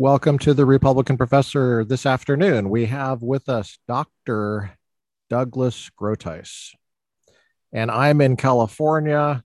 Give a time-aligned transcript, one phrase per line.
[0.00, 2.70] Welcome to the Republican Professor this afternoon.
[2.70, 4.78] We have with us Dr.
[5.28, 6.76] Douglas Groothuis.
[7.72, 9.42] And I'm in California.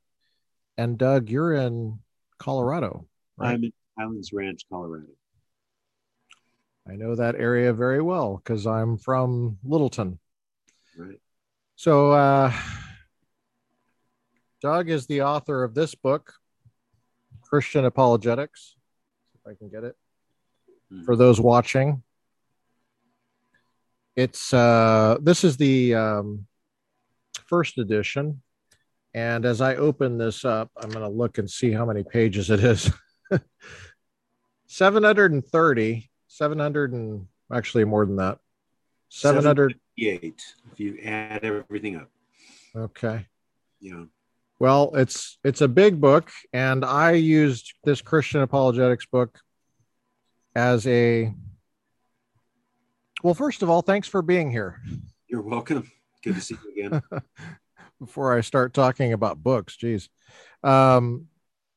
[0.78, 1.97] And Doug, you're in
[2.38, 3.08] Colorado.
[3.36, 3.54] Right?
[3.54, 5.08] I'm in Highlands Ranch, Colorado.
[6.88, 10.20] I know that area very well because I'm from Littleton.
[10.96, 11.20] Right.
[11.78, 12.54] So, uh,
[14.62, 16.31] Doug is the author of this book,
[17.41, 18.76] Christian Apologetics.
[19.34, 19.95] If I can get it
[20.93, 21.03] mm-hmm.
[21.03, 22.03] for those watching.
[24.15, 26.45] It's uh, this is the um,
[27.47, 28.41] first edition,
[29.13, 32.49] and as I open this up, I'm going to look and see how many pages
[32.51, 32.91] it is.
[34.67, 38.39] 730, 700 and actually more than that.
[39.09, 42.09] 758 if you add everything up.
[42.75, 43.27] Okay.
[43.79, 44.05] Yeah.
[44.59, 49.37] Well, it's it's a big book, and I used this Christian apologetics book
[50.55, 51.34] as a
[53.21, 53.34] well.
[53.34, 54.82] First of all, thanks for being here.
[55.27, 55.91] You're welcome.
[56.23, 57.01] Good to see you again.
[57.99, 60.09] Before I start talking about books, geez,
[60.63, 61.27] um,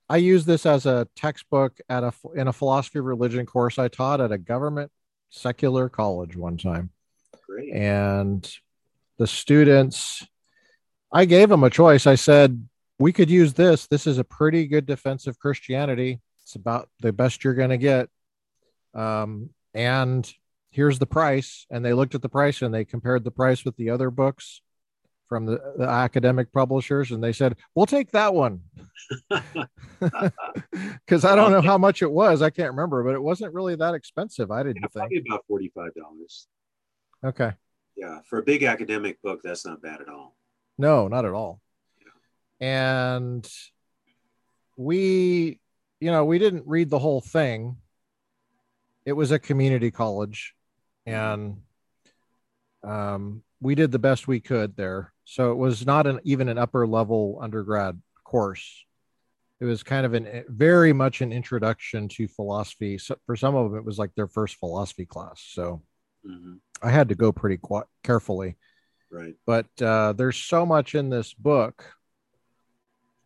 [0.08, 3.88] I use this as a textbook at a in a philosophy of religion course I
[3.88, 4.90] taught at a government
[5.30, 6.90] secular college one time.
[7.46, 7.72] Great.
[7.72, 8.48] And
[9.18, 10.26] the students,
[11.12, 12.06] I gave them a choice.
[12.06, 13.86] I said, we could use this.
[13.86, 16.20] This is a pretty good defense of Christianity.
[16.42, 18.08] It's about the best you're going to get.
[18.96, 20.30] Um, and
[20.70, 21.66] here's the price.
[21.70, 24.62] And they looked at the price and they compared the price with the other books
[25.28, 28.60] from the, the academic publishers and they said, we'll take that one.
[30.70, 32.42] Because I don't know how much it was.
[32.42, 34.50] I can't remember, but it wasn't really that expensive.
[34.50, 35.26] I didn't yeah, think.
[35.26, 35.90] about $45.
[37.24, 37.52] Okay.
[37.96, 38.18] Yeah.
[38.28, 40.36] For a big academic book, that's not bad at all.
[40.76, 41.62] No, not at all
[42.60, 43.48] and
[44.76, 45.60] we
[46.00, 47.76] you know we didn't read the whole thing
[49.06, 50.54] it was a community college
[51.06, 51.58] and
[52.82, 55.12] um, we did the best we could there.
[55.24, 58.84] So it was not an even an upper level undergrad course.
[59.60, 62.98] It was kind of an very much an introduction to philosophy.
[62.98, 65.42] So for some of them it was like their first philosophy class.
[65.48, 65.82] So
[66.28, 66.54] mm-hmm.
[66.82, 68.56] i had to go pretty qu- carefully.
[69.10, 69.34] Right.
[69.46, 71.92] But uh, there's so much in this book.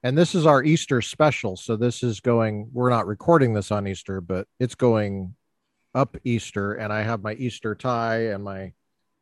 [0.03, 1.57] And this is our Easter special.
[1.57, 5.35] So this is going, we're not recording this on Easter, but it's going
[5.95, 6.75] up Easter.
[6.75, 8.73] And I have my Easter tie and my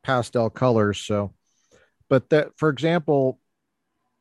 [0.03, 0.99] pastel colors.
[0.99, 1.35] So,
[2.09, 3.39] but that, for example,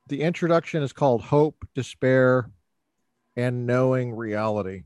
[0.08, 2.50] the introduction is called Hope, Despair,
[3.36, 4.84] and Knowing Reality.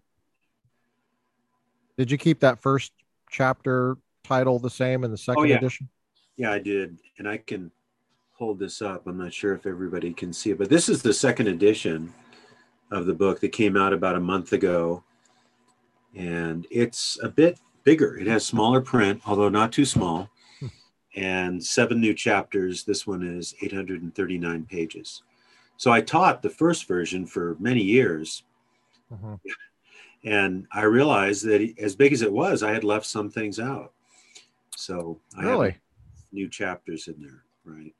[1.97, 2.91] Did you keep that first
[3.29, 5.57] chapter title the same in the second oh, yeah.
[5.57, 5.89] edition?
[6.37, 6.97] Yeah, I did.
[7.17, 7.71] And I can
[8.33, 9.05] hold this up.
[9.05, 12.11] I'm not sure if everybody can see it, but this is the second edition
[12.91, 15.03] of the book that came out about a month ago.
[16.15, 18.17] And it's a bit bigger.
[18.17, 20.29] It has smaller print, although not too small,
[21.15, 22.83] and seven new chapters.
[22.83, 25.23] This one is 839 pages.
[25.77, 28.43] So I taught the first version for many years.
[29.11, 29.37] Uh-huh.
[30.23, 33.93] And I realized that as big as it was, I had left some things out.
[34.75, 35.71] So I really?
[35.71, 35.79] have
[36.31, 37.93] new chapters in there, right?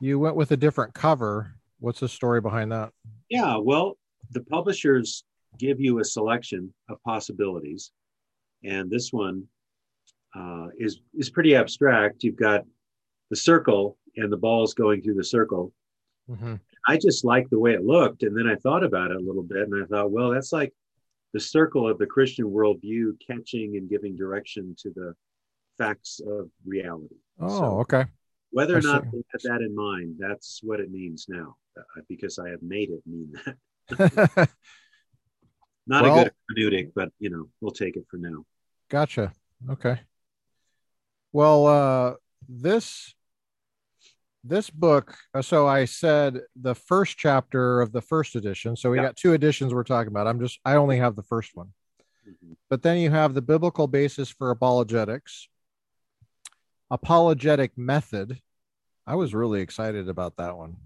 [0.00, 1.54] you went with a different cover.
[1.80, 2.92] What's the story behind that?
[3.28, 3.96] Yeah, well,
[4.32, 5.24] the publishers
[5.58, 7.90] give you a selection of possibilities,
[8.62, 9.44] and this one
[10.36, 12.24] uh, is is pretty abstract.
[12.24, 12.64] You've got
[13.30, 15.72] the circle and the balls going through the circle.
[16.30, 16.54] Mm-hmm.
[16.86, 19.42] I just liked the way it looked, and then I thought about it a little
[19.42, 20.72] bit, and I thought, well, that's like
[21.32, 25.14] the circle of the Christian worldview, catching and giving direction to the
[25.78, 27.16] facts of reality.
[27.40, 28.04] Oh, so, okay.
[28.50, 32.38] Whether or not they had that in mind, that's what it means now, uh, because
[32.38, 34.48] I have made it mean that.
[35.86, 38.44] not well, a good hermeneutic, but you know, we'll take it for now.
[38.88, 39.32] Gotcha.
[39.68, 40.00] Okay.
[41.32, 42.14] Well, uh,
[42.48, 43.14] this
[44.44, 45.16] this book.
[45.32, 48.76] Uh, so I said the first chapter of the first edition.
[48.76, 50.26] So we got two editions we're talking about.
[50.26, 51.68] I'm just I only have the first one.
[52.28, 52.52] Mm-hmm.
[52.68, 55.48] But then you have the biblical basis for apologetics,
[56.90, 58.40] apologetic method.
[59.06, 60.76] I was really excited about that one.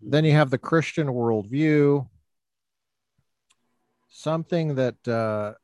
[0.00, 2.06] Then you have the Christian worldview,
[4.08, 5.54] something that uh,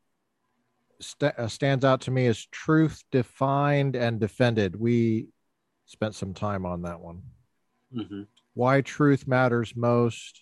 [0.99, 4.75] st- uh, stands out to me is truth defined and defended.
[4.79, 5.27] We
[5.85, 7.21] spent some time on that one.
[7.95, 8.23] Mm-hmm.
[8.53, 10.41] Why truth matters most,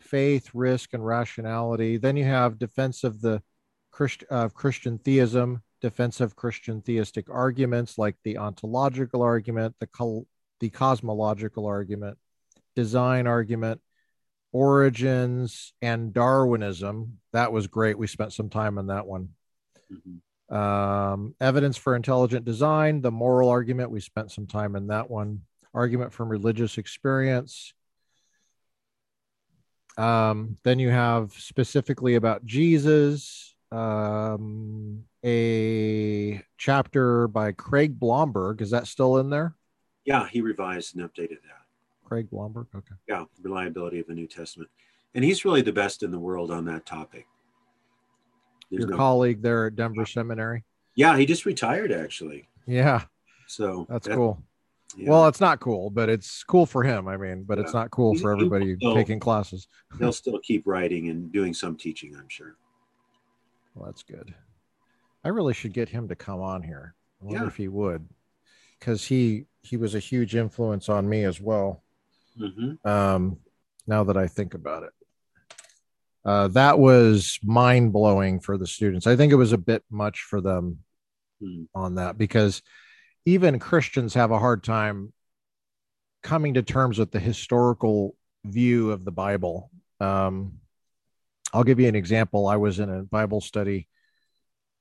[0.00, 1.96] faith, risk, and rationality.
[1.96, 3.42] Then you have defense of the
[3.90, 10.26] Christ- uh, Christian theism, defensive Christian theistic arguments like the ontological argument, the, col-
[10.60, 12.18] the cosmological argument,
[12.74, 13.80] design argument,
[14.52, 17.18] origins, and Darwinism.
[17.32, 17.98] That was great.
[17.98, 19.30] We spent some time on that one.
[19.90, 20.20] Mhm.
[20.54, 23.90] Um, evidence for intelligent design, the moral argument.
[23.90, 25.42] We spent some time in that one.
[25.74, 27.72] Argument from religious experience.
[29.96, 38.60] Um, then you have specifically about Jesus, um, a chapter by Craig Blomberg.
[38.60, 39.54] Is that still in there?
[40.04, 41.61] Yeah, he revised and updated that.
[42.12, 42.66] Craig Blomberg.
[42.74, 42.94] Okay.
[43.08, 44.68] Yeah, reliability of the New Testament.
[45.14, 47.26] And he's really the best in the world on that topic.
[48.70, 50.64] There's Your no- colleague there at Denver Seminary.
[50.94, 52.48] yeah, he just retired actually.
[52.66, 53.04] Yeah,
[53.46, 54.42] So that's that- cool.
[54.94, 55.08] yeah.
[55.10, 57.08] Well, it's not cool, but it's cool for him.
[57.08, 59.68] I mean, but it's not cool for everybody will- taking classes.
[59.98, 62.56] he'll still keep writing and doing some teaching, I'm sure.
[63.74, 64.34] Well, that's good.
[65.24, 66.94] I really should get him to come on here.
[67.22, 67.46] I wonder Yeah.
[67.48, 68.06] if he would,
[68.78, 71.81] because he he was a huge influence on me as well.
[72.36, 73.38] Hmm Um,
[73.86, 74.92] now that I think about it,
[76.24, 79.06] uh, that was mind blowing for the students.
[79.06, 80.78] I think it was a bit much for them
[81.42, 81.66] Mm.
[81.74, 82.62] on that because
[83.24, 85.12] even Christians have a hard time
[86.22, 89.70] coming to terms with the historical view of the Bible.
[89.98, 90.60] Um,
[91.52, 92.46] I'll give you an example.
[92.46, 93.88] I was in a Bible study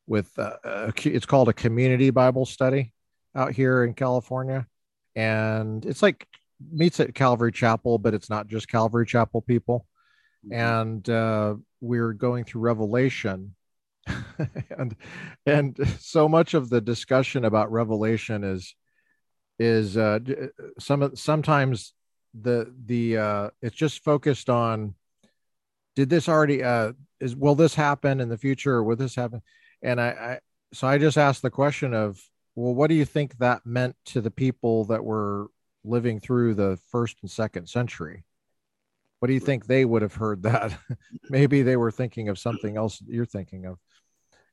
[0.08, 2.94] with uh, a, it's called a community Bible study
[3.36, 4.68] out here in California,
[5.16, 6.28] and it's like
[6.72, 9.86] meets at Calvary Chapel, but it's not just Calvary Chapel people.
[10.52, 13.56] And uh, we're going through Revelation,
[14.78, 14.96] and
[15.46, 18.76] and so much of the discussion about Revelation is
[19.60, 20.20] is uh,
[20.80, 21.94] some of sometimes
[22.40, 24.96] the the uh, it's just focused on
[25.96, 29.42] did this already uh, is will this happen in the future or will this happen?
[29.84, 30.40] And I, I
[30.74, 32.20] so I just asked the question of
[32.56, 35.48] well what do you think that meant to the people that were
[35.84, 38.24] living through the first and second century.
[39.20, 40.78] What do you think they would have heard that?
[41.30, 43.78] Maybe they were thinking of something else that you're thinking of.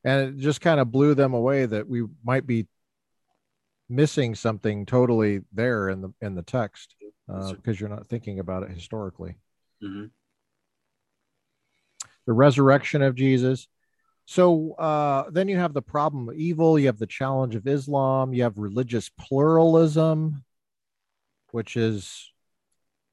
[0.04, 2.66] And it just kind of blew them away that we might be
[3.88, 6.94] missing something totally there in the in the text
[7.26, 9.36] because you're not thinking about it historically.
[9.82, 10.10] Mhm.
[12.26, 13.68] the resurrection of Jesus.
[14.26, 18.34] So uh, then you have the problem of evil, you have the challenge of Islam,
[18.34, 20.44] you have religious pluralism,
[21.52, 22.32] which is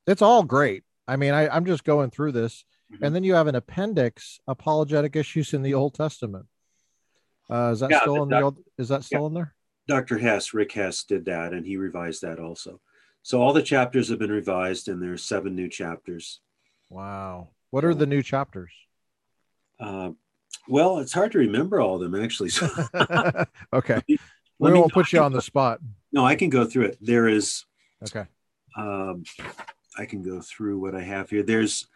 [0.07, 0.83] it's all great.
[1.07, 3.05] I mean, I, I'm just going through this, Mhm.
[3.05, 6.45] and then you have an appendix, apologetic issues in the Old Testament.
[7.49, 8.57] Uh, is that Yeah, still in the old?
[8.77, 9.53] Is that still in there?
[9.87, 10.17] Dr.
[10.17, 12.81] Hess, Rick Hess, did that, and he revised that also.
[13.21, 16.41] So all the chapters have been revised, and there's seven new chapters.
[16.89, 17.49] Wow.
[17.71, 18.71] What are the new chapters?
[19.79, 20.11] Uh,
[20.67, 22.49] well, it's hard to remember all of them actually.
[22.49, 22.67] So
[23.73, 24.19] okay, let
[24.59, 25.81] we me- won't put you on the spot.
[26.11, 26.97] no, I can go through it.
[27.01, 27.65] There is
[28.03, 28.25] Okay.
[28.75, 29.23] um,
[29.97, 31.43] I can go through what I have here.
[31.43, 31.87] There's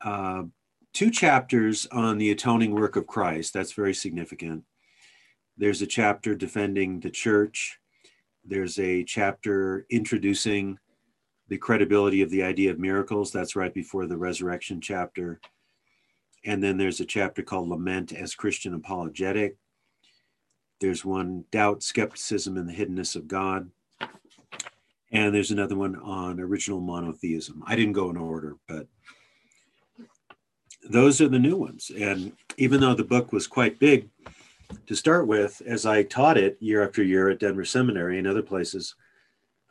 [0.00, 0.44] uh,
[0.92, 3.52] two chapters on the atoning work of Christ.
[3.52, 4.64] That's very significant.
[5.58, 7.78] There's a chapter defending the church.
[8.44, 10.78] There's a chapter introducing
[11.48, 13.32] the credibility of the idea of miracles.
[13.32, 15.40] That's right before the resurrection chapter.
[16.44, 19.56] And then there's a chapter called Lament as Christian Apologetic.
[20.80, 23.70] There's one Doubt, Skepticism, and the Hiddenness of God.
[25.12, 27.62] And there's another one on original monotheism.
[27.66, 28.88] I didn't go in order, but
[30.88, 31.90] those are the new ones.
[31.96, 34.08] And even though the book was quite big
[34.86, 38.42] to start with, as I taught it year after year at Denver Seminary and other
[38.42, 38.94] places,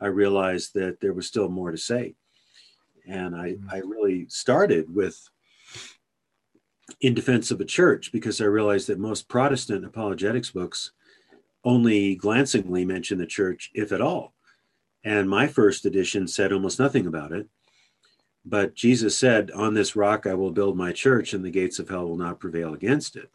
[0.00, 2.14] I realized that there was still more to say.
[3.06, 3.72] And I, Mhm.
[3.72, 5.28] I really started with
[7.00, 10.92] in defense of a church because I realized that most Protestant apologetics books
[11.64, 14.35] only glancingly mention the church, if at all.
[15.04, 17.48] And my first edition said almost nothing about it.
[18.44, 21.88] But Jesus said, On this rock I will build my church, and the gates of
[21.88, 23.30] hell will not prevail against it.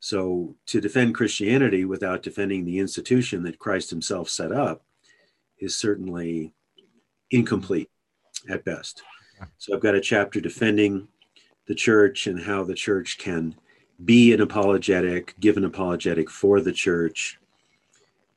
[0.00, 4.82] So to defend Christianity without defending the institution that Christ himself set up
[5.58, 6.52] is certainly
[7.30, 7.90] incomplete
[8.48, 9.02] at best.
[9.58, 11.08] So I've got a chapter defending
[11.66, 13.54] the church and how the church can
[14.04, 17.38] be an apologetic, give an apologetic for the church.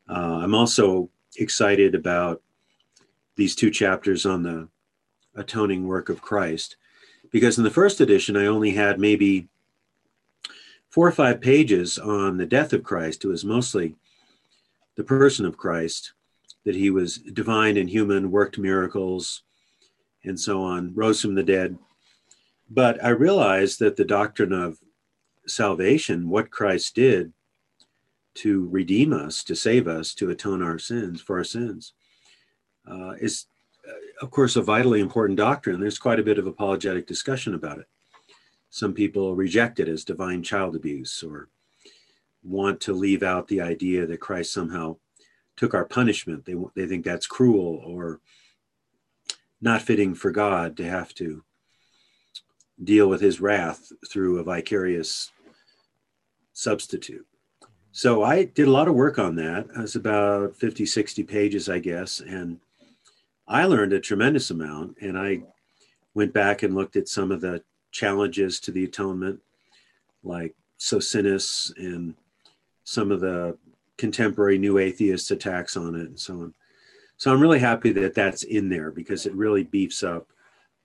[0.09, 2.41] Uh, I'm also excited about
[3.35, 4.67] these two chapters on the
[5.35, 6.75] atoning work of Christ
[7.31, 9.47] because in the first edition, I only had maybe
[10.89, 13.23] four or five pages on the death of Christ.
[13.23, 13.95] It was mostly
[14.95, 16.13] the person of Christ,
[16.65, 19.43] that he was divine and human, worked miracles,
[20.23, 21.77] and so on, rose from the dead.
[22.69, 24.77] But I realized that the doctrine of
[25.47, 27.31] salvation, what Christ did
[28.35, 31.93] to redeem us, to save us, to atone our sins for our sins,
[32.87, 33.45] uh, is
[34.21, 35.79] of course, a vitally important doctrine.
[35.79, 37.87] There's quite a bit of apologetic discussion about it.
[38.69, 41.49] Some people reject it as divine child abuse or
[42.43, 44.97] want to leave out the idea that Christ somehow
[45.57, 46.45] took our punishment.
[46.45, 48.19] They, they think that's cruel or
[49.59, 51.43] not fitting for God to have to
[52.83, 55.31] deal with his wrath through a vicarious
[56.53, 57.27] substitute.
[57.91, 59.67] So I did a lot of work on that.
[59.75, 62.21] It was about 50, 60 pages, I guess.
[62.21, 62.59] And
[63.47, 64.97] I learned a tremendous amount.
[65.01, 65.43] And I
[66.13, 69.41] went back and looked at some of the challenges to the atonement,
[70.23, 72.15] like Socinus and
[72.85, 73.57] some of the
[73.97, 76.53] contemporary new atheist attacks on it and so on.
[77.17, 80.27] So I'm really happy that that's in there because it really beefs up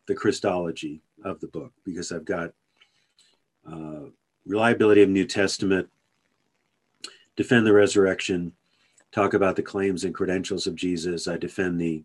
[0.07, 2.53] the Christology of the book because I've got
[3.67, 4.11] uh,
[4.45, 5.89] reliability of New Testament,
[7.37, 8.53] defend the resurrection,
[9.13, 11.29] talk about the claims and credentials of Jesus.
[11.29, 12.03] I defend the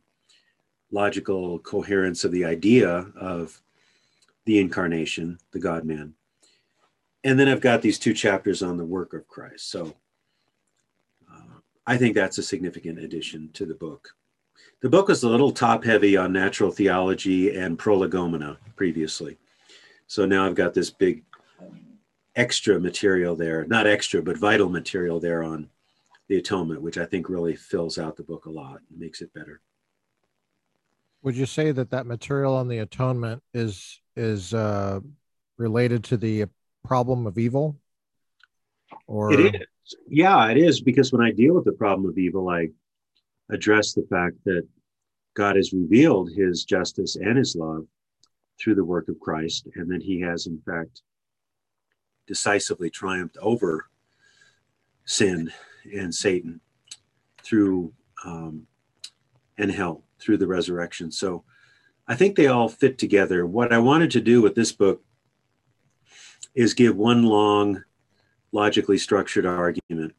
[0.92, 3.62] logical coherence of the idea of
[4.46, 6.14] the incarnation, the God man.
[7.24, 9.70] And then I've got these two chapters on the work of Christ.
[9.70, 9.94] So
[11.32, 14.10] uh, I think that's a significant addition to the book.
[14.82, 19.38] The book was a little top heavy on natural theology and prolegomena previously.
[20.08, 21.24] So now I've got this big
[22.36, 25.70] extra material there, not extra, but vital material there on
[26.30, 29.34] the atonement, which I think really fills out the book a lot and makes it
[29.34, 29.62] better.
[31.24, 35.00] Would you say that that material on the atonement is is uh,
[35.58, 36.46] related to the
[36.84, 37.78] problem of evil?
[39.08, 42.50] Or it is, yeah, it is because when I deal with the problem of evil,
[42.50, 42.70] I
[43.50, 44.68] address the fact that
[45.36, 47.86] God has revealed His justice and His love
[48.60, 51.02] through the work of Christ, and that He has, in fact,
[52.28, 53.88] decisively triumphed over
[55.06, 55.52] sin
[55.94, 56.62] and Satan
[57.44, 58.68] through um,
[59.58, 61.12] and hell through the resurrection.
[61.12, 61.44] So
[62.08, 63.46] I think they all fit together.
[63.46, 65.02] What I wanted to do with this book
[66.54, 67.84] is give one long,
[68.52, 70.14] logically structured argument.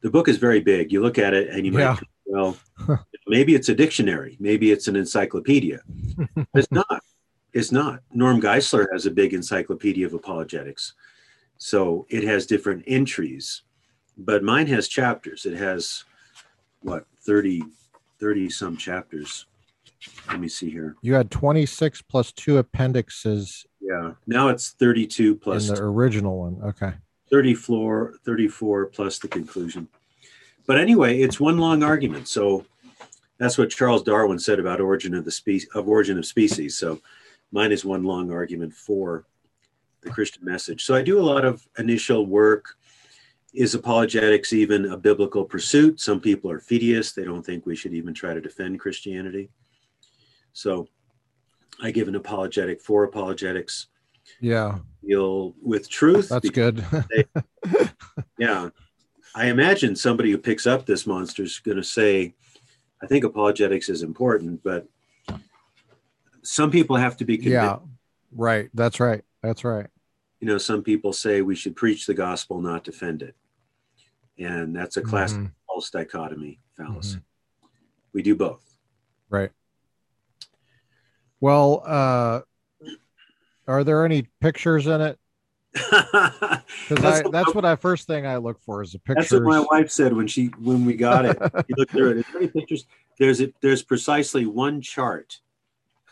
[0.00, 0.92] The book is very big.
[0.92, 1.94] You look at it and you yeah.
[1.94, 2.56] might, well,
[3.26, 5.80] maybe it's a dictionary, maybe it's an encyclopedia.
[6.54, 7.02] it's not.
[7.54, 8.00] It's not.
[8.12, 10.94] Norm Geisler has a big encyclopedia of apologetics.
[11.58, 13.62] So it has different entries,
[14.16, 15.44] but mine has chapters.
[15.44, 16.04] It has
[16.82, 17.62] what 30
[18.20, 19.46] 30 some chapters.
[20.28, 20.96] Let me see here.
[21.02, 23.66] You had 26 plus two appendixes.
[23.80, 24.12] Yeah.
[24.26, 26.60] Now it's 32 plus in the original one.
[26.62, 26.92] Okay.
[27.30, 29.88] 34 34 plus the conclusion.
[30.66, 32.28] But anyway, it's one long argument.
[32.28, 32.64] So
[33.38, 36.76] that's what Charles Darwin said about origin of the species of origin of species.
[36.76, 37.00] So
[37.50, 39.24] mine is one long argument for
[40.02, 40.84] the Christian message.
[40.84, 42.76] So I do a lot of initial work.
[43.54, 46.00] Is apologetics even a biblical pursuit?
[46.00, 47.14] Some people are fideists.
[47.14, 49.50] They don't think we should even try to defend Christianity.
[50.52, 50.86] So
[51.80, 53.86] I give an apologetic for apologetics.
[54.40, 54.78] Yeah.
[55.06, 56.28] Deal with truth.
[56.28, 56.84] That's good.
[57.10, 57.24] they,
[58.38, 58.68] yeah.
[59.34, 62.34] I imagine somebody who picks up this monster is going to say,
[63.02, 64.86] I think apologetics is important, but
[66.42, 67.54] some people have to be convinced.
[67.54, 67.78] Yeah.
[68.32, 68.68] Right.
[68.74, 69.22] That's right.
[69.42, 69.86] That's right.
[70.40, 73.34] You know, some people say we should preach the gospel, not defend it.
[74.38, 75.52] And that's a classic mm-hmm.
[75.66, 77.16] false dichotomy fallacy.
[77.16, 77.66] Mm-hmm.
[78.12, 78.64] We do both.
[79.28, 79.50] Right.
[81.40, 82.40] Well, uh,
[83.66, 85.18] are there any pictures in it?
[86.88, 89.28] Because that's, that's what I first thing I look for is the pictures.
[89.28, 91.36] That's what my wife said when she when we got it.
[91.66, 92.16] She looked through it.
[92.18, 92.86] Is there any pictures?
[93.18, 95.40] There's a, there's precisely one chart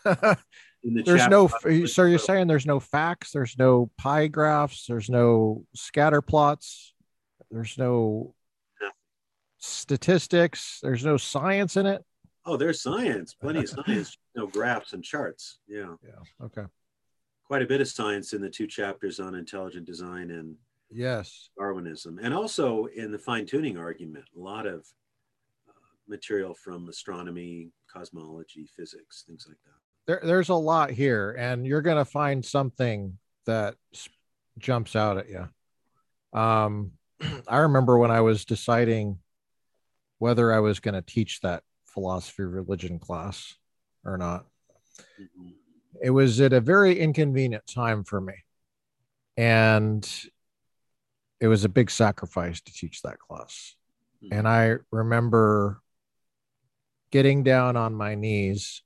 [0.95, 1.49] the there's no
[1.87, 6.95] so you're saying there's no facts there's no pie graphs there's no scatter plots
[7.51, 8.35] there's no
[9.59, 12.03] statistics there's no science in it?
[12.45, 15.95] Oh there's science plenty of science no graphs and charts yeah.
[16.05, 16.65] Yeah okay.
[17.47, 20.57] Quite a bit of science in the two chapters on intelligent design and
[20.91, 21.51] yes.
[21.59, 24.87] Darwinism and also in the fine-tuning argument a lot of
[25.69, 25.73] uh,
[26.09, 31.83] material from astronomy cosmology physics things like that there, there's a lot here, and you're
[31.83, 33.75] going to find something that
[34.59, 35.49] jumps out at you.
[36.39, 36.93] Um,
[37.49, 39.19] I remember when I was deciding
[40.19, 43.55] whether I was going to teach that philosophy of religion class
[44.05, 44.47] or not.
[45.21, 45.51] Mm-hmm.
[46.03, 48.35] It was at a very inconvenient time for me.
[49.37, 50.09] And
[51.41, 53.75] it was a big sacrifice to teach that class.
[54.25, 54.39] Mm-hmm.
[54.39, 55.81] And I remember
[57.11, 58.83] getting down on my knees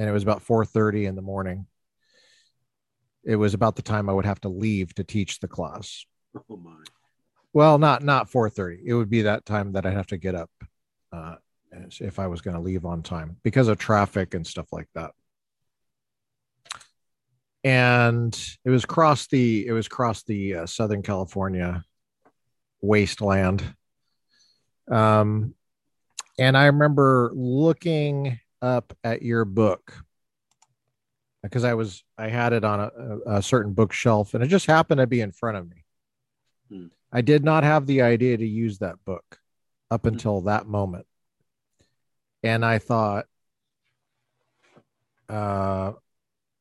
[0.00, 1.66] and it was about 4:30 in the morning.
[3.22, 6.06] It was about the time I would have to leave to teach the class.
[6.34, 6.82] Oh my.
[7.52, 8.80] Well, not not 4:30.
[8.82, 10.50] It would be that time that I'd have to get up.
[11.12, 11.36] Uh,
[12.00, 15.12] if I was going to leave on time because of traffic and stuff like that.
[17.62, 21.84] And it was across the it was across the uh, Southern California
[22.80, 23.62] wasteland.
[24.90, 25.54] Um,
[26.38, 29.94] and I remember looking up at your book
[31.42, 34.98] because I was I had it on a, a, certain bookshelf and it just happened
[34.98, 35.84] to be in front of me.
[36.70, 36.86] Hmm.
[37.12, 39.38] I did not have the idea to use that book
[39.90, 40.08] up hmm.
[40.08, 41.06] until that moment.
[42.42, 43.26] And I thought,
[45.28, 45.92] uh,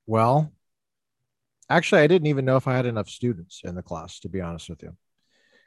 [0.06, 0.52] well,
[1.70, 4.42] actually, I didn't even know if I had enough students in the class, to be
[4.42, 4.96] honest with you.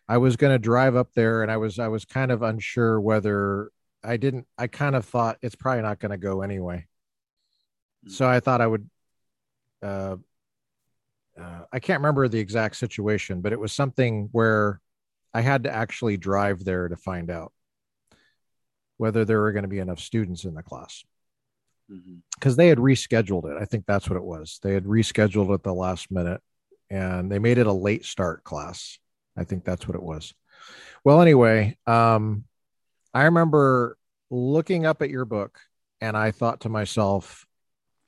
[0.08, 3.00] I was going to drive up there and I was, I was kind of unsure
[3.00, 3.70] whether
[4.04, 6.86] I didn't, I kind of thought it's probably not going to go anyway.
[8.04, 8.10] Hmm.
[8.10, 8.88] So I thought I would,
[9.82, 10.16] uh,
[11.40, 14.80] uh, I can't remember the exact situation, but it was something where
[15.32, 17.52] I had to actually drive there to find out
[18.98, 21.04] whether there were going to be enough students in the class
[21.88, 22.54] because mm-hmm.
[22.54, 23.60] they had rescheduled it.
[23.60, 24.60] I think that's what it was.
[24.62, 26.40] They had rescheduled it the last minute
[26.90, 28.98] and they made it a late start class.
[29.36, 30.34] I think that's what it was.
[31.04, 32.44] Well, anyway, um,
[33.14, 33.96] I remember
[34.30, 35.58] looking up at your book
[36.00, 37.46] and I thought to myself,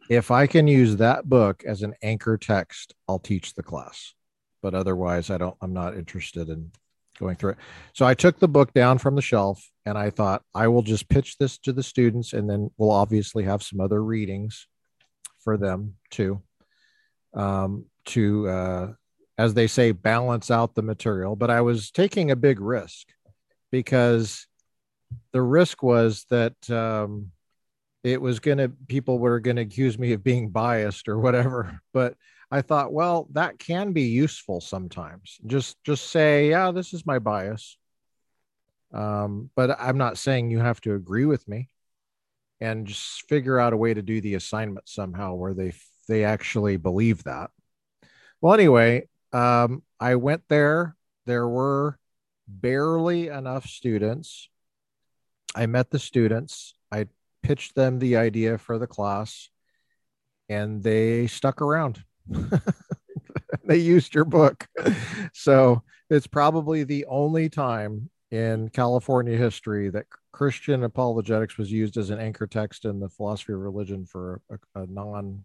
[0.08, 4.14] if I can use that book as an anchor text, I'll teach the class.
[4.62, 6.73] But otherwise, I don't, I'm not interested in
[7.18, 7.58] going through it.
[7.92, 11.08] So I took the book down from the shelf and I thought I will just
[11.08, 14.66] pitch this to the students and then we'll obviously have some other readings
[15.40, 16.42] for them too.
[17.34, 18.92] Um, to, uh,
[19.38, 21.37] as they say, balance out the material.
[21.37, 23.08] But I was taking a big risk
[23.73, 24.46] because
[25.33, 27.30] the risk was that um,
[28.02, 31.80] it was going to, people were going to accuse me of being biased or whatever.
[31.92, 32.16] But
[32.50, 35.38] I thought, well, that can be useful sometimes.
[35.47, 37.78] Just just say, yeah, this is my bias.
[38.92, 41.68] Um, but I'm not saying you have to agree with me,
[42.61, 45.73] and just figure out a way to do the assignment somehow where they
[46.06, 47.50] they actually believe that.
[48.40, 50.97] Well, anyway, um, I went there.
[51.26, 51.99] There were
[52.47, 54.48] barely enough students.
[55.55, 56.75] I met the students.
[56.90, 57.07] I
[57.43, 59.51] pitched them the idea for the class,
[60.49, 62.03] and they stuck around.
[63.64, 64.67] they used your book.
[65.33, 72.11] So it's probably the only time in California history that Christian apologetics was used as
[72.11, 75.45] an anchor text in the philosophy of religion for a, a non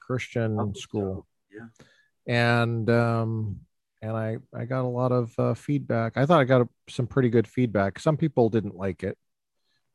[0.00, 1.26] Christian school.
[1.50, 1.68] Yeah.
[2.26, 3.60] And, um,
[4.04, 6.16] and I, I got a lot of uh, feedback.
[6.16, 7.98] I thought I got a, some pretty good feedback.
[7.98, 9.16] Some people didn't like it,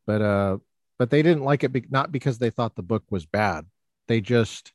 [0.08, 0.58] but, uh,
[0.98, 3.66] but they didn't like it be- not because they thought the book was bad.
[4.08, 4.74] They just,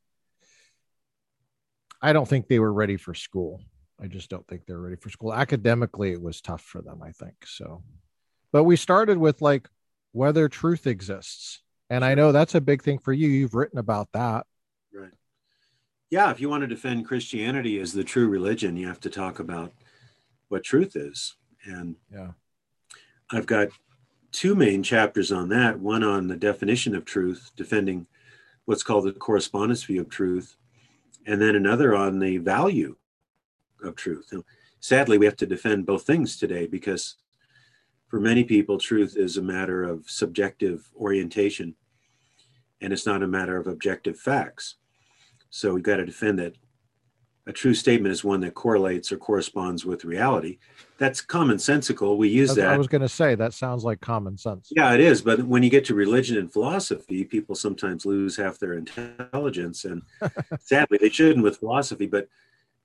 [2.00, 3.60] I don't think they were ready for school.
[4.00, 5.34] I just don't think they're ready for school.
[5.34, 7.34] Academically, it was tough for them, I think.
[7.44, 7.82] So,
[8.52, 9.68] but we started with like
[10.12, 11.60] whether truth exists.
[11.90, 13.28] And I know that's a big thing for you.
[13.28, 14.46] You've written about that.
[16.14, 16.30] Yeah.
[16.30, 19.72] If you want to defend Christianity as the true religion, you have to talk about
[20.46, 21.34] what truth is.
[21.64, 22.30] And yeah,
[23.32, 23.70] I've got
[24.30, 28.06] two main chapters on that one on the definition of truth, defending
[28.64, 30.54] what's called the correspondence view of truth,
[31.26, 32.94] and then another on the value
[33.82, 34.28] of truth.
[34.30, 34.44] Now,
[34.78, 37.16] sadly, we have to defend both things today because
[38.06, 41.74] for many people, truth is a matter of subjective orientation
[42.80, 44.76] and it's not a matter of objective facts.
[45.54, 46.56] So we've got to defend that
[47.46, 50.58] a true statement is one that correlates or corresponds with reality.
[50.98, 52.16] That's commonsensical.
[52.16, 52.70] We use that.
[52.70, 54.72] I was going to say that sounds like common sense.
[54.74, 55.22] Yeah, it is.
[55.22, 60.02] But when you get to religion and philosophy, people sometimes lose half their intelligence, and
[60.58, 62.08] sadly, they shouldn't with philosophy.
[62.08, 62.28] But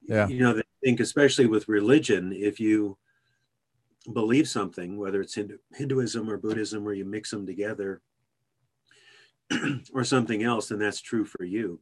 [0.03, 2.99] yeah, you know, they think especially with religion, if you
[4.13, 8.01] believe something, whether it's Hindu, Hinduism or Buddhism, where you mix them together,
[9.91, 11.79] or something else, then that's true for you.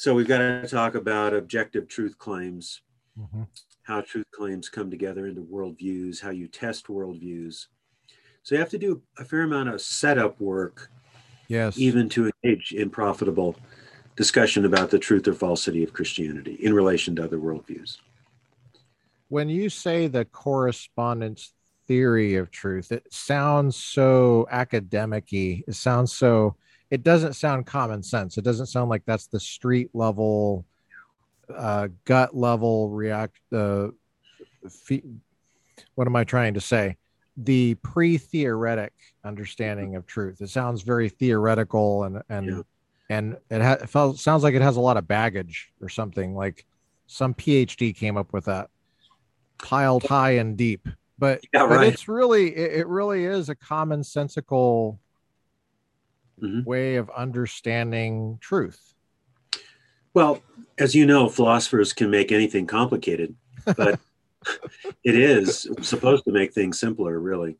[0.00, 2.80] So we've got to talk about objective truth claims,
[3.20, 3.42] mm-hmm.
[3.82, 7.66] how truth claims come together into worldviews, how you test worldviews.
[8.42, 10.90] So you have to do a fair amount of setup work,
[11.48, 13.56] yes, even to engage in profitable
[14.16, 17.98] discussion about the truth or falsity of Christianity in relation to other worldviews.
[19.28, 21.52] When you say the correspondence
[21.86, 25.62] theory of truth, it sounds so academic-y.
[25.68, 26.56] It sounds so
[26.90, 28.36] it doesn't sound common sense.
[28.36, 30.64] It doesn't sound like that's the street level,
[31.54, 33.38] uh, gut level react.
[33.52, 33.88] Uh,
[34.68, 35.04] fe-
[35.94, 36.96] what am I trying to say?
[37.36, 38.92] The pre-theoretic
[39.24, 40.40] understanding of truth.
[40.40, 42.62] It sounds very theoretical and and yeah.
[43.08, 46.34] and it, ha- it felt, sounds like it has a lot of baggage or something.
[46.34, 46.66] Like
[47.06, 48.68] some PhD came up with that,
[49.62, 50.88] piled high and deep.
[51.18, 54.98] but, Yeah, but it's really it, it really is a commonsensical
[56.42, 56.64] Mhm.
[56.64, 58.94] way of understanding truth.
[60.14, 60.42] Well,
[60.78, 63.36] as you know, philosophers can make anything complicated,
[63.76, 64.00] but
[65.04, 67.58] it is supposed to make things simpler, really.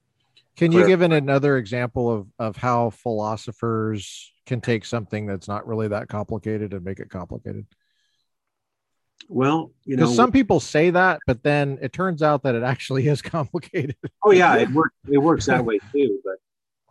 [0.56, 5.66] Can you give an, another example of of how philosophers can take something that's not
[5.66, 7.66] really that complicated and make it complicated?
[9.28, 12.62] Well, you know, Because some people say that, but then it turns out that it
[12.62, 13.96] actually is complicated.
[14.24, 14.94] oh yeah, it works.
[15.06, 16.20] It works that way too.
[16.24, 16.36] But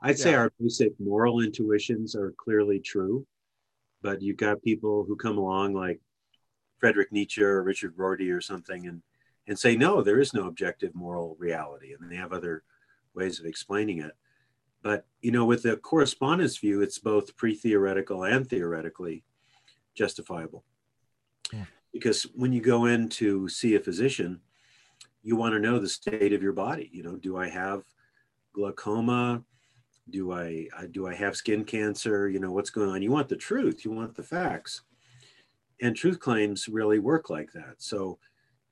[0.02, 3.26] I'd say our basic moral intuitions are clearly true.
[4.02, 6.00] But you've got people who come along like
[6.78, 9.02] Frederick Nietzsche or Richard Rorty or something, and
[9.50, 12.64] and say no, there is no objective moral reality, and they have other
[13.16, 14.12] ways of explaining it.
[14.82, 19.24] But you know, with the correspondence view, it's both pre-theoretical and theoretically
[19.96, 20.64] justifiable.
[21.52, 21.66] Yeah.
[21.92, 24.40] Because when you go in to see a physician,
[25.24, 26.90] you want to know the state of your body.
[26.94, 27.84] You know, do I have
[28.54, 29.44] glaucoma?
[30.12, 32.30] Do I, I do I have skin cancer?
[32.30, 33.02] You know, what's going on?
[33.02, 33.86] You want the truth.
[33.86, 34.82] You want the facts.
[35.82, 37.76] And truth claims really work like that.
[37.78, 38.20] So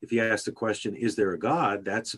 [0.01, 1.85] if you ask the question, is there a God?
[1.85, 2.15] That's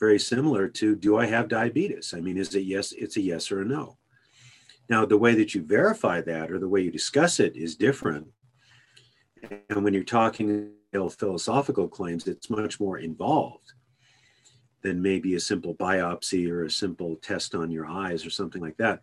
[0.00, 2.14] very similar to do I have diabetes?
[2.16, 2.92] I mean, is it yes?
[2.92, 3.98] It's a yes or a no.
[4.88, 8.26] Now, the way that you verify that or the way you discuss it is different.
[9.68, 13.72] And when you're talking philosophical claims, it's much more involved
[14.82, 18.76] than maybe a simple biopsy or a simple test on your eyes or something like
[18.76, 19.00] that.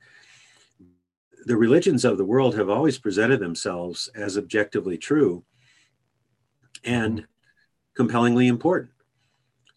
[1.46, 5.44] The religions of the world have always presented themselves as objectively true
[6.84, 7.26] and
[7.96, 8.92] compellingly important.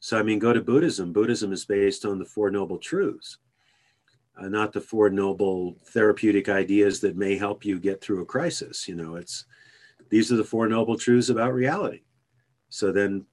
[0.01, 1.13] So, I mean, go to Buddhism.
[1.13, 3.39] Buddhism is based on the Four Noble Truths,
[4.41, 8.87] uh, not the Four Noble therapeutic ideas that may help you get through a crisis.
[8.87, 9.45] You know, it's
[10.09, 12.03] these are the Four Noble Truths about reality.
[12.69, 13.27] So then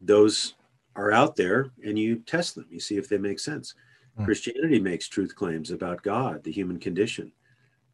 [0.00, 0.54] those
[0.96, 3.74] are out there and you test them, you see if they make sense.
[4.16, 4.24] Hmm.
[4.24, 7.32] Christianity makes truth claims about God, the human condition,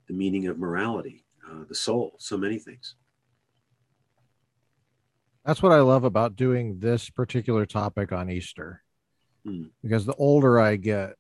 [0.07, 2.95] the meaning of morality, uh, the soul, so many things.
[5.45, 8.83] That's what I love about doing this particular topic on Easter.
[9.45, 9.67] Hmm.
[9.83, 11.15] Because the older I get,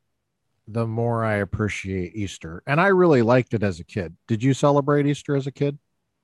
[0.66, 2.62] the more I appreciate Easter.
[2.66, 4.16] And I really liked it as a kid.
[4.26, 5.78] Did you celebrate Easter as a kid?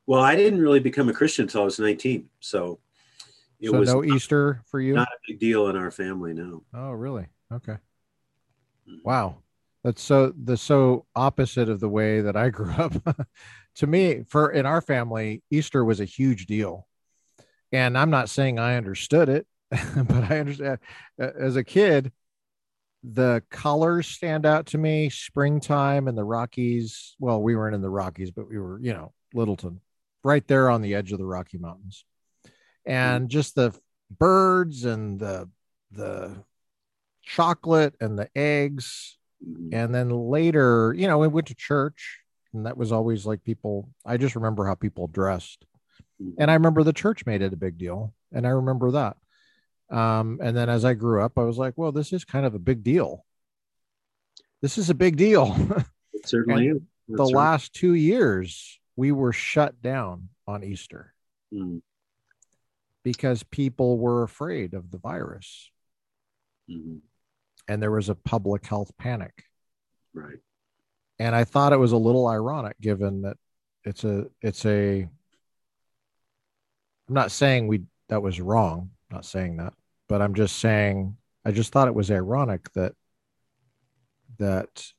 [0.07, 2.29] Well, I didn't really become a Christian until I was 19.
[2.41, 2.81] So
[3.62, 4.94] it so was no not, Easter for you?
[4.94, 6.64] not a big deal in our family, no.
[6.75, 7.27] oh, really?
[7.51, 7.77] Okay.
[8.88, 9.05] Mhm.
[9.05, 9.37] Wow.
[9.85, 12.92] That's so the so opposite of the way that I grew up.
[13.77, 16.87] to me, for in our family, Easter was a huge deal.
[17.72, 20.79] And I'm not saying I understood it, but I understand
[21.18, 22.12] as a kid,
[23.03, 25.09] the colors stand out to me.
[25.11, 27.16] Springtime and the Rockies.
[27.18, 29.81] Well, we weren't in the Rockies, but we were, you know, Littleton,
[30.22, 32.05] right there on the edge of the Rocky Mountains.
[32.87, 33.73] And just the
[34.18, 35.49] birds and the
[35.90, 36.42] the
[37.23, 39.71] chocolate and the eggs Mhm.
[39.73, 42.21] and then later you know we went to church
[42.53, 45.64] and that was always like people i just remember how people dressed
[46.21, 46.35] Mhm.
[46.38, 49.16] and i remember the church made it a big deal and i remember that
[49.90, 52.55] um, and then as i grew up i was like well this is kind of
[52.55, 53.25] a big deal
[54.61, 55.55] this is a big deal
[56.14, 56.79] It certainly is.
[57.09, 57.35] the right.
[57.35, 61.14] last two years we were shut down on easter
[61.53, 61.83] Mhm.
[63.03, 65.71] Because people were afraid of the virus
[66.69, 67.01] Mhm.
[67.69, 69.45] and there was a public health panic
[70.15, 70.38] Right.
[71.19, 73.37] and I thought it was a little ironic given that
[73.85, 75.03] it's a it's a
[77.09, 79.75] I'm not saying we that was wrong, not saying that,
[80.09, 82.95] but I'm just saying I just thought it was ironic that
[84.38, 84.93] that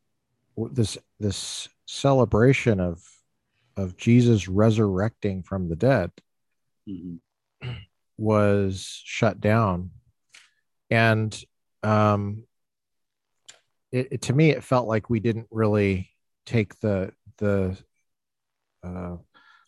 [0.57, 3.03] this this celebration of
[3.77, 6.11] of Jesus resurrecting from the dead
[6.87, 7.19] Mhm.
[8.17, 9.91] was shut down.
[10.89, 11.37] And
[11.81, 12.43] um
[13.91, 16.09] it, it- to me it felt like we didn't really
[16.45, 17.77] take the the
[18.83, 19.17] uh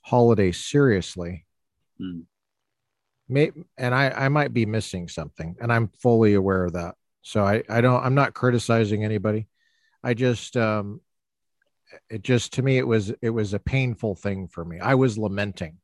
[0.02, 1.46] holiday seriously.
[2.02, 2.24] Mm.
[3.28, 6.96] May, and i i might be missing something and i'm fully aware of that.
[7.24, 9.48] So i i don't i'm not criticizing anybody.
[10.04, 11.02] I just um
[12.10, 14.80] it just to me it was it was a painful thing for me.
[14.80, 15.78] I was lamenting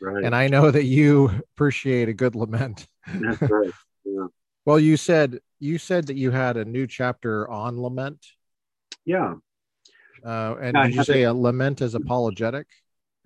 [0.00, 0.24] Right.
[0.24, 3.70] and i know that you appreciate a good lament That's right.
[4.04, 4.26] Yeah.
[4.64, 8.26] Well, you said you said that you had a new chapter on lament,
[9.06, 9.36] Yeah.
[10.22, 12.66] uh, and Yeah, did you say a lament is apologetic?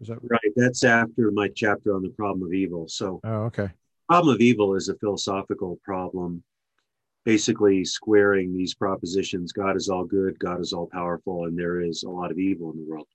[0.01, 0.53] Is that Right.
[0.55, 2.87] That's after my chapter on the problem of evil.
[2.87, 3.71] So, oh okay?
[4.09, 6.45] problem of evil is a philosophical problem,
[7.25, 12.05] basically squaring these propositions God is all good, God is all powerful, and there is
[12.05, 13.09] a lot of evil in the world.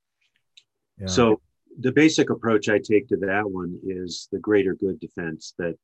[0.99, 1.07] Yeah.
[1.07, 1.39] So,
[1.79, 5.75] the basic approach I take to that one is the greater good defense that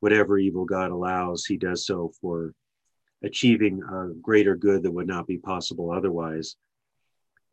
[0.00, 2.54] whatever evil God allows, he does so for
[3.22, 6.56] achieving a greater good that would not be possible otherwise.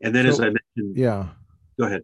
[0.01, 1.27] And then, so, as I mentioned, yeah,
[1.77, 2.03] go ahead.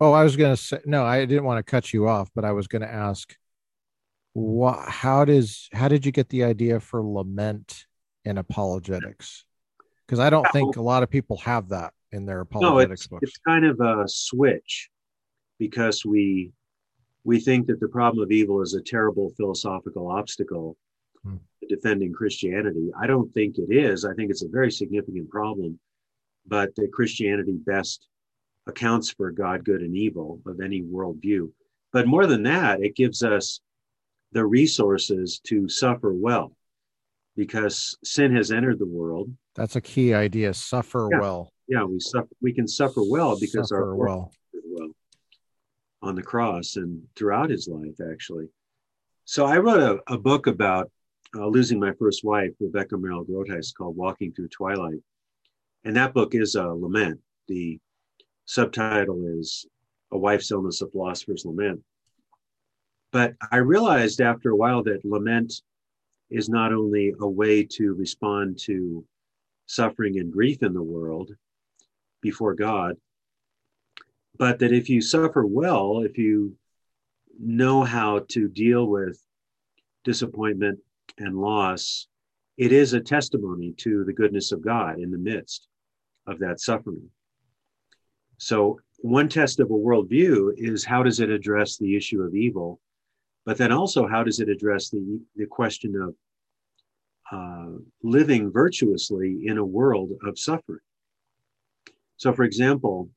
[0.00, 1.04] Oh, I was going to say no.
[1.04, 3.36] I didn't want to cut you off, but I was going to ask,
[4.32, 4.88] what?
[4.88, 7.86] How does how did you get the idea for lament
[8.24, 9.44] and apologetics?
[10.06, 13.06] Because I don't think a lot of people have that in their apologetics no, it's,
[13.06, 13.22] books.
[13.22, 14.88] It's kind of a switch
[15.58, 16.52] because we
[17.24, 20.76] we think that the problem of evil is a terrible philosophical obstacle
[21.24, 21.36] hmm.
[21.68, 22.90] defending Christianity.
[22.98, 24.04] I don't think it is.
[24.04, 25.78] I think it's a very significant problem,
[26.46, 28.06] but that Christianity best
[28.68, 31.50] accounts for God, good, and evil of any worldview.
[31.92, 33.60] But more than that, it gives us
[34.32, 36.52] the resources to suffer well
[37.36, 39.30] because sin has entered the world.
[39.54, 40.54] That's a key idea.
[40.54, 41.20] Suffer yeah.
[41.20, 41.52] well.
[41.68, 42.28] Yeah, we suffer.
[42.40, 44.32] We can suffer well because suffer our well.
[44.64, 44.90] well
[46.02, 48.48] on the cross and throughout his life, actually.
[49.24, 50.90] So I wrote a, a book about
[51.34, 55.00] uh, losing my first wife, Rebecca Merrill Groothuis, called Walking Through Twilight.
[55.84, 57.20] And that book is a lament.
[57.48, 57.78] The
[58.44, 59.66] subtitle is
[60.12, 61.82] A Wife's Illness, a Philosopher's Lament.
[63.12, 65.62] But I realized after a while that lament
[66.30, 69.04] is not only a way to respond to
[69.66, 71.32] suffering and grief in the world
[72.20, 72.96] before God,
[74.38, 76.56] but that if you suffer well, if you
[77.38, 79.20] know how to deal with
[80.04, 80.78] disappointment
[81.18, 82.08] and loss,
[82.56, 85.68] it is a testimony to the goodness of God in the midst
[86.26, 87.10] of that suffering.
[88.38, 92.80] So, one test of a worldview is how does it address the issue of evil,
[93.44, 96.14] but then also how does it address the, the question of
[97.30, 100.80] uh, living virtuously in a world of suffering?
[102.16, 103.10] So, for example,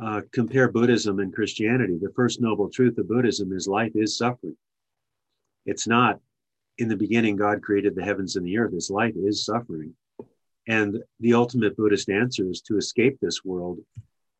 [0.00, 1.98] uh, compare Buddhism and Christianity.
[2.00, 4.56] The first noble truth of Buddhism is life is suffering.
[5.66, 6.18] It's not
[6.78, 8.72] in the beginning, God created the heavens and the earth.
[8.72, 9.94] His life is suffering.
[10.68, 13.78] And the ultimate Buddhist answer is to escape this world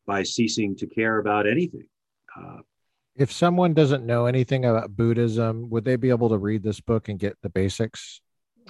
[0.05, 1.87] by ceasing to care about anything.
[2.37, 2.59] Uh,
[3.15, 7.09] if someone doesn't know anything about Buddhism, would they be able to read this book
[7.09, 8.21] and get the basics,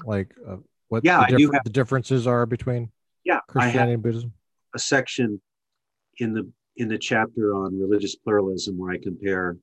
[0.04, 0.58] like uh,
[0.90, 2.92] what yeah, the, have, the, differences are between
[3.24, 4.34] yeah, Christianity and Buddhism?
[4.74, 5.42] A section
[6.18, 9.58] in the in the chapter on religious pluralism where I compare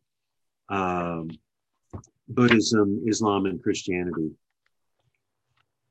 [0.69, 1.31] um,
[2.29, 4.31] Buddhism, Islam, and Christianity.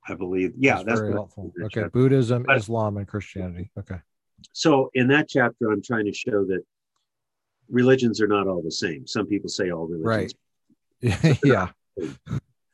[0.08, 0.54] I believe.
[0.58, 1.52] Yeah, that's, that's very helpful.
[1.62, 1.90] Okay, chapter.
[1.90, 3.70] Buddhism, but, Islam, and Christianity.
[3.78, 3.98] Okay.
[4.54, 6.62] So in that chapter, I'm trying to show that
[7.70, 9.06] religions are not all the same.
[9.06, 10.34] Some people say all religions.
[11.02, 11.40] Right.
[11.44, 11.70] yeah.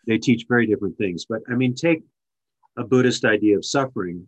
[0.08, 1.26] They teach very different things.
[1.28, 2.04] But I mean, take
[2.78, 4.28] a Buddhist idea of suffering.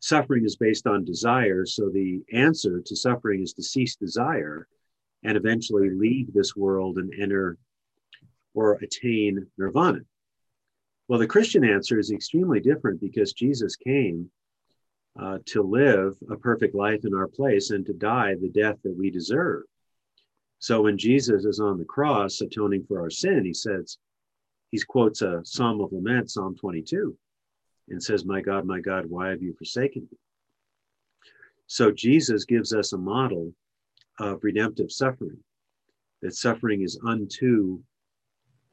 [0.00, 1.64] Suffering is based on desire.
[1.66, 4.68] So the answer to suffering is to cease desire
[5.24, 7.58] and eventually leave this world and enter
[8.54, 10.00] or attain nirvana.
[11.08, 14.30] Well, the Christian answer is extremely different because Jesus came
[15.20, 18.96] uh, to live a perfect life in our place and to die the death that
[18.96, 19.62] we deserve.
[20.58, 23.98] So when Jesus is on the cross atoning for our sin, he says,
[24.70, 27.16] he quotes a Psalm of Lament, Psalm 22,
[27.88, 30.18] and says, My God, my God, why have you forsaken me?
[31.66, 33.52] So Jesus gives us a model
[34.18, 35.38] of redemptive suffering,
[36.22, 37.80] that suffering is unto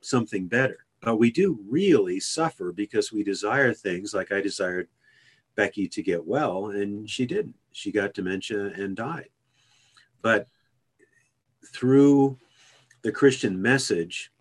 [0.02, 0.86] something better.
[1.02, 4.88] But we do really suffer because we desire things like I desired
[5.56, 7.56] Becky to get well, and she didn't.
[7.74, 9.30] She got dementia and died.
[10.22, 10.48] But
[11.74, 12.38] through
[13.02, 14.32] the Christian message,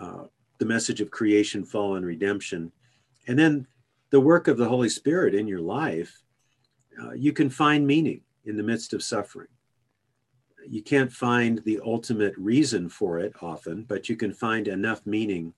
[0.00, 0.24] uh,
[0.58, 2.72] the message of creation, fall, and redemption,
[3.26, 3.66] and then
[4.10, 6.22] the work of the Holy Spirit in your life,
[7.02, 9.48] uh, you can find meaning in the midst of suffering.
[10.68, 15.54] You can't find the ultimate reason for it often, but you can find enough meaning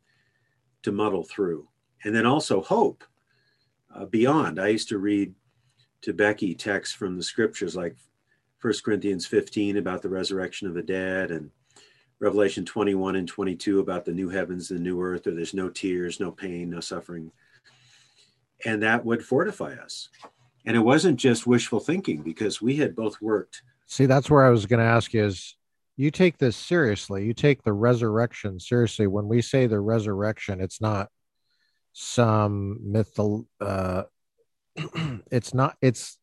[0.83, 1.68] to muddle through.
[2.05, 3.05] And then also hope
[3.94, 4.61] uh, beyond.
[4.61, 5.35] I used to read
[6.03, 7.96] to Becky texts from the scriptures like
[8.59, 11.50] First Corinthians 15 about the resurrection of the dead and
[12.20, 15.68] Revelation 21 and 22 about the new heavens, and the new earth, where there's no
[15.68, 17.31] tears, no pain, no suffering.
[18.64, 20.09] And that would fortify us.
[20.66, 23.62] And it wasn't just wishful thinking because we had both worked.
[23.87, 25.57] See, that's where I was going to ask you is
[25.96, 27.24] you take this seriously.
[27.24, 29.07] You take the resurrection seriously.
[29.07, 31.09] When we say the resurrection, it's not
[31.94, 34.03] some mythal uh
[35.31, 36.18] it's not it's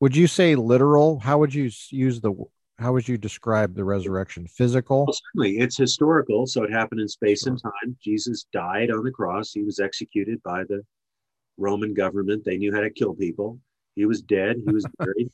[0.00, 2.32] would you say literal how would you use the
[2.78, 7.06] how would you describe the resurrection physical well, certainly it's historical so it happened in
[7.06, 10.80] space and time jesus died on the cross he was executed by the
[11.58, 13.58] roman government they knew how to kill people
[13.94, 15.30] he was dead he was buried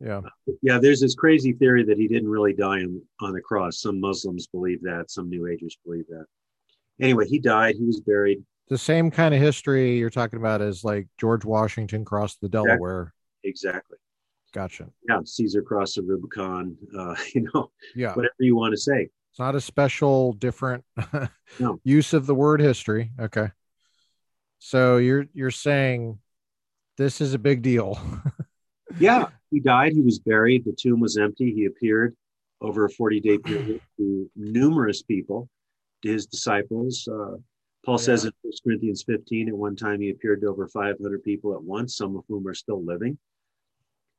[0.00, 0.20] Yeah.
[0.62, 3.80] Yeah, there's this crazy theory that he didn't really die on, on the cross.
[3.80, 6.24] Some Muslims believe that, some New Agers believe that.
[7.00, 8.44] Anyway, he died, he was buried.
[8.68, 13.12] The same kind of history you're talking about as like George Washington crossed the Delaware.
[13.42, 13.98] Exactly.
[14.54, 14.86] Gotcha.
[15.08, 18.14] Yeah, Caesar crossed the Rubicon, uh, you know, Yeah.
[18.14, 19.08] whatever you want to say.
[19.30, 20.84] It's not a special, different
[21.58, 21.80] No.
[21.84, 23.10] use of the word history.
[23.18, 23.48] Okay.
[24.58, 26.18] So you're you're saying
[26.96, 27.98] this is a big deal.
[28.98, 31.52] Yeah, he died, he was buried, the tomb was empty.
[31.52, 32.16] He appeared
[32.60, 35.48] over a 40 day period to numerous people,
[36.02, 37.06] to his disciples.
[37.06, 37.36] Uh,
[37.84, 41.54] Paul says in 1 Corinthians 15, at one time he appeared to over 500 people
[41.54, 43.18] at once, some of whom are still living.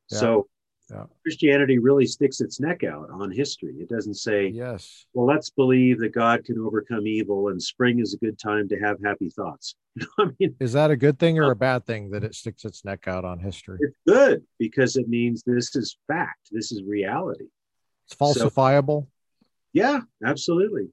[0.08, 0.47] So
[0.91, 1.06] Yeah.
[1.23, 3.75] Christianity really sticks its neck out on history.
[3.80, 5.06] It doesn't say, yes.
[5.13, 8.80] well, let's believe that God can overcome evil and spring is a good time to
[8.80, 9.75] have happy thoughts.
[10.17, 12.65] I mean, Is that a good thing or a uh, bad thing that it sticks
[12.65, 13.78] its neck out on history?
[13.82, 17.45] it's good because it means this is fact, this is reality.
[18.08, 19.08] It's falsifiable.
[19.73, 20.89] Yeah, absolutely.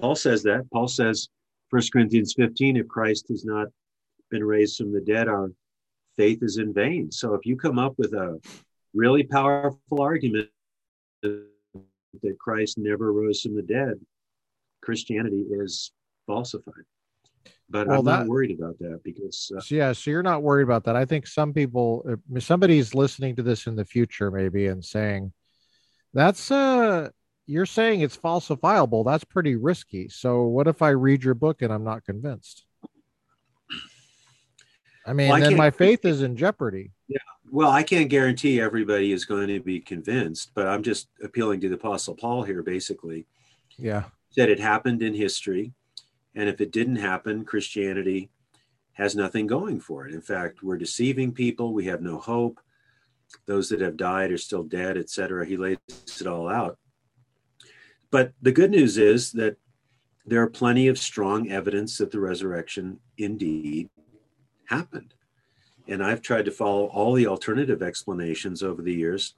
[0.00, 0.70] Paul says that.
[0.70, 1.28] Paul says,
[1.70, 3.68] 1 Corinthians 15, if Christ has not
[4.30, 5.50] been raised from the dead, our
[6.16, 7.10] faith is in vain.
[7.10, 8.40] So if you come up with a
[8.96, 10.48] really powerful argument
[11.22, 14.00] that Christ never rose from the dead,
[14.82, 15.92] Christianity is
[16.26, 16.84] falsified.
[17.68, 20.84] But Well, I'm not worried about that because uh, yeah, so you're not worried about
[20.84, 20.96] that.
[20.96, 22.04] I think some people,
[22.38, 25.32] somebody's listening to this in the future, maybe, and saying,
[26.14, 27.10] "That's uh,
[27.46, 29.04] you're saying it's falsifiable.
[29.04, 32.64] That's pretty risky." So, what if I read your book and I'm not convinced?
[35.04, 36.92] I mean, Well, I then my faith is in jeopardy.
[37.50, 41.68] Well, I can't guarantee everybody is going to be convinced, but I'm just appealing to
[41.68, 43.26] the Apostle Paul here, basically.
[43.78, 44.04] Yeah,
[44.36, 45.72] That it happened in history.
[46.34, 48.30] And if it didn't happen, Christianity
[48.94, 50.14] has nothing going for it.
[50.14, 51.72] In fact, we're deceiving people.
[51.72, 52.60] We have no hope.
[53.46, 55.46] Those that have died are still dead, etc.
[55.46, 56.78] He lays it all out.
[58.10, 59.56] But the good news is that
[60.24, 63.90] there are plenty of strong evidence that the resurrection indeed
[64.66, 65.14] happened.
[65.88, 69.34] And I've tried to follow all the alternative explanations over the years,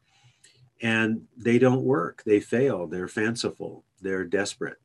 [0.81, 2.23] and they don't work.
[2.25, 2.87] They fail.
[2.87, 3.85] They're fanciful.
[4.01, 4.79] They're desperate.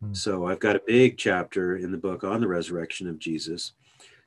[0.00, 0.14] Hmm.
[0.14, 3.72] So I've got a big chapter in the book on the resurrection of Jesus.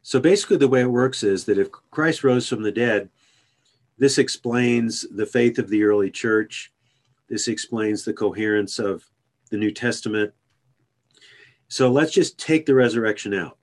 [0.02, 3.10] So basically, the way it works is that if Christ rose from the dead,
[3.98, 6.72] this explains the faith of the early church.
[7.28, 9.10] This explains the coherence of
[9.50, 10.32] the New Testament.
[11.70, 13.58] So let's just take the resurrection out.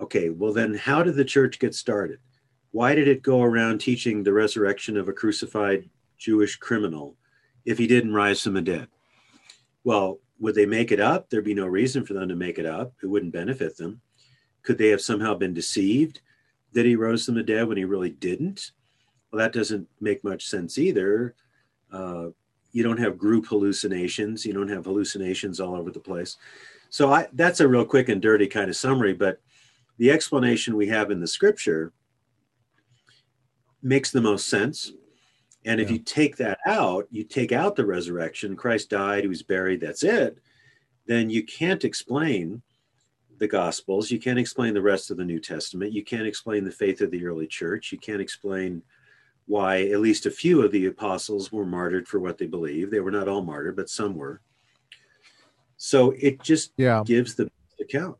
[0.00, 2.18] Okay, well, then how did the church get started?
[2.72, 7.16] Why did it go around teaching the resurrection of a crucified Jewish criminal
[7.64, 8.88] if he didn't rise from the dead?
[9.84, 11.30] Well, would they make it up?
[11.30, 12.92] There'd be no reason for them to make it up.
[13.02, 14.00] It wouldn't benefit them.
[14.62, 16.20] Could they have somehow been deceived
[16.72, 18.72] that he rose from the dead when he really didn't?
[19.30, 21.34] Well, that doesn't make much sense either.
[21.90, 22.26] Uh,
[22.72, 24.44] you don't have group hallucinations.
[24.44, 26.36] You don't have hallucinations all over the place.
[26.90, 29.14] So I, that's a real quick and dirty kind of summary.
[29.14, 29.40] But
[29.98, 31.92] the explanation we have in the scripture
[33.82, 34.92] makes the most sense.
[35.64, 35.94] And if Yeah.
[35.94, 40.02] you take that out, you take out the resurrection, Christ died, he was buried, that's
[40.02, 40.38] it,
[41.06, 42.62] then you can't explain
[43.38, 44.10] the Gospels.
[44.10, 45.92] You can't explain the rest of the New Testament.
[45.92, 47.92] You can't explain the faith of the early church.
[47.92, 48.82] You can't explain
[49.46, 52.90] why at least a few of the apostles were martyred for what they believed.
[52.90, 54.40] They were not all martyred, but some were.
[55.76, 57.02] So it just yeah.
[57.04, 58.16] gives the account.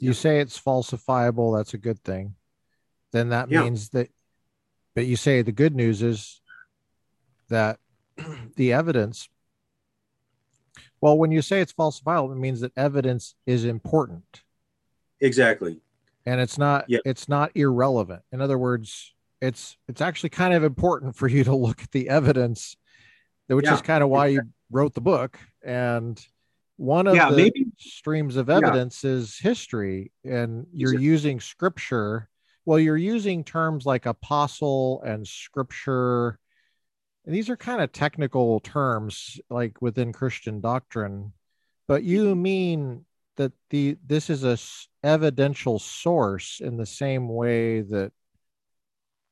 [0.00, 1.56] You say it's falsifiable.
[1.56, 2.34] That's a good thing.
[3.12, 3.62] Then that Yeah.
[3.64, 4.10] means that,
[4.94, 6.40] but you say the good news is
[7.48, 7.78] that
[8.56, 9.28] the evidence.
[11.00, 14.42] Well, when you say it's falsifiable, it means that evidence is important
[15.20, 15.80] Exactly.
[16.26, 16.98] and it's not Yeah.
[17.04, 18.22] it's not irrelevant.
[18.32, 22.08] In other words, it's it's actually kind of important for you to look at the
[22.08, 22.76] evidence,
[23.48, 25.38] which is kind of why you wrote the book.
[25.62, 26.24] And
[26.80, 31.06] one of Yeah, the maybe- streams of evidence is history, and you're Exactly.
[31.06, 32.30] using scripture.
[32.64, 36.38] Well, you're using terms like apostle and scripture.
[37.26, 41.34] And these are kind of technical terms, like within Christian doctrine,
[41.86, 43.04] but you mean
[43.36, 48.12] that the this is a s- evidential source in the same way that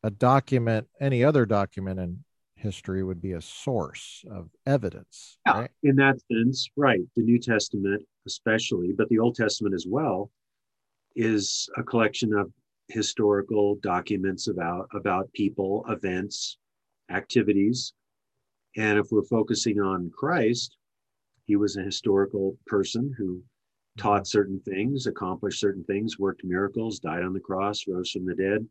[0.03, 2.25] a document, any other document in
[2.59, 5.39] history, would be a source of evidence.
[5.47, 5.71] Yeah, right?
[5.83, 7.01] in that sense, right.
[7.17, 10.31] The New Testament, especially, but the Old Testament as well,
[11.17, 12.53] is a collection of
[12.89, 16.59] historical documents about about people, events,
[17.11, 17.93] activities.
[18.77, 20.77] And if we're focusing on Christ,
[21.47, 23.43] he was a historical person who
[23.99, 24.27] taught mm-hmm.
[24.27, 28.67] certain things, accomplished certain things, worked miracles, died on the cross, rose from the dead.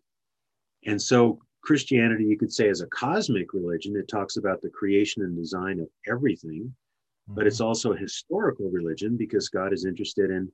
[0.85, 3.95] And so Christianity, you could say, is a cosmic religion.
[3.95, 7.35] It talks about the creation and design of everything, mm-hmm.
[7.35, 7.67] but it's mm-hmm.
[7.67, 10.51] also a historical religion because God is interested in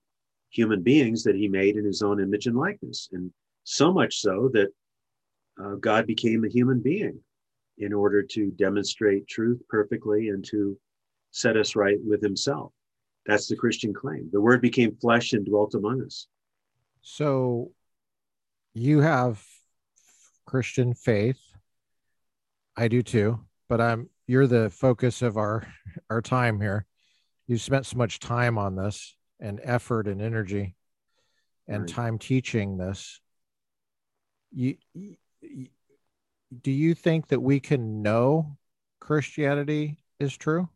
[0.50, 3.10] human beings that he made in his own image and likeness.
[3.12, 3.32] And
[3.64, 4.70] so much so that
[5.62, 7.20] uh, God became a human being
[7.78, 10.78] in order to demonstrate truth perfectly and to
[11.32, 12.72] set us right with himself.
[13.26, 14.30] That's the Christian claim.
[14.32, 16.28] The word became flesh and dwelt among us.
[17.02, 17.72] So
[18.74, 19.44] you have
[20.46, 21.40] Christian faith.
[22.76, 23.40] I do too,
[23.70, 25.68] but I'm you're the focus of our
[26.10, 26.86] our time here.
[27.48, 30.76] You've spent so much time on this and effort and energy
[31.68, 31.90] and right.
[31.90, 33.20] time teaching this.
[34.52, 35.18] You, you
[36.62, 38.58] do you think that we can know
[39.00, 40.70] Christianity is true?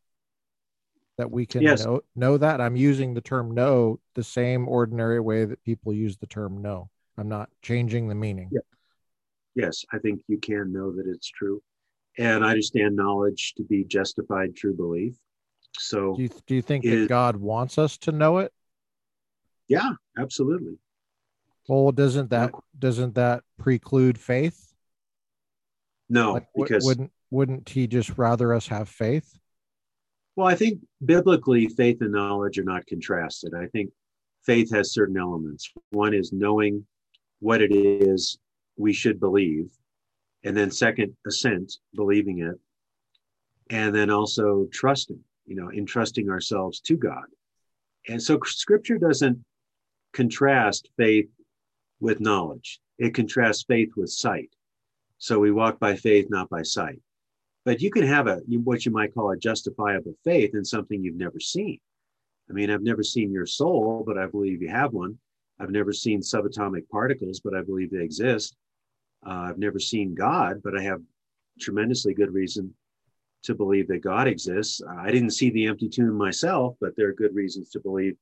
[1.17, 1.85] That we can yes.
[1.85, 2.61] know, know that?
[2.61, 6.89] I'm using the term know the same ordinary way that people use the term know.
[7.17, 8.49] I'm not changing the meaning.
[8.51, 8.59] Yeah.
[9.57, 11.63] Yes, I think you can know that it's true.
[12.19, 15.15] And I understand knowledge to be justified true belief.
[15.79, 18.53] So do you, do you think is, that God wants us to know it?
[19.67, 20.77] Yeah, absolutely.
[21.67, 24.73] Well, doesn't that doesn't that preclude faith?
[26.07, 29.37] No, like, because wouldn't wouldn't he just rather us have faith?
[30.35, 33.53] Well, I think biblically, faith and knowledge are not contrasted.
[33.55, 33.89] I think
[34.45, 35.71] faith has certain elements.
[35.89, 36.85] One is knowing
[37.39, 38.37] what it is
[38.77, 39.69] we should believe,
[40.43, 42.55] and then second, assent, believing it,
[43.69, 45.19] and then also trusting.
[45.45, 47.23] You know, entrusting ourselves to God.
[48.09, 49.43] And so, Scripture doesn't
[50.13, 51.29] contrast faith
[51.99, 52.79] with knowledge.
[52.97, 54.49] It contrasts faith with sight.
[55.19, 56.99] So we walk by faith, not by sight.
[57.65, 61.15] But you can have a what you might call a justifiable faith in something you've
[61.15, 61.79] never seen.
[62.49, 65.17] I mean, I've never seen your soul, but I believe you have one.
[65.59, 68.55] I've never seen subatomic particles, but I believe they exist.
[69.27, 71.01] Uh, I've never seen God, but I have
[71.59, 72.73] tremendously good reason
[73.43, 74.81] to believe that God exists.
[74.87, 78.15] I didn't see the empty tomb myself, but there are good reasons to believe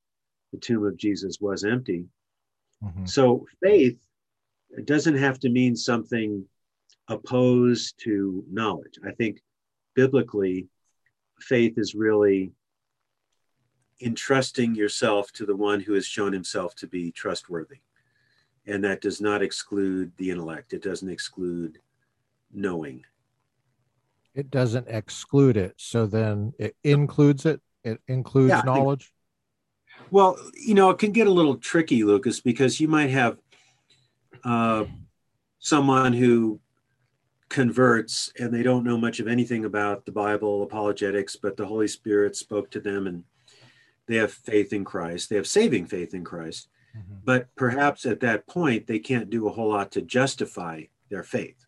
[0.51, 2.06] the tomb of Jesus was empty.
[2.84, 3.06] Mm-hmm.
[3.06, 3.97] So faith
[4.86, 6.45] doesn't have to mean something
[7.08, 8.99] opposed to knowledge.
[9.06, 9.41] I think
[9.95, 10.68] biblically,
[11.39, 12.51] faith is really
[14.01, 17.78] entrusting yourself to the one who has shown himself to be trustworthy.
[18.68, 21.80] And that does not exclude the intellect, it doesn't exclude
[22.53, 23.03] knowing.
[24.34, 25.76] It doesn't exclude it.
[25.78, 29.13] So then it includes it, it includes yeah, knowledge.
[29.97, 33.38] Think, well, you know, it can get a little tricky, Lucas, because you might have
[34.43, 34.86] uh,
[35.59, 36.59] someone who
[37.49, 41.88] converts and they don't know much of anything about the Bible, apologetics, but the Holy
[41.88, 43.24] Spirit spoke to them and
[44.07, 45.30] they have faith in Christ.
[45.30, 46.70] They have saving faith in Christ.
[46.96, 47.16] Mm-hmm.
[47.24, 51.66] But perhaps at that point, they can't do a whole lot to justify their faith.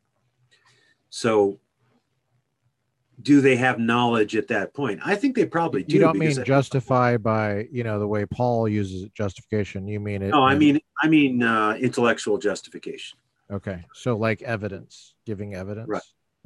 [1.10, 1.60] So,
[3.22, 5.00] do they have knowledge at that point?
[5.04, 5.96] I think they probably do.
[5.96, 9.88] You don't mean justify by you know the way Paul uses justification.
[9.88, 10.30] You mean it?
[10.30, 13.18] No, I mean I mean uh, intellectual justification.
[13.52, 13.84] Okay.
[13.94, 15.88] So like evidence, giving evidence.
[15.88, 16.02] Right.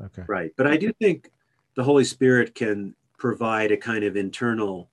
[0.06, 0.24] Okay.
[0.28, 0.52] Right.
[0.56, 1.32] But I do think
[1.76, 4.90] the Holy Spirit can provide a kind of internal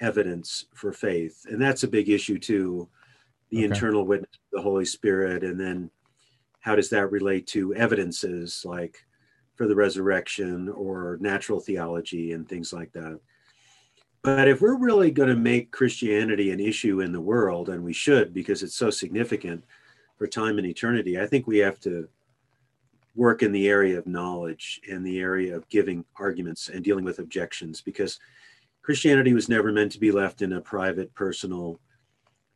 [0.00, 1.46] evidence for faith.
[1.48, 2.88] And that's a big issue too.
[3.54, 3.74] The okay.
[3.74, 5.44] internal witness of the Holy Spirit.
[5.44, 5.90] And then
[6.60, 9.04] how does that relate to evidences like
[9.54, 13.20] for the resurrection or natural theology and things like that?
[14.22, 17.92] But if we're really going to make Christianity an issue in the world, and we
[17.92, 19.64] should because it's so significant,
[20.16, 22.08] for time and eternity, I think we have to
[23.14, 27.18] work in the area of knowledge and the area of giving arguments and dealing with
[27.18, 28.18] objections because
[28.82, 31.80] Christianity was never meant to be left in a private, personal,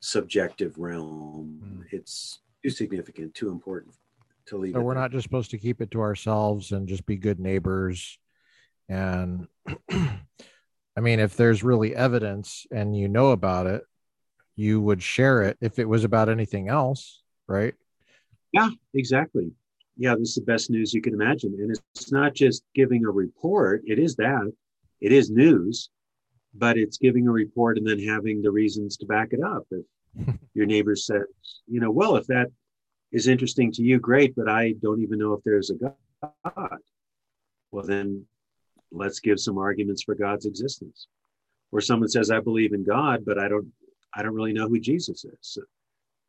[0.00, 1.60] subjective realm.
[1.64, 1.84] Mm.
[1.92, 3.94] It's too significant, too important
[4.46, 4.74] to leave.
[4.74, 5.02] So we're there.
[5.02, 8.18] not just supposed to keep it to ourselves and just be good neighbors.
[8.88, 9.48] And
[9.90, 13.82] I mean, if there's really evidence and you know about it,
[14.56, 17.74] you would share it if it was about anything else right?
[18.52, 19.50] Yeah, exactly.
[19.96, 21.56] Yeah, this is the best news you can imagine.
[21.58, 24.52] And it's not just giving a report, it is that,
[25.00, 25.90] it is news,
[26.58, 29.66] but it's giving a report and then having the reasons to back it up.
[29.70, 31.24] If your neighbor says,
[31.66, 32.48] you know, well, if that
[33.12, 36.78] is interesting to you, great, but I don't even know if there's a God.
[37.70, 38.26] Well, then
[38.90, 41.06] let's give some arguments for God's existence.
[41.70, 43.72] Or someone says, I believe in God, but I don't
[44.14, 45.58] I don't really know who Jesus is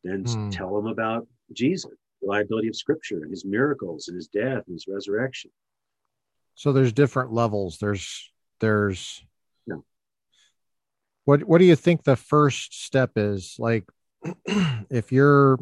[0.04, 0.50] then hmm.
[0.50, 4.74] tell them about Jesus, the reliability of scripture, and his miracles and his death and
[4.74, 5.50] his resurrection.
[6.54, 7.78] So there's different levels.
[7.78, 9.24] There's there's.
[11.30, 13.54] What what do you think the first step is?
[13.56, 13.84] Like
[14.90, 15.60] if you're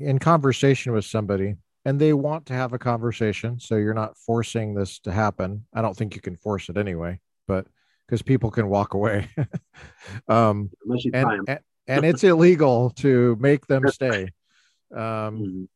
[0.00, 1.54] in conversation with somebody
[1.84, 3.60] and they want to have a conversation.
[3.60, 5.66] So you're not forcing this to happen.
[5.72, 7.68] I don't think you can force it anyway, but
[8.08, 9.28] because people can walk away.
[10.28, 10.72] um,
[11.12, 14.32] and, and, and it's illegal to make them stay.
[14.92, 15.68] Um, Mhm.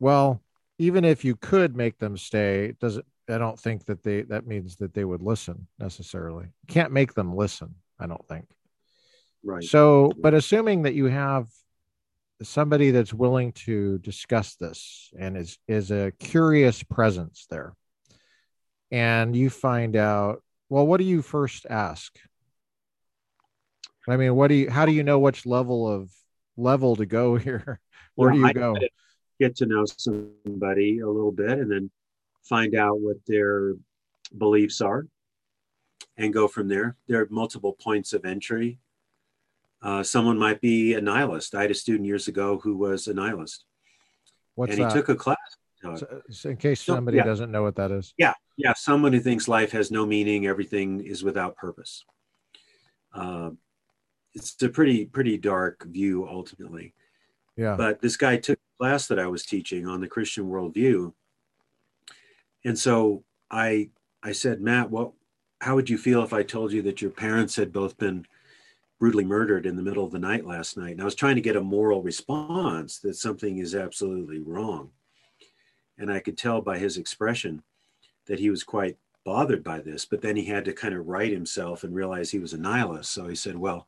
[0.00, 0.42] well,
[0.78, 4.76] even if you could make them stay, doesn't I don't think that they that means
[4.76, 6.46] that they would listen necessarily.
[6.46, 8.46] You can't make them listen, I don't think.
[9.44, 9.62] Right.
[9.62, 11.48] So, but assuming that you have
[12.42, 17.74] somebody that's willing to discuss this and is is a curious presence there,
[18.90, 22.16] and you find out, well, what do you first ask?
[24.08, 24.70] I mean, what do you?
[24.70, 26.10] How do you know which level of
[26.56, 27.80] level to go here?
[28.14, 28.76] Where do you I go?
[29.40, 31.90] Get to know somebody a little bit and then
[32.44, 33.74] find out what their
[34.36, 35.06] beliefs are
[36.16, 36.96] and go from there.
[37.08, 38.78] There are multiple points of entry.
[39.82, 41.54] Uh, someone might be a nihilist.
[41.54, 43.64] I had a student years ago who was a nihilist
[44.54, 44.92] What's and he that?
[44.94, 45.38] took a class.
[45.84, 47.24] Uh, So- so in case So, somebody yeah.
[47.24, 48.14] doesn't know what that is.
[48.16, 48.34] Yeah.
[48.56, 52.04] Yeah, someone who thinks life has no meaning, everything is without purpose.
[53.12, 53.50] Uh,
[54.34, 56.94] it's a pretty pretty dark view ultimately.
[57.56, 57.76] Yeah.
[57.76, 61.12] but this guy took a class that I was teaching on the Christian worldview.
[62.64, 63.90] And so I
[64.22, 65.12] I said, Matt, what
[65.62, 68.26] how would you feel if I told you that your parents had both been
[68.98, 70.90] brutally murdered in the middle of the night last night?
[70.90, 74.90] And I was trying to get a moral response that something is absolutely wrong.
[75.96, 77.62] And I could tell by his expression
[78.26, 81.30] that he was quite bothered by this, but then he had to kind of right
[81.30, 83.12] himself and realize he was a nihilist.
[83.12, 83.86] So he said, Well,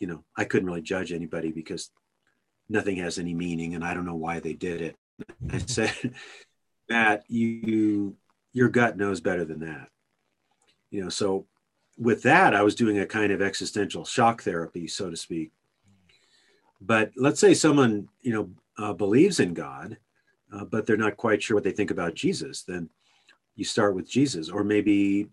[0.00, 1.92] you know, I couldn't really judge anybody because
[2.68, 4.96] nothing has any meaning and I don't know why they did it.
[5.48, 5.94] I said,
[6.88, 8.16] Matt, you
[8.52, 9.90] your gut knows better than that.
[10.90, 11.46] You know, so
[11.98, 15.52] with that, I was doing a kind of existential shock therapy, so to speak.
[16.80, 19.98] But let's say someone, you know, uh, believes in God,
[20.52, 22.88] uh, but they're not quite sure what they think about Jesus, then
[23.54, 24.48] you start with Jesus.
[24.48, 25.28] Or maybe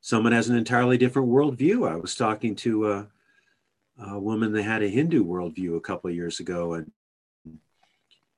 [0.00, 1.90] someone has an entirely different worldview.
[1.90, 3.08] I was talking to a,
[3.98, 6.90] a woman that had a Hindu worldview a couple of years ago, and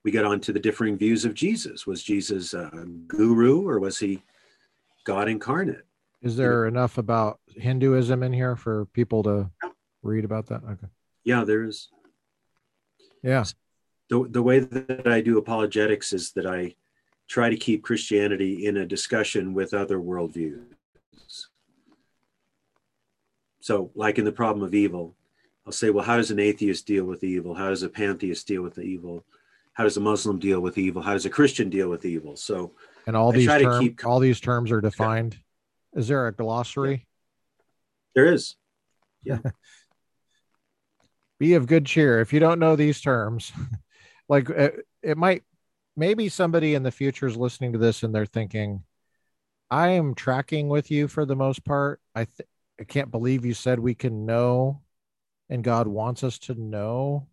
[0.03, 1.87] we got on to the differing views of Jesus.
[1.87, 2.71] Was Jesus a
[3.09, 4.23] guru or was he
[5.05, 5.85] God incarnate?
[6.27, 9.49] Is there enough about Hinduism in here for people to
[10.03, 10.63] read about that?
[10.65, 10.89] Okay.
[11.23, 11.89] Yeah, there's
[13.23, 13.45] Yeah.
[14.11, 16.75] the, the way that I do apologetics is that I
[17.29, 20.65] try to keep Christianity in a discussion with other worldviews.
[23.61, 25.15] So, like in the problem of evil,
[25.65, 27.55] I'll say, well, how does an atheist deal with evil?
[27.55, 29.25] How does a pantheist deal with the evil?
[29.75, 31.03] How does a Muslim deal with evil?
[31.03, 32.35] How does a Christian deal with evil?
[32.37, 32.73] So,
[33.07, 35.39] And all I these try to terms, keep- all these terms are defined.
[35.97, 37.07] Is there a glossary?
[38.15, 38.55] there is.
[39.25, 39.39] Yeah.
[41.39, 42.21] Be of good cheer.
[42.21, 43.53] If you don't know these terms,
[44.29, 44.71] like uh,
[45.03, 45.43] it might,
[45.97, 48.85] maybe somebody in the future is listening to this and they're thinking,
[49.71, 52.01] I am tracking with you for the most part.
[52.15, 54.83] I th- I can't believe you said we can know,
[55.49, 57.27] and God wants us to know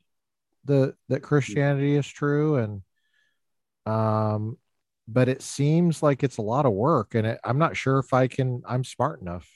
[0.65, 2.81] the that Christianity is true, and
[3.85, 4.57] um,
[5.13, 8.13] but it seems like it's a lot of work, and it, I'm not sure if
[8.13, 8.63] I can.
[8.67, 9.47] I'm smart enough,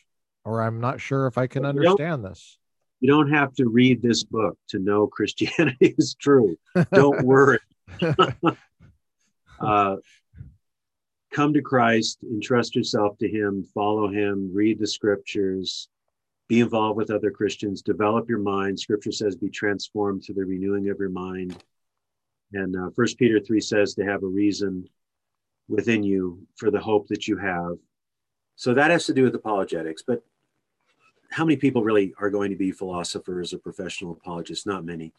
[0.45, 2.59] or I'm not sure if I can understand this.
[2.99, 6.55] You don't have to read this book to know Christianity is true.
[6.93, 7.59] Don't worry.
[9.59, 9.95] uh,
[11.31, 15.89] come to Christ, entrust yourself to Him, follow Him, read the scriptures,
[16.47, 18.79] be involved with other Christians, develop your mind.
[18.79, 21.63] Scripture says, be transformed through the renewing of your mind.
[22.53, 24.87] And uh, First Peter 3 says to have a reason
[25.67, 27.77] within you for the hope that you have.
[28.55, 30.01] So that has to do with apologetics.
[30.01, 30.23] But
[31.29, 34.65] how many people really are going to be philosophers or professional apologists?
[34.65, 35.13] Not many.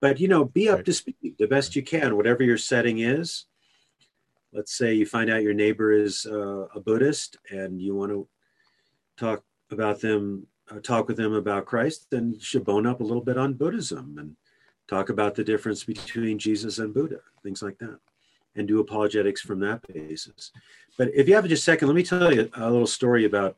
[0.00, 0.84] But you know, be up Right.
[0.86, 3.46] to speed the best you can, whatever your setting is.
[4.52, 8.28] Let's say you find out your neighbor is uh, a Buddhist and you want to
[9.16, 13.04] talk about them, uh, talk with them about Christ, then you should bone up a
[13.04, 14.36] little bit on Buddhism and
[14.88, 17.98] talk about the difference between Jesus and Buddha, things like that,
[18.56, 20.52] and do apologetics from that basis.
[20.96, 23.56] But if you have just a second, let me tell you a little story about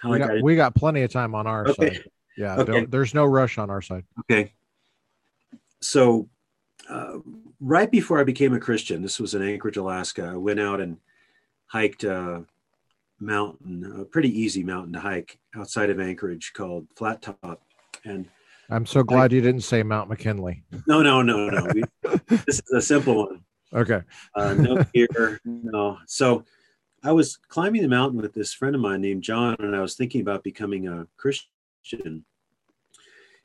[0.00, 1.94] how We I got got, we got plenty of time on our Okay.
[1.94, 2.04] side.
[2.36, 2.72] Yeah, Okay.
[2.72, 4.04] don't, there's no rush on our side.
[4.20, 4.52] Okay.
[5.80, 6.28] So,
[6.88, 7.18] uh,
[7.60, 10.30] right before I became a Christian, this was in Anchorage, Alaska.
[10.32, 10.96] I went out and
[11.66, 12.44] hiked a
[13.20, 17.62] mountain, a pretty easy mountain to hike outside of Anchorage called Flat Top.
[18.04, 18.28] And
[18.70, 20.64] I'm so glad you didn't say Mount McKinley.
[20.86, 21.66] no, no, no, no.
[21.74, 21.82] We,
[22.46, 23.44] this is a simple one.
[23.72, 24.00] Okay.
[24.34, 25.98] Uh, no gear, no.
[26.06, 26.44] So,
[27.04, 29.94] I was climbing the mountain with this friend of mine named John, and I was
[29.94, 32.24] thinking about becoming a Christian.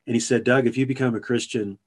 [0.06, 1.80] And he said, Doug, if you become a Christian,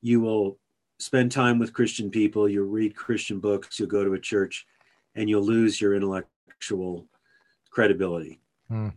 [0.00, 0.58] you will
[0.98, 4.66] spend time with Christian people, you'll read Christian books, you'll go to a church,
[5.14, 7.06] and you'll lose your intellectual
[7.70, 8.40] credibility.
[8.68, 8.88] Hmm.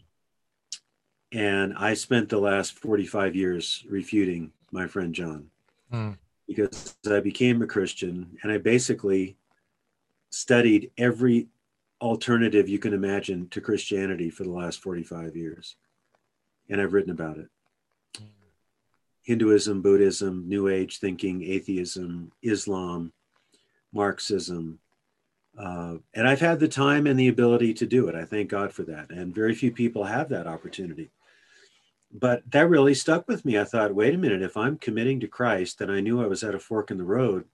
[1.31, 5.47] And I spent the last 45 years refuting my friend John
[5.91, 6.11] hmm.
[6.47, 9.37] Because I became a Christian and I basically
[10.29, 11.47] studied every
[12.01, 15.75] alternative you can imagine to Christianity for the last 45 years.
[16.69, 17.47] And I've written about it.
[19.23, 23.11] Hinduism, Buddhism, New Age thinking, atheism, Islam,
[23.91, 24.79] Marxism.
[25.57, 28.13] Uh, and I've had the time and the ability to do it.
[28.13, 29.09] I thank God for that.
[29.09, 31.09] And very few people have that opportunity.
[32.11, 33.59] But that really stuck with me.
[33.59, 36.43] I thought, wait a minute, if I'm committing to Christ then I knew I was
[36.43, 37.45] at a fork in the road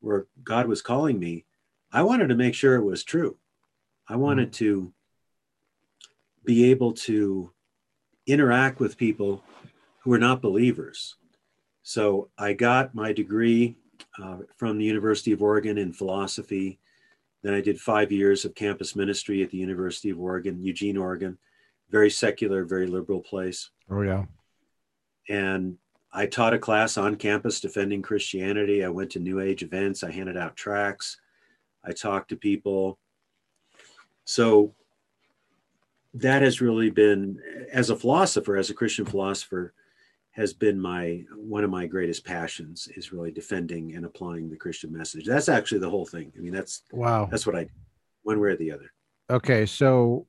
[0.00, 1.44] where God was calling me,
[1.92, 3.36] I wanted to make sure it was true.
[4.08, 4.64] I wanted mm-hmm.
[4.64, 4.92] to
[6.44, 7.50] be able to
[8.26, 9.42] interact with people
[10.00, 11.16] who are not believers.
[11.82, 13.76] So I got my degree
[14.22, 16.78] uh, from the University of Oregon in philosophy.
[17.42, 21.38] Then I did five years of campus ministry at the University of Oregon, Eugene, Oregon.
[21.90, 23.70] Very secular, very liberal place.
[23.90, 24.24] Oh, yeah.
[25.28, 25.76] And
[26.12, 28.84] I taught a class on campus defending Christianity.
[28.84, 30.02] I went to New Age events.
[30.02, 31.18] I handed out tracts.
[31.84, 32.98] I talked to people.
[34.24, 34.74] So
[36.14, 37.40] that has really been,
[37.72, 39.74] as a philosopher, as a Christian philosopher,
[40.30, 44.92] has been my one of my greatest passions is really defending and applying the Christian
[44.92, 45.24] message.
[45.24, 46.30] That's actually the whole thing.
[46.36, 47.26] I mean, that's wow.
[47.30, 47.68] That's what I,
[48.22, 48.92] one way or the other.
[49.30, 50.26] Okay, so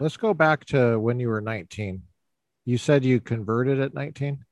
[0.00, 2.02] let's go back to when you were 19.
[2.64, 4.44] You said you converted at 19.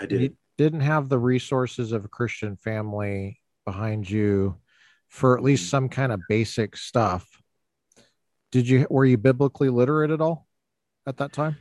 [0.00, 0.20] I did.
[0.20, 4.56] You didn't have the resources of a Christian family behind you
[5.08, 5.70] for at least mm-hmm.
[5.70, 7.28] some kind of basic stuff.
[8.52, 10.46] Did you were you biblically literate at all
[11.06, 11.56] at that time?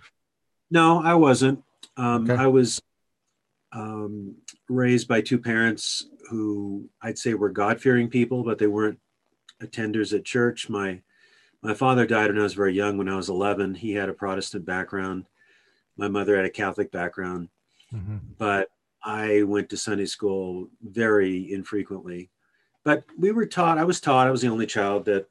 [0.70, 1.64] No, I wasn't.
[1.98, 2.42] Um, okay.
[2.42, 2.82] I was
[3.72, 4.36] um,
[4.70, 9.00] raised by two parents who I'd say were God fearing people, but they weren't
[9.62, 10.70] attenders at church.
[10.70, 11.02] My
[11.64, 12.98] my father died when I was very young.
[12.98, 15.26] When I was 11, he had a Protestant background.
[15.98, 17.50] My mother had a Catholic background,
[17.94, 18.18] mm-hmm.
[18.38, 18.70] but
[19.04, 22.30] I went to Sunday school very infrequently.
[22.84, 23.78] But we were taught.
[23.78, 24.28] I was taught.
[24.28, 25.28] I was the only child that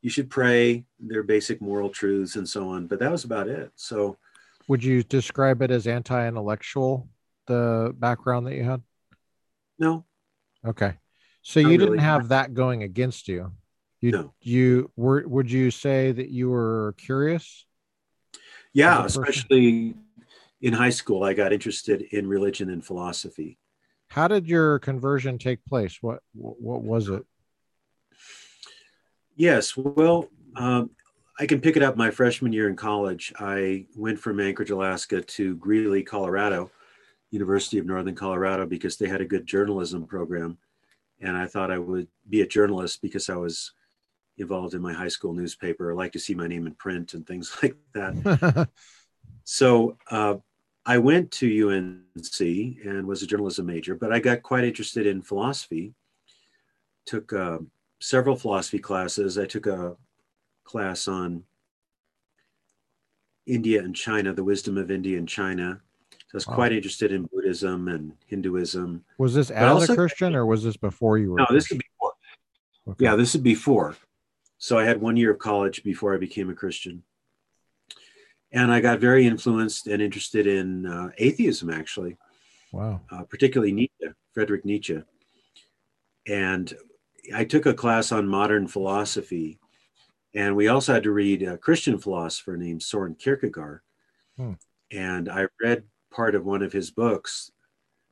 [0.00, 0.84] you should pray.
[0.98, 2.86] Their basic moral truths and so on.
[2.86, 3.70] But that was about it.
[3.74, 4.16] So
[4.68, 7.08] would you describe it as anti-intellectual
[7.46, 8.82] the background that you had
[9.78, 10.04] no
[10.66, 10.94] okay
[11.42, 13.52] so Not you didn't have that going against you
[14.04, 14.34] you no.
[14.42, 17.64] you were would you say that you were curious
[18.74, 19.94] yeah especially
[20.60, 23.58] in high school i got interested in religion and philosophy
[24.08, 27.24] how did your conversion take place what what was it
[29.36, 30.90] yes well um,
[31.40, 33.32] I can pick it up my freshman year in college.
[33.40, 36.70] I went from Anchorage, Alaska to Greeley, Colorado,
[37.32, 40.58] University of Northern Colorado, because they had a good journalism program.
[41.20, 43.72] And I thought I would be a journalist because I was
[44.38, 45.92] involved in my high school newspaper.
[45.92, 48.68] I like to see my name in print and things like that.
[49.44, 50.36] so uh,
[50.86, 55.22] I went to UNC and was a journalism major, but I got quite interested in
[55.22, 55.94] philosophy.
[57.06, 57.58] Took uh,
[58.00, 59.38] several philosophy classes.
[59.38, 59.96] I took a
[60.64, 61.44] class on
[63.46, 65.80] India and China, the wisdom of India and China.
[66.10, 66.54] So I was wow.
[66.54, 69.04] quite interested in Buddhism and Hinduism.
[69.18, 71.38] Was this as also, a Christian or was this before you were?
[71.38, 72.12] No, this is before.
[72.88, 73.04] Okay.
[73.04, 73.96] Yeah, this is before.
[74.58, 77.02] So I had one year of college before I became a Christian.
[78.52, 82.16] And I got very influenced and interested in uh, atheism, actually.
[82.72, 83.00] Wow.
[83.10, 85.02] Uh, particularly Nietzsche, Frederick Nietzsche.
[86.26, 86.72] And
[87.34, 89.58] I took a class on modern philosophy
[90.34, 93.80] and we also had to read a Christian philosopher named Soren Kierkegaard.
[94.36, 94.54] Hmm.
[94.90, 97.52] And I read part of one of his books,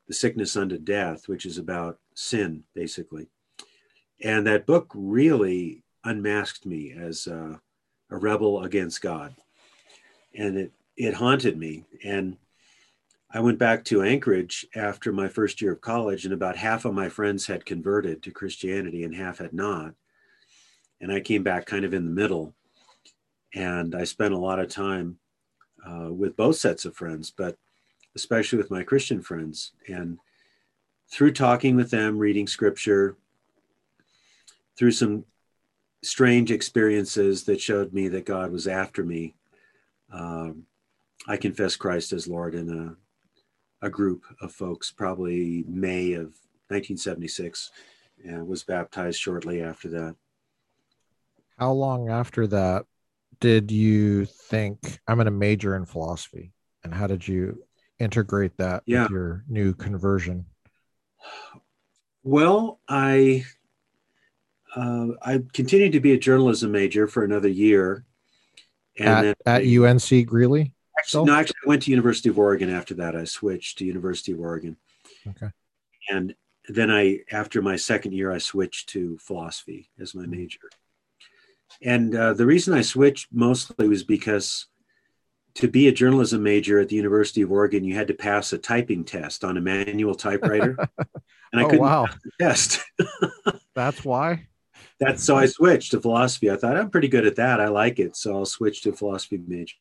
[0.07, 3.28] The Sickness Unto Death, which is about sin, basically.
[4.22, 7.61] And that book really unmasked me as a,
[8.11, 9.34] a rebel against God.
[10.34, 11.84] And it, it haunted me.
[12.05, 12.36] And
[13.30, 16.94] I went back to Anchorage after my first year of college, and about half of
[16.94, 19.94] my friends had converted to Christianity and half had not
[21.03, 22.55] and I came back kind of in the middle.
[23.55, 25.18] And I spent a lot of time
[25.86, 27.59] uh, with both sets of friends, but
[28.14, 29.72] especially with my Christian friends.
[29.88, 30.18] And
[31.11, 33.16] through talking with them, reading scripture,
[34.78, 35.24] through some
[36.03, 39.34] strange experiences that showed me that God was after me,
[40.12, 40.64] um,
[41.26, 42.96] I confessed Christ as Lord in
[43.82, 46.34] a, a group of folks, probably May of
[46.68, 47.70] 1976,
[48.24, 50.16] and was baptized shortly after that
[51.62, 52.86] how long after that
[53.38, 56.53] did you think I'm going to major in philosophy?
[56.82, 57.62] And how did you
[58.00, 59.03] integrate that yeah.
[59.03, 60.46] with your new conversion?
[62.24, 63.44] Well, I
[64.75, 68.05] uh, I continued to be a journalism major for another year,
[68.99, 70.73] and at, then at UNC Greeley.
[70.99, 73.16] Actually, no, actually, I went to University of Oregon after that.
[73.16, 74.77] I switched to University of Oregon.
[75.27, 75.51] Okay.
[76.11, 76.35] And
[76.68, 80.33] then I, after my second year, I switched to philosophy as my mm-hmm.
[80.33, 80.70] major.
[81.81, 84.66] And uh, the reason I switched mostly was because
[85.55, 88.59] to be a journalism major at the University of Oregon, you had to pass a
[88.59, 90.77] typing test on a manual typewriter,
[91.53, 92.07] and I oh, couldn't wow.
[92.07, 93.61] pass the test.
[93.75, 94.47] That's why.
[95.03, 96.50] That's so I switched to philosophy.
[96.50, 97.61] I thought I'm pretty good at that.
[97.61, 99.74] I like it, so I'll switch to philosophy major.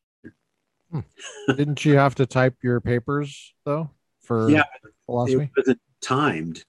[0.92, 1.00] Hmm.
[1.48, 3.90] Didn't you have to type your papers though
[4.22, 4.64] for yeah,
[5.06, 5.44] philosophy?
[5.44, 6.66] It wasn't timed.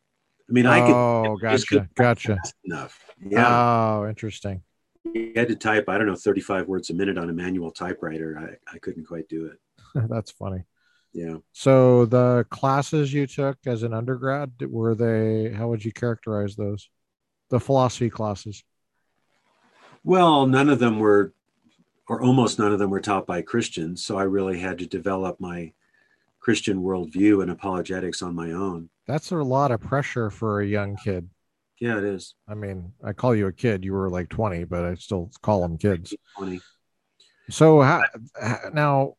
[0.48, 0.94] I mean, I could.
[0.94, 2.38] Oh, gotcha, gotcha.
[2.64, 3.00] Enough.
[3.24, 3.48] Yeah.
[3.48, 4.62] Oh, interesting.
[5.04, 8.38] You had to type, I don't know, 35 words a minute on a manual typewriter.
[8.38, 9.58] I, I couldn't quite do it.
[10.10, 10.64] That's funny.
[11.12, 11.38] Yeah.
[11.52, 16.88] So the classes you took as an undergrad, were they, how would you characterize those?
[17.52, 18.64] The philosophy classes?
[20.02, 21.34] Well, none of them were,
[22.08, 24.02] or almost none of them were taught by Christians.
[24.02, 25.74] So I really had to develop my
[26.40, 28.88] Christian worldview and apologetics on my own.
[29.06, 31.28] That's a lot of pressure for a young kid.
[31.78, 32.34] Yeah, it is.
[32.48, 33.84] I mean, I call you a kid.
[33.84, 36.14] You were like 20, but I still call them kids.
[36.38, 36.58] 20.
[37.50, 38.04] So how,
[38.72, 39.16] now,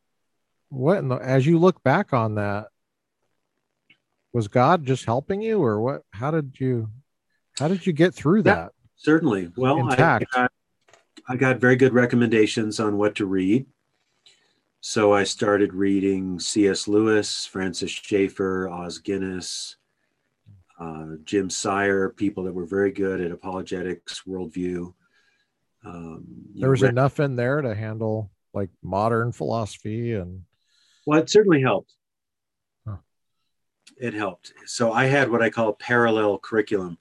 [0.69, 2.69] what the, as you look back on that,
[4.33, 6.01] was God just helping you, or what?
[6.09, 6.89] How did you,
[7.57, 8.71] how did you get through that?
[8.95, 9.51] certainly.
[9.55, 10.51] Well, I got,
[11.27, 13.65] I got very good recommendations on what to read.
[14.81, 16.87] So I started reading C.S.
[16.87, 19.77] Lewis, Francis Schaeffer, Os Guinness,
[20.79, 24.93] uh, Jim Sire, people that were very good at apologetics, worldview.
[25.85, 26.25] Um,
[26.55, 30.43] there was read- enough in there to handle like modern philosophy and.
[31.05, 31.93] Well, it certainly helped.
[32.87, 32.97] Huh.
[33.97, 34.53] It helped.
[34.65, 36.97] So I had what I call parallel curriculum.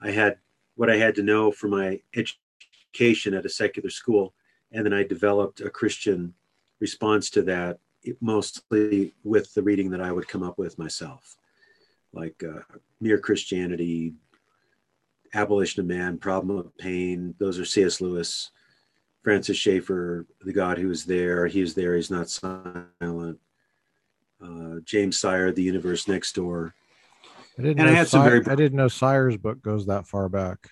[0.00, 0.38] I had
[0.76, 4.34] what I had to know for my education at a secular school,
[4.72, 6.34] and then I developed a Christian
[6.80, 7.78] response to that,
[8.20, 11.36] mostly with the reading that I would come up with myself
[12.12, 12.60] like uh,
[13.00, 14.14] Mere Christianity,
[15.34, 17.34] Abolition of Man, Problem of Pain.
[17.38, 18.00] Those are C.S.
[18.00, 18.50] Lewis,
[19.22, 21.46] Francis Schaeffer, The God Who Is There.
[21.46, 23.38] He is there, he's not silent.
[24.42, 26.74] Uh, James Sire, The Universe Next Door.
[27.58, 28.46] I didn't, and know I, had some very...
[28.46, 30.70] I didn't know Sire's book goes that far back.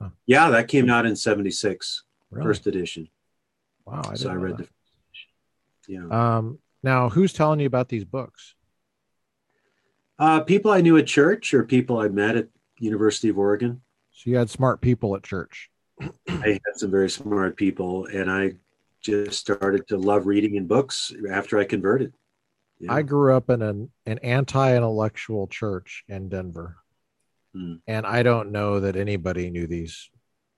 [0.00, 0.10] Huh.
[0.26, 2.44] Yeah, that came out in 76, really?
[2.44, 3.08] first edition.
[3.84, 4.02] Wow.
[4.10, 4.68] I so I read that.
[5.86, 5.92] the.
[5.92, 6.36] Yeah.
[6.36, 8.54] Um, now, who's telling you about these books?
[10.18, 12.48] Uh, people I knew at church or people I met at
[12.78, 13.82] University of Oregon.
[14.12, 15.70] So you had smart people at church.
[16.28, 18.54] I had some very smart people, and I
[19.00, 22.12] just started to love reading in books after I converted.
[22.78, 22.92] Yeah.
[22.92, 26.76] I grew up in an, an anti-intellectual church in Denver,
[27.54, 27.76] hmm.
[27.86, 30.10] and I don't know that anybody knew these.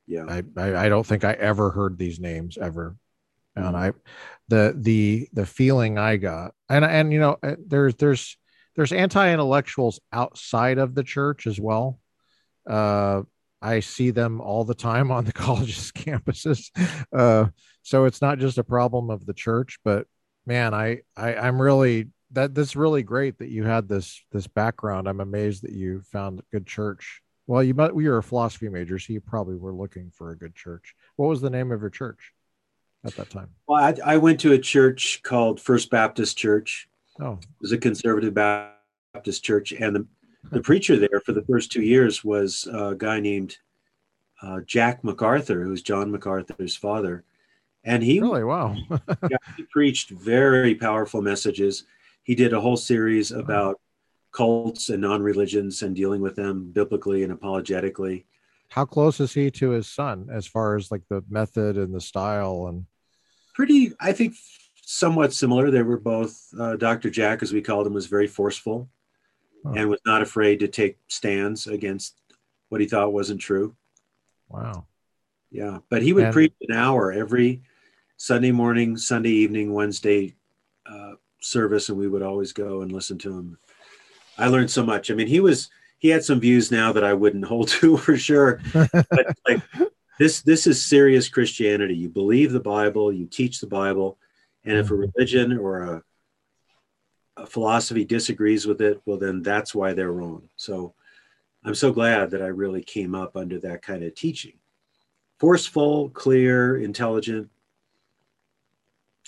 [0.07, 2.97] Yeah, I, I, I don't think I ever heard these names ever,
[3.57, 3.62] hmm.
[3.62, 3.93] and I,
[4.49, 8.37] the the the feeling I got, and and you know, uh, there's there's
[8.75, 12.01] there's anti-intellectuals outside of the church as well.
[12.69, 13.23] Uh,
[13.61, 16.71] I see them all the time on the college's campuses.
[17.12, 17.47] Uh,
[17.83, 20.07] so it's not just a problem of the church, but
[20.49, 25.09] man, I, I I'm really that that's really great that you had this this background.
[25.09, 27.22] I'm amazed that you found a good church.
[27.46, 30.36] Well, you might you were a philosophy major, so you probably were looking for a
[30.36, 30.94] good church.
[31.16, 32.32] What was the name of your church
[33.05, 33.51] at that time?
[33.68, 36.88] Well, I, I went to a church called First Baptist Church
[37.20, 37.32] Oh.
[37.32, 39.72] It was a conservative Baptist church.
[39.72, 40.07] And the,
[40.51, 43.57] the preacher there for the first two years was a guy named
[44.42, 47.24] uh, Jack MacArthur, who was John MacArthur's father.
[47.89, 48.76] And he really, wow.
[49.30, 51.84] yeah, he preached very powerful messages.
[52.22, 53.80] He did a whole series about
[54.30, 58.26] cults and non religions and dealing with them biblically and apologetically.
[58.68, 62.01] How close is he to his son as far as like the method and the
[62.03, 62.84] style and
[63.55, 64.34] pretty I think
[64.82, 65.70] somewhat similar.
[65.70, 67.09] They were both uh, Dr.
[67.09, 68.91] Jack, as we called him, was very forceful
[69.64, 69.72] oh.
[69.72, 72.16] and was not afraid to take stands against
[72.68, 73.74] what he thought wasn't true.
[74.51, 74.84] Wow.
[75.51, 77.62] Yeah, but he would and- preach an hour every
[78.19, 80.35] Sunday morning, Sunday evening, Wednesday
[80.85, 83.59] uh, service, and we would always go and listen to him.
[84.37, 85.11] I learned so much.
[85.11, 88.16] I mean, he was he had some views now that I wouldn't hold to for
[88.16, 89.62] sure, but like
[90.19, 91.95] this this is serious Christianity.
[91.95, 94.19] You believe the Bible, you teach the Bible,
[94.64, 95.11] and if a mm-hmm.
[95.14, 96.03] religion or a,
[97.37, 100.49] a philosophy disagrees with it, well, then that's why they're wrong.
[100.57, 100.95] So
[101.64, 104.55] I'm so glad that I really came up under that kind of teaching.
[105.39, 107.49] Forceful, clear, intelligent.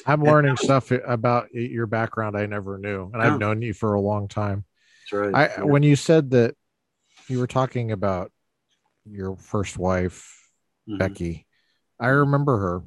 [0.06, 4.00] I'm learning stuff about your background I never knew, and I've known you for a
[4.00, 4.64] long time.
[5.10, 5.50] That's right.
[5.58, 6.54] I, when you said that
[7.28, 8.32] you were talking about
[9.04, 10.36] your first wife,
[10.88, 10.98] Mhm.
[10.98, 11.46] Becky.
[11.98, 12.82] I remember her.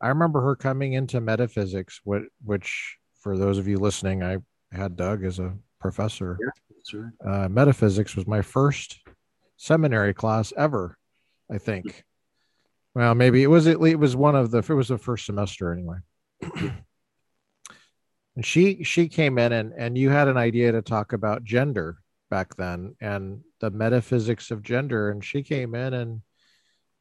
[0.00, 4.38] I remember her coming into metaphysics, which, which for those of you listening, I
[4.72, 6.38] had Doug as a professor.
[6.40, 7.00] Yeah.
[7.22, 7.44] Right.
[7.44, 9.00] Uh, metaphysics was my first
[9.56, 10.96] seminary class ever,
[11.50, 12.04] I think.
[12.94, 15.72] Well, maybe it was it, it was one of the it was the first semester
[15.72, 15.98] anyway.
[18.36, 21.98] and she she came in and and you had an idea to talk about gender
[22.30, 26.22] back then and the metaphysics of gender and she came in and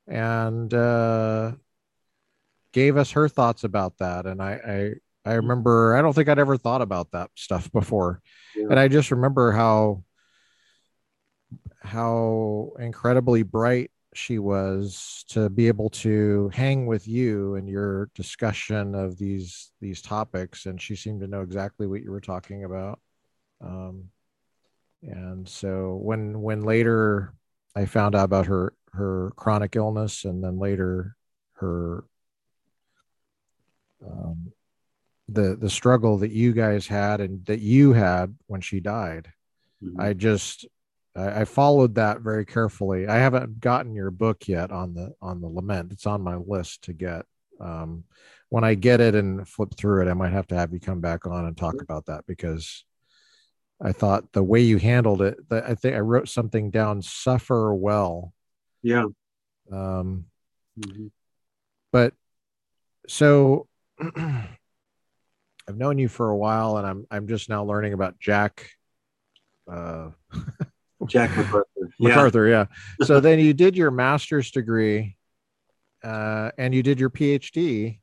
[0.07, 1.51] and uh
[2.73, 4.91] gave us her thoughts about that and i
[5.25, 8.21] i i remember i don't think i'd ever thought about that stuff before
[8.55, 8.67] Yeah.
[8.71, 10.03] and i just remember how
[11.81, 18.95] how incredibly bright she was to be able to hang with you and your discussion
[18.95, 22.99] of these these topics and she seemed to know exactly what you were talking about
[23.61, 24.05] um,
[25.03, 27.33] and so when when later
[27.75, 31.15] i found out about her her chronic illness and then later
[31.53, 32.03] her
[34.05, 34.51] um,
[35.27, 39.31] the the struggle that you guys had and that you had when she died
[39.81, 40.01] Mhm.
[40.01, 40.65] I just
[41.15, 43.07] I, I followed that very carefully.
[43.07, 45.91] I haven't gotten your book yet on the on the lament.
[45.91, 47.25] It's on my list to get.
[47.59, 48.03] Um,
[48.49, 51.01] when I get it and flip through it, I might have to have you come
[51.01, 52.83] back on and talk about that because
[53.81, 55.37] I thought the way you handled it.
[55.51, 57.01] I think I wrote something down.
[57.01, 58.33] Suffer well.
[58.81, 59.05] yeah.
[59.71, 60.25] Um,
[60.79, 61.11] Mhm.
[61.91, 62.13] but
[63.07, 63.67] so
[63.99, 68.69] I've known you for a while, and I'm I'm just now learning about Jack.
[69.71, 70.09] Uh,
[71.07, 71.65] Jack MacArthur.
[72.01, 72.09] Yeah.
[72.09, 72.65] MacArthur, yeah.
[73.03, 75.17] So then you did your master's degree
[76.03, 77.99] uh, and you did your PhD,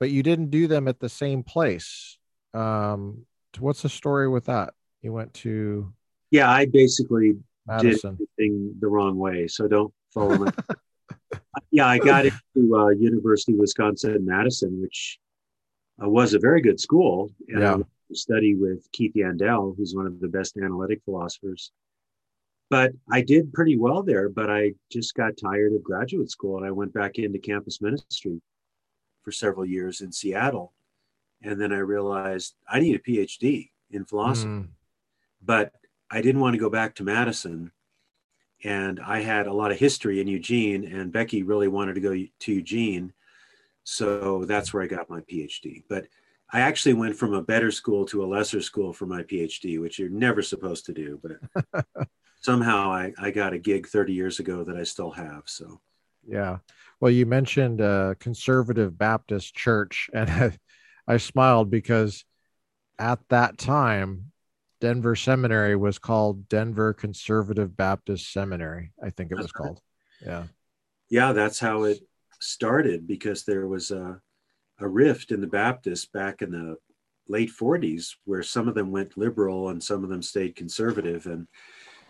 [0.00, 2.18] but you didn't do them at the same place.
[2.52, 3.24] Um,
[3.58, 4.74] what's the story with that?
[5.00, 5.92] You went to
[6.30, 6.50] Yeah.
[6.50, 8.18] I basically did Madison.
[8.38, 9.46] everything the wrong way.
[9.48, 10.50] So don't follow me.
[11.70, 15.18] yeah, I got into uh, University of Wisconsin Madison, which
[16.04, 17.76] uh, was a very good school, and I Yeah.
[18.08, 21.72] to study with Keith Yandell, who's one of the best analytic philosophers.
[22.68, 26.66] But I did pretty well there, but I just got tired of graduate school, and
[26.66, 28.40] I went back into campus ministry
[29.22, 30.72] for several years in Seattle,
[31.42, 34.68] and then I realized I need a PhD in philosophy Mm,
[35.42, 35.72] but
[36.10, 37.72] I didn't want to go back to Madison.
[38.64, 42.14] And I had a lot of history in Eugene, and Becky really wanted to go
[42.14, 43.12] to Eugene.
[43.84, 45.84] So that's where I got my PhD.
[45.88, 46.06] But
[46.52, 49.98] I actually went from a better school to a lesser school for my PhD, which
[49.98, 51.20] you're never supposed to do.
[51.22, 52.06] But
[52.40, 55.42] somehow I, I got a gig 30 years ago that I still have.
[55.46, 55.80] So,
[56.26, 56.58] yeah.
[57.00, 60.58] Well, you mentioned uh, conservative Baptist church, and I,
[61.06, 62.24] I smiled because
[62.98, 64.32] at that time,
[64.80, 68.92] Denver Seminary was called Denver Conservative Baptist Seminary.
[69.02, 69.80] I think it was called.
[70.24, 70.44] Yeah.
[71.08, 72.00] yeah, that's how it
[72.40, 74.20] started because there was a,
[74.78, 76.76] a rift in the Baptists back in the
[77.28, 81.48] late 40s where some of them went liberal and some of them stayed conservative and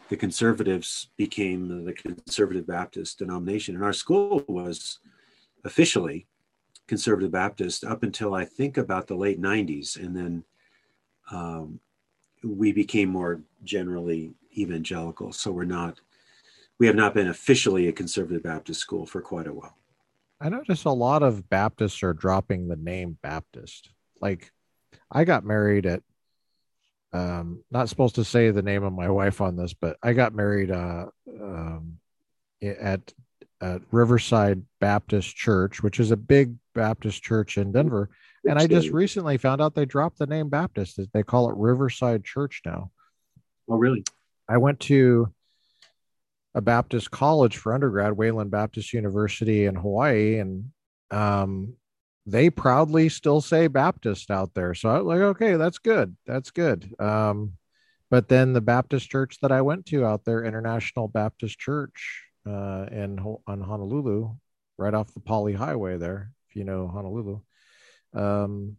[0.09, 3.74] the conservatives became the conservative baptist denomination.
[3.74, 4.98] And our school was
[5.64, 6.26] officially
[6.86, 10.44] conservative baptist up until i think about the late 90s and then
[11.32, 11.80] um,
[12.42, 15.32] we became more generally evangelical.
[15.32, 16.00] So we're not
[16.78, 19.76] we have not been officially a conservative baptist school for quite a while.
[20.40, 23.88] I notice a lot of Baptists are dropping the name Baptist.
[24.20, 24.52] Like
[25.11, 26.02] I got married at
[27.16, 30.34] um not supposed to say the name of my wife on this, but I got
[30.34, 31.98] married uh um
[32.62, 33.12] at
[33.60, 38.10] at Riverside Baptist Church, which is a big Baptist church in Denver.
[38.46, 41.00] And I just recently found out they dropped the name Baptist.
[41.12, 42.90] They call it Riverside Church now.
[43.68, 44.04] oh really
[44.48, 45.32] I went to
[46.54, 50.70] a Baptist college for undergrad, Wayland Baptist University in Hawaii, and
[51.10, 51.74] um,
[52.26, 54.74] they proudly still say Baptist out there.
[54.74, 56.16] So I was like, okay, that's good.
[56.26, 56.92] That's good.
[57.00, 57.52] Um,
[58.10, 62.86] but then the Baptist church that I went to out there, International Baptist Church uh,
[62.90, 64.34] in on Honolulu,
[64.76, 67.40] right off the Pali Highway there, if you know Honolulu.
[68.14, 68.76] Um,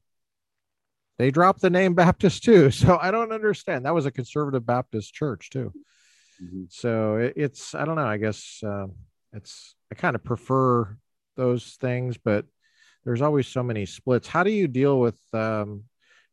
[1.18, 2.72] they dropped the name Baptist too.
[2.72, 3.86] So I don't understand.
[3.86, 5.74] That was a conservative Baptist church too.
[6.42, 6.72] Mhm.
[6.72, 8.06] So it, it's I don't know.
[8.08, 8.88] I guess uh,
[9.34, 10.98] it's I kind of prefer
[11.36, 12.46] those things, but
[13.08, 14.28] there's always so many splits.
[14.28, 15.84] How do you deal with um,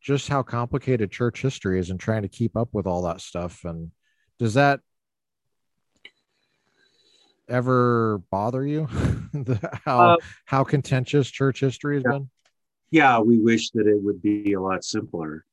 [0.02, 3.62] just how complicated church history is and trying to keep up with all that stuff?
[3.64, 3.92] And
[4.40, 4.80] does that
[7.48, 8.88] ever bother you?
[9.32, 10.16] The- how Uh,
[10.46, 12.12] how contentious church history has yeah.
[12.12, 12.30] been?
[12.90, 15.44] yeah we wish that it would be a lot simpler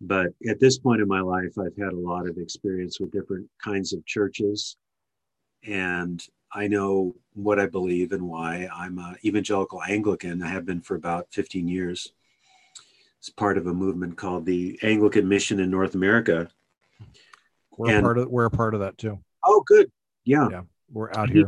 [0.00, 3.48] But at this point in my life, I've had a lot of experience with different
[3.62, 4.76] kinds of churches.
[5.64, 6.20] And
[6.56, 8.66] I know what I believe and why.
[8.74, 10.42] I'm an evangelical Anglican.
[10.42, 12.12] I have been for about 15 years.
[13.18, 16.48] It's part of a movement called the Anglican Mission in North America.
[17.76, 19.18] We're and, part of we're a part of that too.
[19.44, 19.92] Oh, good.
[20.24, 21.46] Yeah, yeah, we're out here.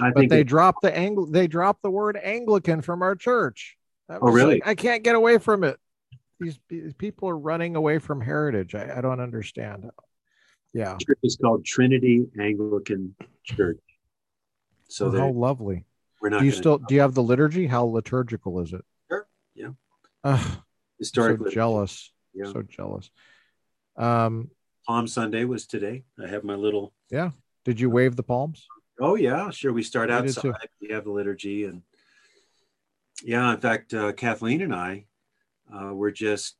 [0.00, 3.76] I but they it, dropped the Angl- they dropped the word Anglican from our church.
[4.08, 4.54] oh, really?
[4.54, 5.76] Like, I can't get away from it.
[6.38, 8.76] These, these people are running away from heritage.
[8.76, 9.90] I, I don't understand.
[10.72, 13.80] Yeah, church is called Trinity Anglican Church.
[14.90, 15.84] So oh, how lovely.
[16.20, 16.40] We're not.
[16.40, 17.66] Do you still do you have the liturgy?
[17.66, 18.84] How liturgical is it?
[19.08, 19.26] Sure.
[19.54, 19.70] Yeah.
[20.22, 20.44] Uh,
[20.98, 22.12] Historically, so jealous.
[22.34, 22.52] Yeah.
[22.52, 23.10] So jealous.
[23.96, 24.50] Um,
[24.86, 26.04] Palm Sunday was today.
[26.22, 26.92] I have my little.
[27.10, 27.30] Yeah.
[27.64, 28.66] Did you wave the palms?
[29.00, 29.72] Oh yeah, sure.
[29.72, 30.54] We start outside.
[30.80, 31.82] We have the liturgy, and
[33.22, 35.06] yeah, in fact, uh, Kathleen and I
[35.72, 36.56] uh, were just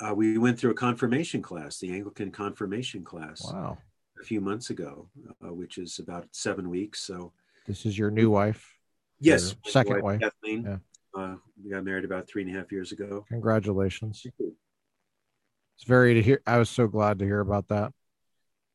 [0.00, 3.42] uh, we went through a confirmation class, the Anglican confirmation class.
[3.44, 3.78] Wow.
[4.20, 5.08] A few months ago,
[5.42, 7.00] uh, which is about seven weeks.
[7.00, 7.32] So
[7.70, 8.76] this is your new wife.
[9.20, 10.20] Yes, second wife, wife.
[10.20, 10.64] Kathleen.
[10.64, 10.76] Yeah.
[11.14, 13.24] Uh, we got married about three and a half years ago.
[13.28, 14.26] Congratulations.
[14.40, 16.42] It's very to hear.
[16.46, 17.92] I was so glad to hear about that.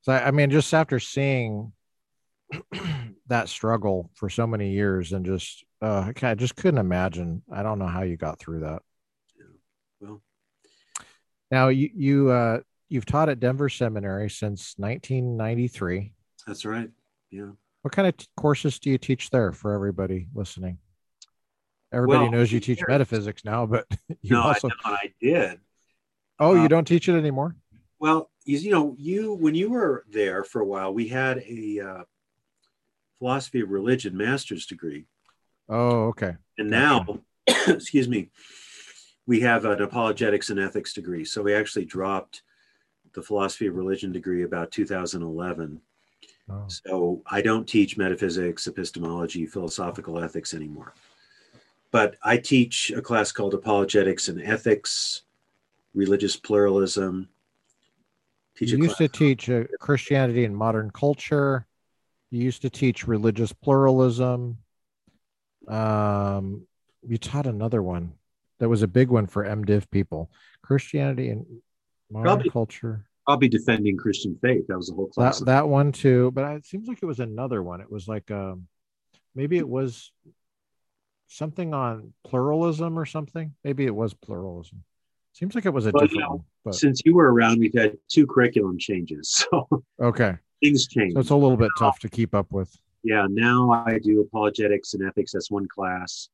[0.03, 1.73] So I, I mean, just after seeing
[3.27, 7.41] that struggle for so many years, and just uh, I just couldn't imagine.
[7.51, 8.81] I don't know how you got through that.
[9.37, 9.45] Yeah.
[9.99, 10.21] Well,
[11.51, 16.13] now you you uh, you've taught at Denver Seminary since 1993.
[16.47, 16.89] That's right.
[17.29, 17.51] Yeah.
[17.85, 20.79] What kind of t- courses do you teach there for everybody listening?
[21.93, 23.85] Everybody well, knows you teach metaphysics now, but
[24.23, 25.59] you no, also I, I did.
[26.39, 27.55] Oh, you uh, don't teach it anymore?
[27.99, 31.79] Well, you, you, know, you when you were there for a while, we had a
[31.79, 32.03] uh,
[33.19, 35.05] philosophy of religion master's degree.
[35.69, 36.37] Oh, okay.
[36.57, 37.19] And now,
[37.67, 38.31] excuse me,
[39.27, 41.23] we have an apologetics and ethics degree.
[41.23, 42.41] So we actually dropped
[43.13, 45.81] the philosophy of religion degree about 2011.
[46.49, 46.65] Oh.
[46.67, 50.93] So I don't teach metaphysics, epistemology, philosophical ethics anymore
[51.95, 55.21] but I teach a class called Apologetics and Ethics,
[55.93, 57.29] Religious Pluralism.
[58.57, 61.65] Teach you used to teach uh, Christianity and modern culture.
[62.31, 64.57] You used to teach religious pluralism.
[65.69, 66.67] Um,
[67.07, 68.11] you taught another one
[68.59, 70.29] that was a big one for MDiv people.
[70.63, 71.45] Christianity and
[72.11, 73.05] modern probably, culture.
[73.27, 74.67] I'll be defending Christian faith.
[74.67, 75.39] That was the whole class.
[75.39, 77.81] That, that one too, but it seems like it was another one.
[77.81, 78.67] It was like um,
[79.33, 80.11] maybe it was
[81.27, 83.53] something on pluralism or something.
[83.63, 84.83] Maybe it was pluralism.
[85.33, 86.43] Seems like it was a well, different you know, one.
[86.63, 86.75] But...
[86.75, 89.45] Since you were around, we've had two curriculum changes.
[89.51, 89.67] So
[90.01, 91.13] okay, things change.
[91.13, 92.75] So it's a little bit tough to keep up with.
[93.03, 95.33] Yeah, now I do apologetics and ethics.
[95.33, 96.29] That's one class.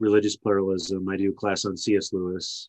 [0.00, 1.08] Religious pluralism.
[1.08, 2.12] I do a class on C.S.
[2.12, 2.68] Lewis.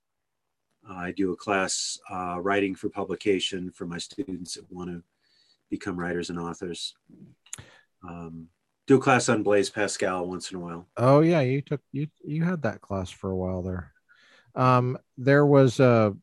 [0.89, 5.03] Uh, I do a class uh, writing for publication for my students that want to
[5.69, 6.95] become writers and authors.
[8.07, 8.47] Um,
[8.85, 10.87] do a class on Blaise Pascal once in a while.
[10.95, 13.91] Oh yeah, you took you you had that class for a while there.
[14.55, 16.15] Um, there was a,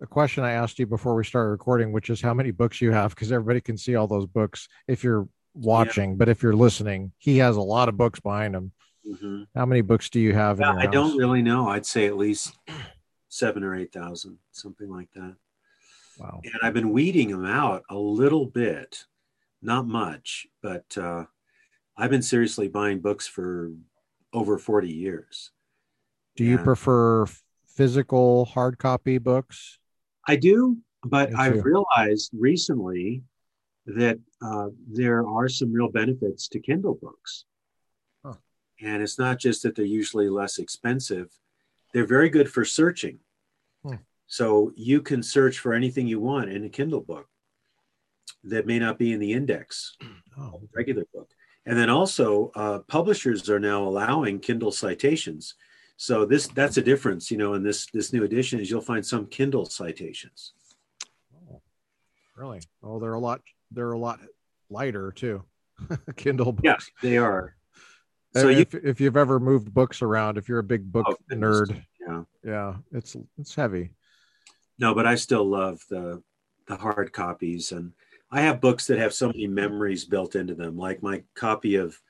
[0.00, 2.90] a question I asked you before we started recording, which is how many books you
[2.90, 6.16] have, because everybody can see all those books if you're watching, yeah.
[6.16, 8.72] but if you're listening, he has a lot of books behind him.
[9.08, 9.42] Mm-hmm.
[9.54, 10.60] How many books do you have?
[10.60, 10.92] Yeah, I house?
[10.92, 11.68] don't really know.
[11.68, 12.58] I'd say at least
[13.30, 15.36] seven or eight thousand, something like that.
[16.18, 16.40] Wow.
[16.44, 19.06] And I've been weeding them out a little bit,
[19.62, 21.24] not much, but uh,
[21.96, 23.72] I've been seriously buying books for
[24.34, 25.50] over 40 years.
[26.36, 27.26] Do you and prefer
[27.66, 29.78] physical hard copy books?
[30.28, 33.22] I do, but I've realized recently
[33.86, 37.46] that uh, there are some real benefits to Kindle books.
[38.24, 38.34] Huh.
[38.82, 41.30] And it's not just that they're usually less expensive,
[41.92, 43.18] they're very good for searching.
[43.82, 43.96] Hmm.
[44.26, 47.28] So you can search for anything you want in a Kindle book
[48.44, 49.96] that may not be in the index,
[50.38, 50.62] oh.
[50.74, 51.30] regular book.
[51.66, 55.54] And then also, uh, publishers are now allowing Kindle citations.
[55.96, 59.04] So this that's a difference, you know, in this this new edition is you'll find
[59.04, 60.54] some Kindle citations.
[61.50, 61.60] Oh,
[62.34, 62.60] really?
[62.82, 64.20] Oh, they're a lot they're a lot
[64.70, 65.44] lighter too.
[66.16, 66.64] Kindle books.
[66.64, 67.54] Yeah, they are.
[68.34, 71.34] So if, you, if you've ever moved books around, if you're a big book oh,
[71.34, 73.90] nerd, yeah, yeah, it's it's heavy.
[74.78, 76.22] No, but I still love the
[76.66, 77.92] the hard copies and
[78.32, 82.00] I have books that have so many memories built into them, like my copy of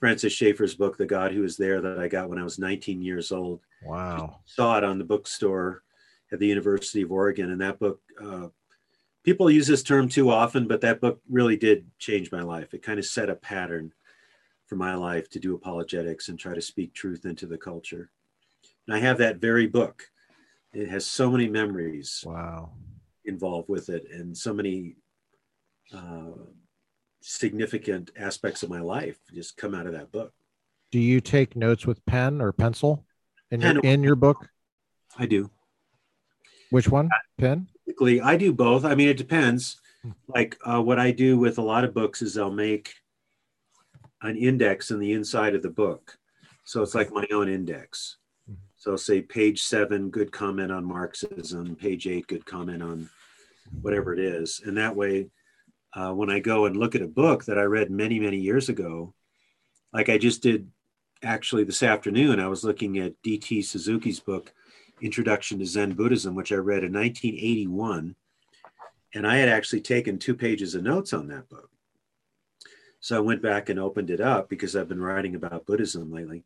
[0.00, 3.02] Francis Schaeffer's book, The God Who Is There, that I got when I was 19
[3.02, 3.60] years old.
[3.84, 4.40] Wow.
[4.46, 5.82] saw it on the bookstore
[6.32, 7.50] at the University of Oregon.
[7.50, 8.48] And that book, uh,
[9.22, 12.74] people use this term too often, but that book really did change my life.
[12.74, 13.92] It kind of set a pattern
[14.70, 18.08] for my life to do apologetics and try to speak truth into the culture.
[18.86, 20.04] And I have that very book
[20.72, 22.70] It has so many memories Wow.
[23.24, 24.94] involved with it, and so many
[25.92, 26.38] uh,
[27.20, 30.32] significant aspects of my life just come out of that book.
[30.92, 33.04] Do you take notes with pen or pencil
[33.50, 34.48] in your in your book?
[35.18, 35.50] I do.
[36.70, 37.08] Which one?
[37.36, 37.66] Pen?
[37.84, 38.84] Typically, I do both.
[38.84, 39.80] I mean, it depends.
[40.02, 40.12] Hmm.
[40.28, 42.94] Like uh, what I do with a lot of books is I'll make
[44.22, 46.18] an index in the inside of the book.
[46.64, 48.18] So it's like my own index.
[48.50, 48.56] Mhm.
[48.76, 53.08] So say page seven, good comment on Marxism, page eight, good comment on
[53.80, 54.60] whatever it is.
[54.64, 55.30] And that way,
[55.94, 58.68] uh, when I go and look at a book that I read many, many years
[58.68, 59.14] ago,
[59.92, 60.70] like I just did
[61.22, 63.62] actually this afternoon, I was looking at D.T.
[63.62, 64.52] Suzuki's book,
[65.00, 68.14] Introduction to Zen Buddhism, which I read in 1981.
[69.14, 71.70] And I had actually taken two pages of notes on that book.
[73.00, 76.44] So I went back and opened it up because I've been writing about Buddhism lately.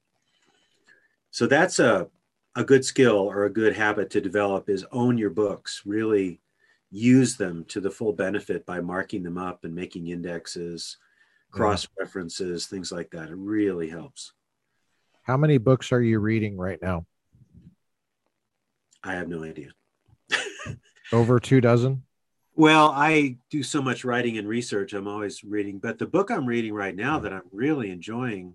[1.31, 2.09] So that's a,
[2.55, 6.41] a good skill or a good habit to develop is own your books, really
[6.93, 10.97] use them to the full benefit by marking them up and making indexes,
[11.51, 13.31] cross references, things like that.
[13.31, 14.33] It really helps.
[15.23, 17.07] How many books are you reading right now?
[19.03, 19.71] I have no idea.
[21.13, 22.05] Over two dozen?
[22.57, 24.93] Well, I do so much writing and research.
[24.93, 28.55] I'm always reading, but the book I'm reading right now that I'm really enjoying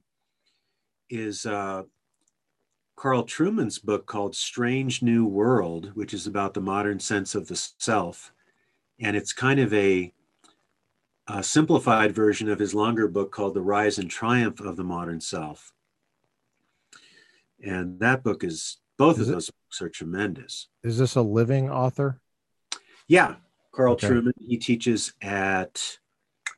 [1.10, 1.84] is uh,
[2.95, 7.56] Carl Trueman's book called Strange New World, which is about the modern sense of the
[7.78, 8.32] self.
[9.02, 10.14] And it's kind of a,
[11.28, 15.20] a simplified version of his longer book called The Rise and Triumph of the Modern
[15.20, 15.74] Self.
[17.62, 20.70] And that book is, both Is of it- those books are tremendous.
[20.84, 22.22] Is this a living author?
[23.10, 23.36] Yeah,
[23.72, 24.07] Carl Okay.
[24.07, 24.34] Trueman.
[24.39, 25.97] He teaches at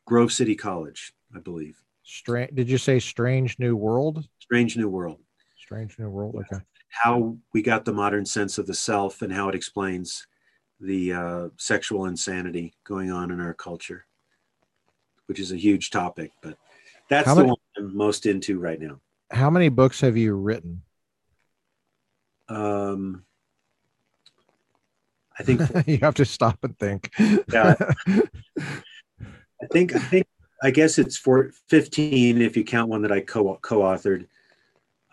[0.06, 1.78] Grove City College, I believe.
[2.04, 2.56] Strange.
[2.56, 4.28] Did you say Strange New World?
[4.40, 5.20] Strange New World.
[5.58, 6.36] Strange New World.
[6.36, 6.62] Okay.
[6.90, 10.28] How we got the modern sense of the self and how it explains
[10.80, 14.06] the uh, sexual insanity going on in our culture,
[15.28, 16.32] which is a huge topic.
[16.42, 16.58] But
[17.10, 19.00] that's How the many- one I'm most into right now.
[19.30, 20.82] How many books have you written?
[22.50, 23.24] Um,
[25.42, 27.12] I think you have to stop and think.
[27.52, 27.76] Yeah.
[28.08, 30.28] I think I think
[30.64, 34.28] I guess it's for 15 if you count one that I co co-authored,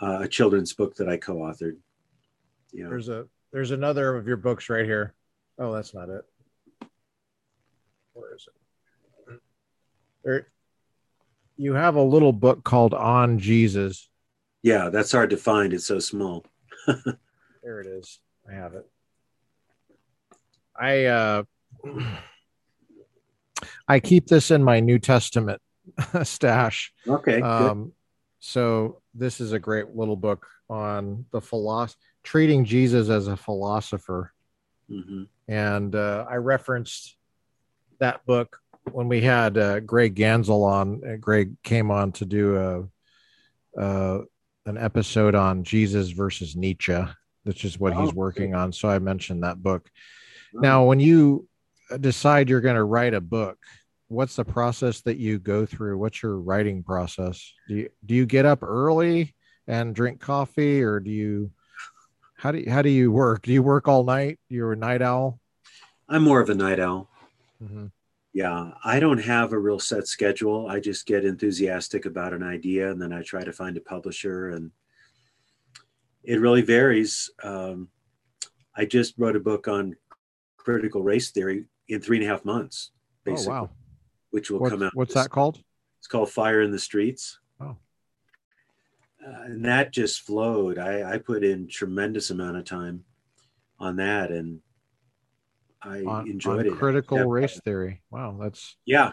[0.00, 1.76] uh, a children's book that I co-authored.
[2.72, 2.88] Yeah.
[2.88, 5.14] There's a there's another of your books right here.
[5.58, 6.24] Oh, that's not it.
[8.12, 9.40] Where is it?
[10.24, 10.48] There
[11.56, 14.08] you have a little book called On Jesus.
[14.62, 15.72] Yeah, that's hard to find.
[15.72, 16.44] It's so small.
[17.60, 18.20] There it is.
[18.48, 18.88] I have it.
[20.80, 21.42] I uh
[23.86, 25.60] I keep this in my New Testament
[26.22, 26.92] stash.
[27.06, 27.40] Okay.
[27.40, 27.92] Um,
[28.40, 34.32] so this is a great little book on the philosophy, treating Jesus as a philosopher.
[34.90, 35.26] Mhm.
[35.48, 37.16] And uh, I referenced
[38.00, 38.60] that book
[38.92, 41.02] when we had uh, Greg Ganssle on.
[41.04, 42.56] Uh, Greg came on to do
[43.76, 44.22] a, uh,
[44.66, 46.98] an episode on Jesus versus Nietzsche,
[47.44, 48.72] which is what he's Oh, working on.
[48.72, 49.90] So I mentioned that book.
[50.56, 51.48] Oh, Now, when you
[52.00, 53.58] decide you're going to write a book,
[54.08, 55.98] what's the process that you go through?
[55.98, 57.52] What's your writing process?
[57.68, 59.34] Do you do you get up early
[59.66, 61.50] and drink coffee, or do you
[62.36, 63.42] how do you, how do you work?
[63.42, 64.38] Do you work all night?
[64.48, 65.40] You're a night owl.
[66.08, 67.10] I'm more of a night owl.
[67.62, 67.86] Mm-hmm.
[68.32, 70.68] Yeah, I don't have a real set schedule.
[70.68, 74.50] I just get enthusiastic about an idea and then I try to find a publisher
[74.50, 74.70] and
[76.22, 77.30] it really varies.
[77.42, 77.88] Um,
[78.76, 79.96] I just wrote a book on
[80.72, 83.70] critical race theory in three and a half months, Oh basically, wow!
[84.30, 84.92] which will come out.
[84.94, 85.62] what's that called?
[85.98, 87.38] It's called Fire in the Streets.
[87.60, 87.76] Oh.
[89.26, 90.78] Uh, and that just flowed.
[90.78, 93.04] I, I put in tremendous amount of time
[93.80, 94.60] on that and
[95.82, 96.78] I On, enjoyed on it.
[96.78, 98.02] critical race theory.
[98.10, 99.12] Wow, that's Yeah.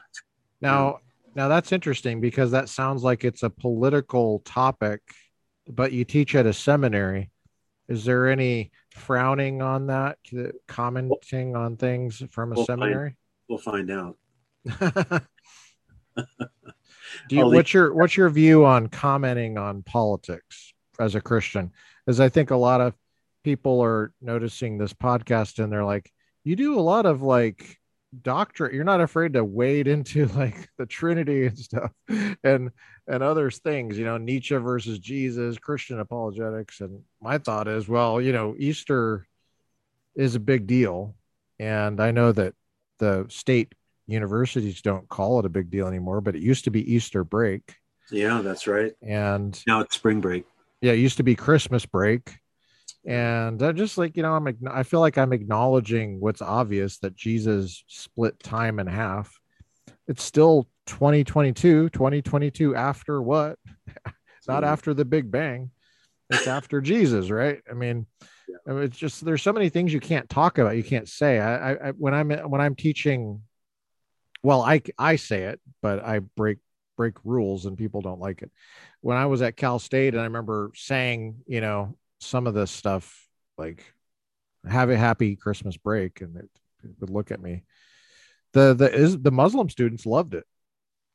[0.61, 0.99] now
[1.35, 5.01] now that's interesting because that sounds like it's a political topic,
[5.67, 7.29] but you teach at a seminary.
[7.87, 10.17] Is there any frowning on that,
[10.67, 13.17] commenting on things from a We'll find- seminary?
[13.47, 14.17] We'll find out.
[17.29, 21.71] Do you, what's your what's your view on commenting on politics as a Christian?
[22.07, 22.93] As I think a lot of
[23.43, 26.11] people are noticing this podcast and they're like,
[26.43, 27.77] you do a lot of like
[28.21, 28.73] doctrine.
[28.75, 31.91] You're not afraid to wade into like the Trinity and stuff,
[32.43, 32.71] and
[33.07, 33.97] and other things.
[33.97, 36.81] You know, Nietzsche versus Jesus, Christian apologetics.
[36.81, 39.27] And my thought is, well, you know, Easter
[40.15, 41.15] is a big deal,
[41.59, 42.53] and I know that
[42.99, 43.73] the state
[44.07, 47.75] universities don't call it a big deal anymore, but it used to be Easter break.
[48.11, 48.93] Yeah, that's right.
[49.01, 50.45] And Now it's spring break.
[50.79, 52.37] yeah, it used to be Christmas break.
[53.05, 57.15] And uh, just like you know i'm i feel like i'm acknowledging what's obvious that
[57.15, 59.39] jesus split time in half.
[60.07, 63.57] It's still 2022 2022 after what?
[64.47, 65.71] Not after the big bang.
[66.29, 67.61] It's after jesus right?
[67.69, 68.07] I mean
[68.47, 68.77] yeah.
[68.79, 71.39] it's just there's so many things you can't talk about you can't say.
[71.39, 73.41] I, I when i'm when i'm teaching
[74.43, 76.57] well i i say it but i break
[76.97, 78.51] break rules and people don't like it.
[79.01, 82.71] When i was at cal state and i remember saying you know some of this
[82.71, 83.27] stuff
[83.57, 83.83] like
[84.67, 86.49] have a happy christmas break and it,
[86.83, 87.63] it would look at me.
[88.53, 90.45] The the is the muslim students loved it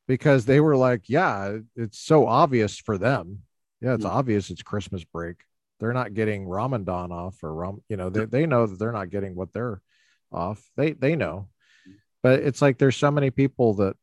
[0.07, 3.41] because they were like yeah it's so obvious for them.
[3.81, 4.17] Yeah it's mm-hmm.
[4.17, 5.37] obvious it's christmas break.
[5.79, 9.11] They're not getting ramadan off or ram you know they, they know that they're not
[9.11, 9.81] getting what they're
[10.33, 10.63] off.
[10.77, 11.49] They they know.
[12.23, 13.97] But it's like there's so many people that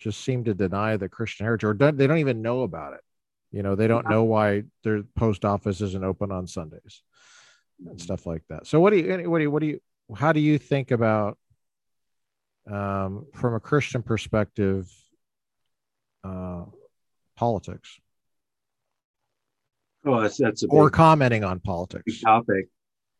[0.00, 3.00] just seem to deny the christian heritage or don't, they don't even know about it
[3.50, 7.02] you know, they don't know why their post office isn't open on Sundays
[7.78, 7.98] and mm-hmm.
[7.98, 8.66] stuff like that.
[8.66, 9.80] So what do you what do you what do you
[10.14, 11.38] how do you think about
[12.70, 14.90] um, from a Christian perspective
[16.24, 16.64] uh,
[17.36, 17.98] politics?
[20.04, 22.68] Oh, that's that's a or commenting on politics topic.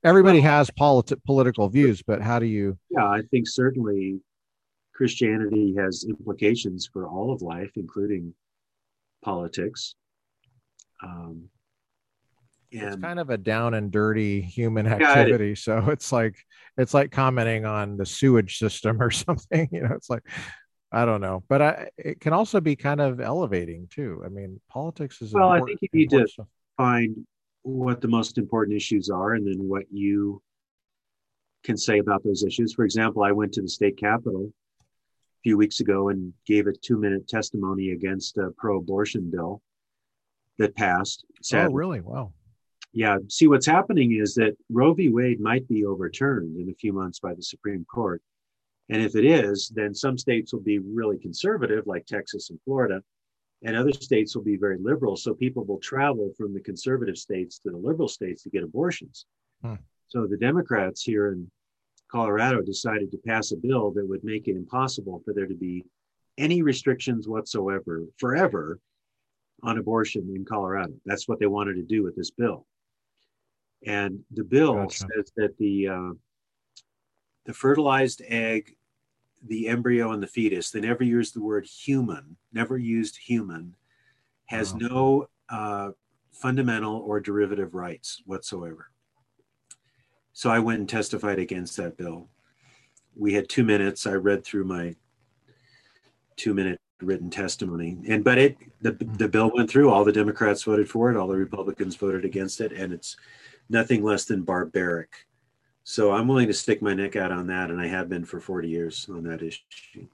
[0.03, 2.79] Everybody well, has politi- political views, but how do you?
[2.89, 4.21] Yeah, I think certainly
[4.95, 8.35] Christianity has implications for all of life, including
[9.23, 9.95] politics.
[11.03, 11.49] Um,
[12.73, 15.47] and it's kind of a down and dirty human activity.
[15.47, 16.37] Yeah, it, so it's like
[16.77, 19.69] it's like commenting on the sewage system or something.
[19.73, 20.23] You know, it's like
[20.93, 24.23] I don't know, but I, it can also be kind of elevating too.
[24.25, 25.49] I mean, politics is well.
[25.49, 26.47] I think you need to stuff.
[26.77, 27.27] find
[27.63, 30.43] what the most important issues are, and then what you
[31.65, 32.73] can say about those issues.
[32.73, 36.73] For example, I went to the state capitol a few weeks ago and gave a
[36.73, 39.61] two-minute testimony against a pro-abortion bill
[40.61, 41.25] that passed.
[41.43, 41.73] Sadly.
[41.73, 42.01] Oh, really?
[42.01, 42.33] Wow.
[42.93, 43.17] Yeah.
[43.29, 45.09] See, what's happening is that Roe v.
[45.09, 48.23] Wade might be overturned in a few months by the Supreme Court.
[48.91, 53.03] And if it is, then some states will be really conservative, like Texas and Florida,
[53.63, 55.17] and other states will be very liberal.
[55.17, 59.27] So people will travel from the conservative states to the liberal states to get abortions.
[59.63, 59.75] Hmm.
[60.09, 61.49] So the Democrats here in
[62.11, 65.85] Colorado decided to pass a bill that would make it impossible for there to be
[66.37, 68.81] any restrictions whatsoever forever
[69.63, 70.95] on abortion in Colorado.
[71.05, 72.67] That's what they wanted to do with this bill.
[73.87, 74.99] And the bill gotcha.
[74.99, 76.11] says that the uh,
[77.47, 78.77] the fertilized egg,
[79.47, 80.71] the embryo, and the fetus.
[80.71, 82.37] They never used the word human.
[82.53, 83.75] Never used human.
[84.47, 84.77] Has oh.
[84.79, 85.91] no uh,
[86.33, 88.91] fundamental or derivative rights whatsoever.
[90.33, 92.29] So I went and testified against that bill.
[93.17, 94.07] We had two minutes.
[94.07, 94.95] I read through my
[96.37, 97.99] two minute written testimony.
[98.09, 99.91] And but it the the bill went through.
[99.91, 101.17] All the Democrats voted for it.
[101.17, 103.17] All the Republicans voted against it, and it's
[103.69, 105.27] nothing less than barbaric.
[105.85, 108.39] So I'm willing to stick my neck out on that, and I have been for
[108.39, 110.07] 40 years on that issue.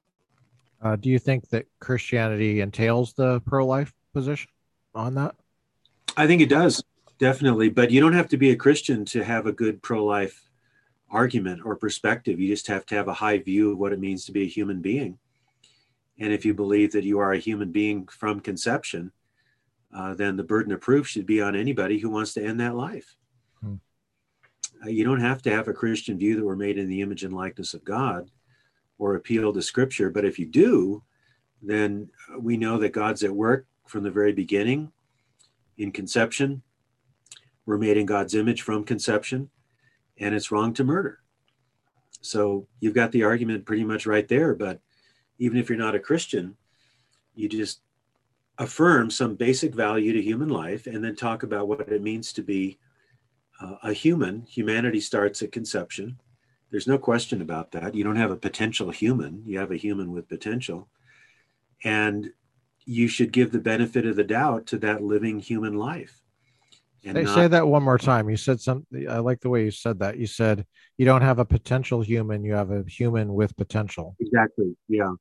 [0.80, 4.50] Uh, do you think that Christianity entails the pro-life position
[4.94, 5.34] on that?
[6.16, 6.82] I think it does
[7.18, 10.48] definitely, but you don't have to be a Christian to have a good pro-life
[11.10, 12.40] argument or perspective.
[12.40, 14.48] You just have to have a high view of what it means to be a
[14.48, 15.18] human being
[16.18, 19.12] and if you believe that you are a human being from conception,
[19.94, 22.74] uh, then the burden of proof should be on anybody who wants to end that
[22.74, 23.16] life.
[23.60, 23.74] Hmm.
[24.84, 27.24] Uh, you don't have to have a Christian view that we're made in the image
[27.24, 28.30] and likeness of God
[28.98, 30.10] or appeal to scripture.
[30.10, 31.02] But if you do,
[31.62, 34.92] then we know that God's at work from the very beginning
[35.78, 36.62] in conception.
[37.64, 39.50] We're made in God's image from conception,
[40.18, 41.20] and it's wrong to murder.
[42.20, 44.54] So you've got the argument pretty much right there.
[44.54, 44.80] But
[45.38, 46.56] even if you're not a Christian,
[47.34, 47.80] you just
[48.58, 52.42] affirm some basic value to human life and then talk about what it means to
[52.42, 52.78] be
[53.60, 54.42] uh, a human.
[54.48, 56.18] Humanity starts at conception.
[56.70, 57.94] There's no question about that.
[57.94, 60.88] You don't have a potential human, you have a human with potential.
[61.84, 62.32] And
[62.86, 66.22] you should give the benefit of the doubt to that living human life.
[67.04, 68.28] And not, say that one more time.
[68.28, 69.08] You said something.
[69.08, 70.18] I like the way you said that.
[70.18, 74.16] You said you don't have a potential human, you have a human with potential.
[74.18, 74.76] Exactly.
[74.88, 75.12] Yeah.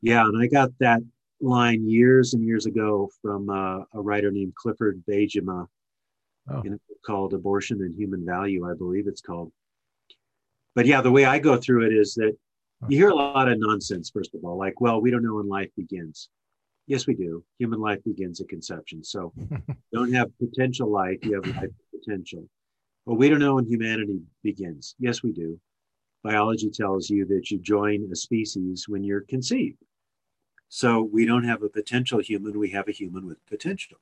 [0.00, 1.00] Yeah, and I got that
[1.40, 5.66] line years and years ago from uh, a writer named Clifford Bajema
[6.50, 6.60] oh.
[6.62, 9.52] in a book called Abortion and Human Value, I believe it's called.
[10.74, 12.36] But yeah, the way I go through it is that
[12.88, 15.48] you hear a lot of nonsense, first of all, like, well, we don't know when
[15.48, 16.28] life begins.
[16.86, 17.44] Yes, we do.
[17.58, 19.02] Human life begins at conception.
[19.02, 19.32] So
[19.92, 22.48] don't have potential life, you have life potential.
[23.04, 24.94] But we don't know when humanity begins.
[24.98, 25.58] Yes, we do
[26.22, 29.78] biology tells you that you join a species when you're conceived.
[30.68, 33.98] So we don't have a potential human, we have a human with potential.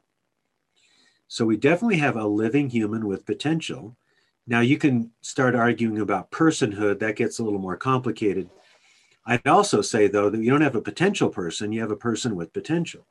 [1.29, 3.97] So we definitely have a living human with potential.
[4.47, 7.01] Now you can start arguing about personhood.
[7.01, 8.49] That gets a little more complicated.
[9.27, 12.37] I'd also say, though, that you don't have a potential person, you have a person
[12.37, 13.07] with potential.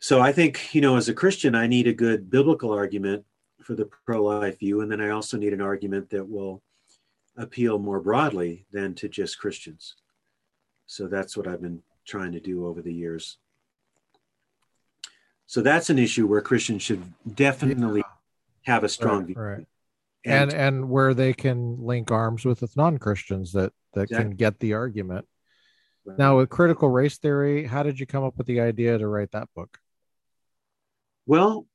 [0.00, 3.24] So I think, you know, as a Christian, I need a good biblical argument
[3.70, 4.80] for the pro life view.
[4.80, 6.60] And then I also need an argument that will
[7.36, 9.94] appeal more broadly than to just Christians.
[10.86, 13.38] So that's what I've been trying to do over the years.
[15.46, 17.00] So that's an issue where Christians should
[17.32, 18.72] definitely yeah.
[18.72, 19.34] have a strong right, view.
[19.36, 19.66] Right.
[20.24, 24.30] And, and, and where they can link arms with non-Christians that that exactly.
[24.30, 25.28] can get the argument.
[26.04, 26.18] Right.
[26.18, 29.30] Now with critical race theory, how did you come up with the idea to write
[29.30, 29.78] that book?
[31.24, 31.66] Well,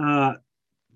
[0.00, 0.34] uh,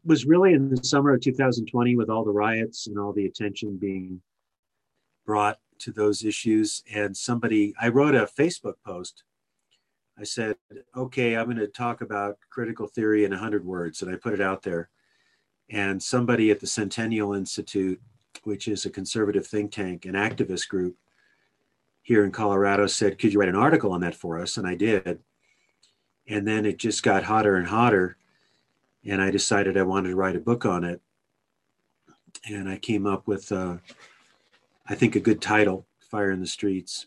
[0.09, 3.77] was really in the summer of 2020 with all the riots and all the attention
[3.77, 4.23] being
[5.27, 6.83] brought to those issues.
[6.93, 9.23] And somebody, I wrote a Facebook post.
[10.19, 10.57] I said,
[10.97, 14.01] okay, I'm going to talk about critical theory in 100 words.
[14.01, 14.89] And I put it out there.
[15.71, 18.01] And somebody at the Centennial Institute,
[18.45, 20.97] which is a conservative think tank, an activist group
[22.03, 24.57] here in Colorado, said, could you write an article on that for us?
[24.57, 25.21] And I did.
[26.27, 28.17] And then it just got hotter and hotter
[29.09, 31.01] and I decided I wanted to write a book on it.
[32.49, 33.79] And I came up with, uh,
[34.87, 37.07] I think, a good title, Fire in the Streets,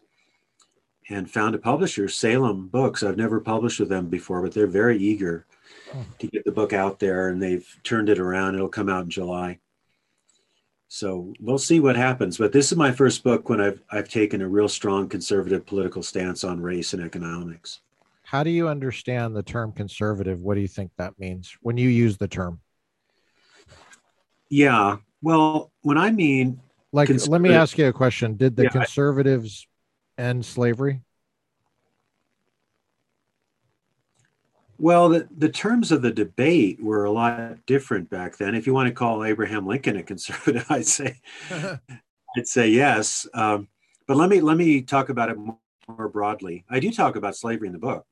[1.09, 3.03] and found a publisher, Salem Books.
[3.03, 5.45] I've never published with them before, but they're very eager
[5.93, 6.05] oh.
[6.19, 8.55] to get the book out there, and they've turned it around.
[8.55, 9.59] It'll come out in July.
[10.87, 12.37] So we'll see what happens.
[12.37, 16.03] But this is my first book when I've I've taken a real strong conservative political
[16.03, 17.79] stance on race and economics.
[18.31, 20.39] How do you understand the term conservative?
[20.39, 22.61] What do you think that means when you use the term?
[24.47, 24.99] Yeah.
[25.21, 26.61] Well, when I mean
[26.93, 28.37] like let me ask you a question.
[28.37, 29.67] Did the yeah, conservatives
[30.17, 31.01] I, end slavery?
[34.79, 38.55] Well, the, the terms of the debate were a lot different back then.
[38.55, 41.19] If you want to call Abraham Lincoln a conservative, I'd say
[41.51, 43.27] I'd say yes.
[43.33, 43.67] Um,
[44.07, 45.59] but let me let me talk about it more,
[45.89, 46.63] more broadly.
[46.69, 48.05] I do talk about slavery in the book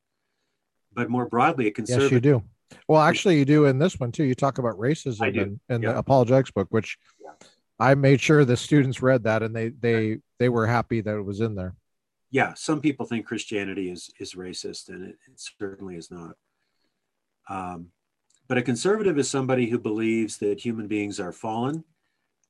[0.94, 2.12] but more broadly, a conservative.
[2.12, 2.44] Yes, you do.
[2.88, 4.24] Well, actually, you do in this one too.
[4.24, 5.94] You talk about racism in, in yeah.
[5.94, 7.32] the apologetics book, which yeah.
[7.80, 11.22] I made sure the students read that, and they they they were happy that it
[11.22, 11.76] was in there.
[12.32, 16.36] Yeah, some people think Christianity is is racist, and it, it certainly is not.
[17.50, 17.88] Um,
[18.48, 21.84] but a conservative is somebody who believes that human beings are fallen,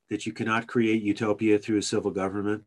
[0.08, 2.64] that you cannot create utopia through civil government,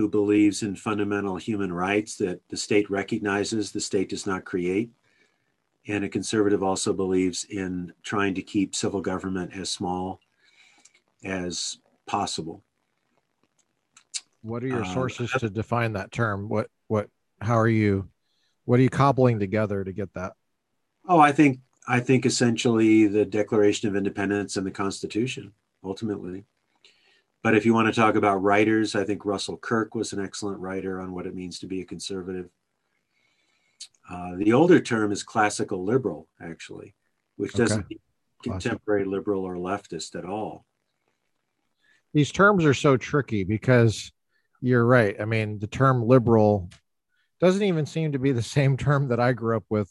[0.00, 4.90] who believes in fundamental human rights that the state recognizes, the state does not create.
[5.86, 10.20] And a conservative also believes in trying to keep civil government as small
[11.22, 12.64] as possible.
[14.40, 16.48] What are your uh, sources uh, to define that term?
[16.48, 17.10] What what
[17.42, 18.08] how are you
[18.64, 20.32] what are you cobbling together to get that?
[21.06, 25.52] Oh, I think I think essentially the Declaration of Independence and the Constitution
[25.84, 26.46] ultimately.
[27.42, 30.58] But if you want to talk about writers, I think Russell Kirk was an excellent
[30.58, 32.50] writer on what it means to be a conservative.
[34.10, 36.94] Uh, the older term is classical liberal, actually,
[37.36, 37.98] which doesn't okay.
[38.42, 40.66] contemporary liberal or leftist at all.
[42.12, 44.12] These terms are so tricky because
[44.60, 45.18] you're right.
[45.20, 46.68] I mean, the term liberal
[47.40, 49.90] doesn't even seem to be the same term that I grew up with.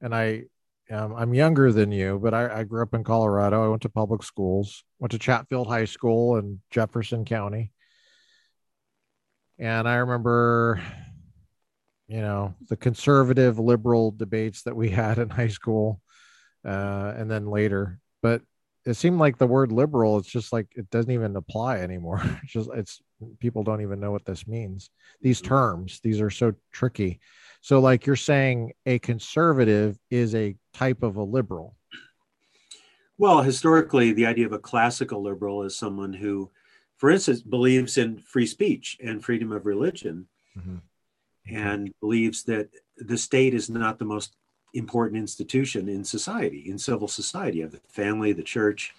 [0.00, 0.44] And I
[0.90, 3.64] um, I'm younger than you, but I, I, grew up in Colorado.
[3.64, 7.72] I went to public schools, went to Chatfield High School in Jefferson County.
[9.58, 10.82] And I remember,
[12.08, 16.00] you know, the conservative liberal debates that we had in high school
[16.64, 18.00] uh, and then later.
[18.20, 18.42] But
[18.84, 22.22] it seemed like the word liberal, it's just like it doesn't even apply anymore.
[22.42, 23.00] It's just, it's
[23.38, 24.90] people don't even know what this means.
[25.20, 27.20] These terms, these are so tricky.
[27.60, 31.76] So, like you're saying, a conservative is a type of a liberal.
[33.18, 36.50] Well, historically, the idea of a classical liberal is someone who,
[36.96, 40.26] for instance, believes in free speech and freedom of religion
[40.58, 40.76] mm-hmm.
[41.54, 44.36] and believes that the state is not the most
[44.72, 48.94] important institution in society, in civil society, of the family, the church,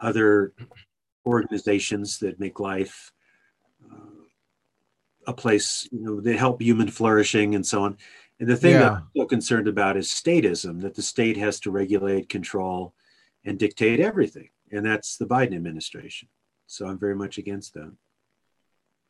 [0.00, 0.52] other
[1.24, 3.12] organizations that make life
[5.26, 7.96] a place you know that help human flourishing and so on.
[8.38, 8.78] And the thing yeah.
[8.80, 12.94] that I'm so concerned about is statism, that the state has to regulate, control,
[13.44, 14.50] and dictate everything.
[14.70, 16.28] And that's the Biden administration.
[16.66, 17.92] So I'm very much against that.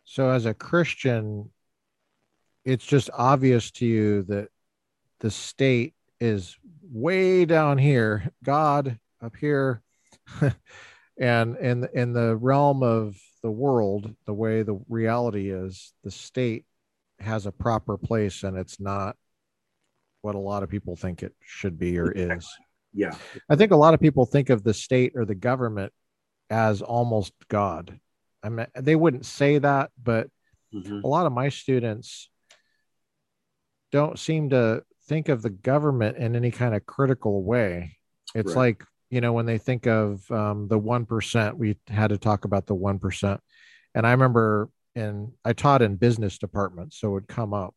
[0.05, 1.51] So as a Christian,
[2.65, 4.49] it's just obvious to you that
[5.19, 9.83] the state is way down here, God up here,
[11.19, 16.65] and in in the realm of the world, the way the reality is, the state
[17.21, 19.15] has a proper place and it's not
[20.23, 22.45] what a lot of people think it should be or is.
[22.93, 23.17] Yeah.
[23.49, 25.93] I think a lot of people think of the state or the government
[26.51, 28.01] as almost God.
[28.43, 30.29] I mean, they wouldn't say that, but
[30.75, 31.05] Mhm.
[31.05, 32.29] a lot of my students
[33.93, 37.97] don't seem to think of the government in any kind of critical way.
[38.35, 38.81] It's Right.
[38.81, 42.67] like, you know, when they think of um, the 1%, we had to talk about
[42.67, 43.39] the 1%.
[43.95, 47.75] And I remember in, I taught in business departments, so it would come up.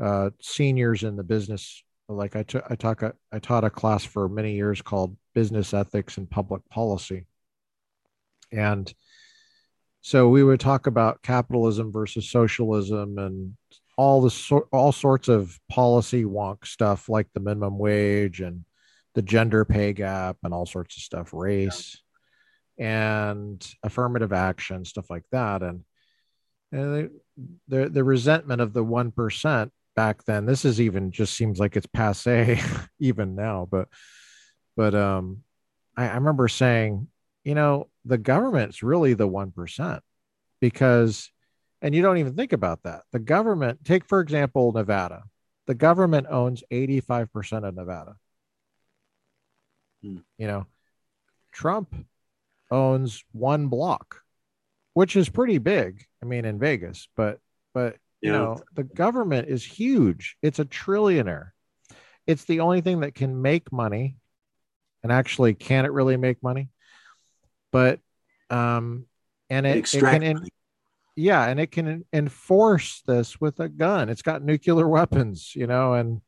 [0.00, 4.04] Uh, seniors in the business, like I took, I taught, a, I taught a class
[4.04, 7.26] for many years called business ethics and public policy.
[8.52, 8.92] And
[10.00, 13.56] so we would talk about capitalism versus socialism and
[13.96, 18.64] all the sor- all sorts of policy wonk stuff like the minimum wage and
[19.14, 22.00] the gender pay gap and all sorts of stuff race
[22.78, 25.62] and affirmative action stuff like that.
[25.62, 25.84] And,
[26.72, 27.10] and the,
[27.68, 31.86] the the resentment of the 1% back then this is even just seems like it's
[31.86, 32.60] passe
[32.98, 33.88] even now but
[34.76, 35.42] but um
[35.96, 37.06] I, I remember saying
[37.44, 40.00] you know the government's really the 1%
[40.60, 41.30] because
[41.80, 43.02] and you don't even think about that.
[43.12, 45.24] The government take for example nevada.
[45.66, 48.16] The government owns 85% of nevada
[50.04, 50.18] Hmm.
[50.36, 50.66] you know
[51.52, 51.94] trump
[52.70, 54.22] owns one block
[54.92, 57.38] which is pretty big i mean in vegas but
[57.72, 60.38] but you know the government is huge.
[60.40, 61.50] It's a trillionaire.
[62.26, 64.16] It's the only thing that can make money
[65.02, 66.70] and actually can it really make money?
[67.70, 68.00] But
[68.48, 69.04] um
[69.50, 70.48] and it, it Extract can money.
[71.16, 74.08] yeah and it can enforce this with a gun.
[74.08, 76.22] It's got nuclear weapons you know and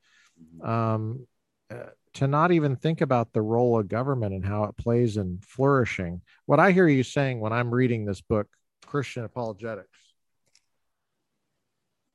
[0.63, 1.27] um
[1.71, 5.39] uh, to not even think about the role of government and how it plays in
[5.43, 6.21] flourishing.
[6.47, 8.49] What i hear you saying when i'm reading this book
[8.87, 9.89] christian apologetics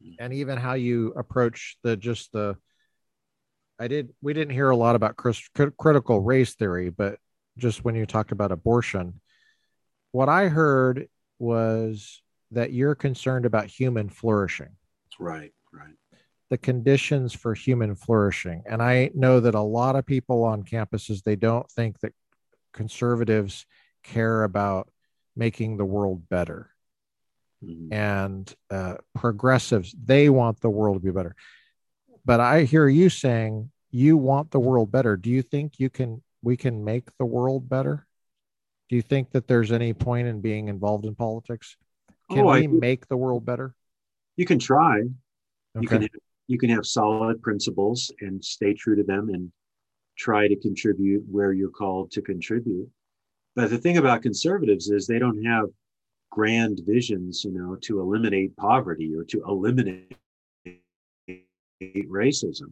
[0.01, 0.13] hmm.
[0.19, 2.55] and even how you approach the just the
[3.79, 5.41] i did we didn't hear a lot about Chris,
[5.77, 7.17] critical race theory but
[7.57, 9.19] just when you talked about abortion
[10.11, 11.07] what i heard
[11.39, 12.21] was
[12.51, 14.69] that you're concerned about human flourishing.
[15.19, 15.95] Right, right.
[16.51, 18.61] The conditions for human flourishing.
[18.67, 22.13] And i know that a lot of people on campuses they don't think that
[22.73, 23.65] conservatives
[24.03, 24.89] care about
[25.35, 26.69] making the world better.
[27.63, 27.93] Mhm.
[27.93, 31.35] and uh, progressives they want the world to be better.
[32.25, 35.15] But i hear you saying you want the world better.
[35.15, 38.07] Do you think you can we can make the world better?
[38.89, 41.77] Do you think that there's any point in being involved in politics?
[42.31, 42.79] Can Oh, we do.
[42.79, 43.75] make the world better?
[44.37, 44.95] You can try.
[45.79, 46.09] You can okay
[46.51, 49.51] you can have solid principles and stay true to them and
[50.17, 52.89] try to contribute where you're called to contribute.
[53.55, 55.69] But the thing about conservatives is they don't have
[56.29, 60.13] grand visions, you know, to eliminate poverty or to eliminate
[61.79, 62.71] racism.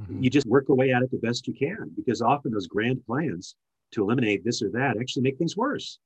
[0.00, 0.22] Mhm.
[0.22, 3.56] You just work away at it the best you can because often those grand plans
[3.92, 5.98] to eliminate this or that actually make things worse.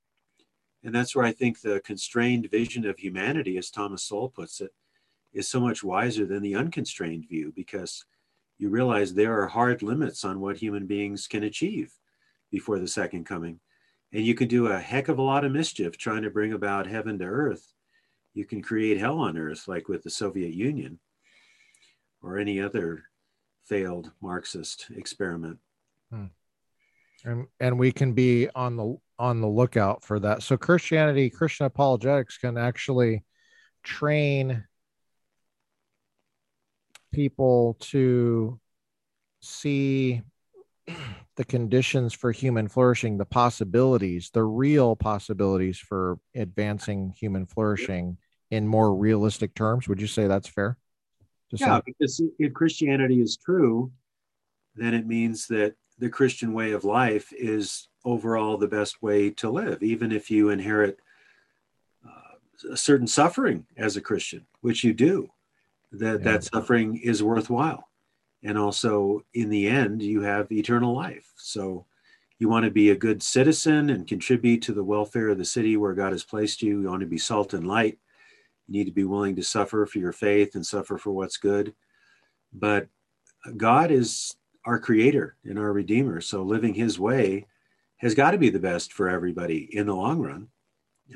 [0.84, 4.72] And that's where I think the constrained vision of humanity, as Thomas Sowell puts it,
[5.32, 8.04] is so much wiser than the unconstrained view because
[8.58, 11.92] you realize there are hard limits on what human beings can achieve
[12.50, 13.60] before the second coming.
[14.12, 16.86] And you can do a heck of a lot of mischief trying to bring about
[16.86, 17.72] heaven to earth.
[18.34, 20.98] You can create hell on earth, like with the Soviet Union
[22.22, 23.04] or any other
[23.64, 25.58] failed Marxist experiment.
[26.10, 26.26] Hmm.
[27.24, 31.66] and and we can be on the on the lookout for that so christianity christian
[31.66, 33.24] apologetics can actually
[33.82, 34.64] train
[37.12, 38.58] people to
[39.40, 40.22] see
[41.36, 48.16] the conditions for human flourishing the possibilities the real possibilities for advancing human flourishing
[48.50, 50.76] in more realistic terms would you say that's fair
[51.50, 51.66] to say?
[51.66, 53.90] Yeah, because if Christianity is true,
[54.74, 59.50] then it means that the Christian way of life is overall the best way to
[59.50, 60.98] live, even if you inherit
[62.06, 65.28] uh, a certain suffering as a Christian, which you do.
[65.92, 66.32] That Yeah.
[66.32, 67.88] that suffering is worthwhile,
[68.42, 71.32] and also in the end, you have eternal life.
[71.36, 71.86] So,
[72.38, 75.76] you want to be a good citizen and contribute to the welfare of the city
[75.76, 76.82] where God has placed you.
[76.82, 77.98] You want to be salt and light.
[78.66, 81.74] You need to be willing to suffer for your faith and suffer for what's good.
[82.52, 82.88] But
[83.56, 86.20] God is our creator and our redeemer.
[86.20, 87.46] So living his way
[87.96, 90.48] has got to be the best for everybody in the long run.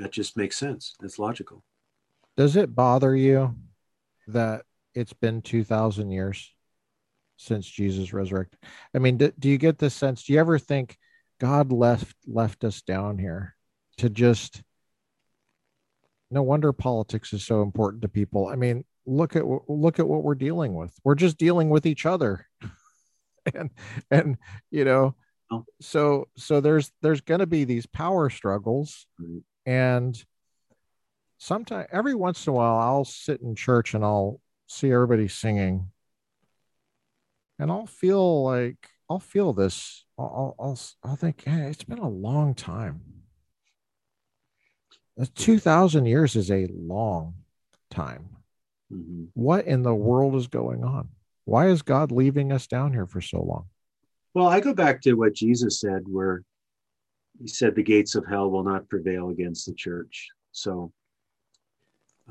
[0.00, 0.96] That just makes sense.
[0.98, 1.62] That's logical.
[2.36, 3.54] Does it bother you
[4.28, 6.52] that it's been 2000 years
[7.36, 8.58] since Jesus resurrected?
[8.94, 10.24] I mean, do, do you get this sense?
[10.24, 10.98] Do you ever think
[11.40, 13.56] God left left us down here
[13.98, 14.62] to just
[16.32, 18.48] no wonder politics is so important to people.
[18.48, 20.94] I mean, look at look at what we're dealing with.
[21.04, 22.46] We're just dealing with each other,
[23.54, 23.70] and
[24.10, 24.38] and
[24.70, 25.14] you know,
[25.50, 25.64] oh.
[25.80, 29.06] so so there's there's going to be these power struggles,
[29.66, 30.24] and
[31.42, 35.88] sometimes every once in a while I'll sit in church and I'll see everybody singing,
[37.58, 40.04] and I'll feel like I'll feel this.
[40.18, 43.02] I'll I'll I'll think, hey, it's been a long time.
[45.34, 47.34] Two thousand years is a long
[47.90, 48.36] time
[48.92, 49.24] Mm-hmm.
[49.34, 51.08] What in the world is going on?
[51.44, 53.66] Why is God leaving us down here for so long?
[54.34, 56.42] Well, I go back to what Jesus said, where
[57.40, 60.28] he said the gates of hell will not prevail against the church.
[60.52, 60.92] So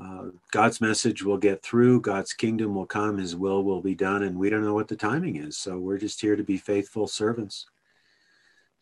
[0.02, 4.22] uh, God's message will get through, God's kingdom will come, his will will be done,
[4.22, 5.56] and we don't know what the timing is.
[5.56, 7.66] So we're just here to be faithful servants.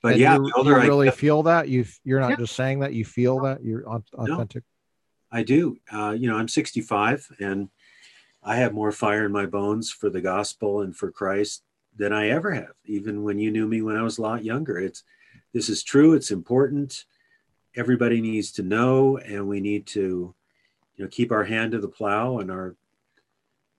[0.03, 2.37] But and yeah, you, you really I, feel that you you're not yeah.
[2.37, 4.65] just saying that you feel that you're authentic.
[5.31, 5.77] I do.
[5.93, 7.69] Uh, you know, I'm 65 and
[8.43, 11.63] I have more fire in my bones for the gospel and for Christ
[11.97, 14.79] than I ever have, even when you knew me when I was a lot younger.
[14.79, 15.05] It's
[15.53, 17.05] this is true, it's important.
[17.77, 20.35] Everybody needs to know, and we need to,
[21.01, 22.77] you know, keep our hand to the plow and our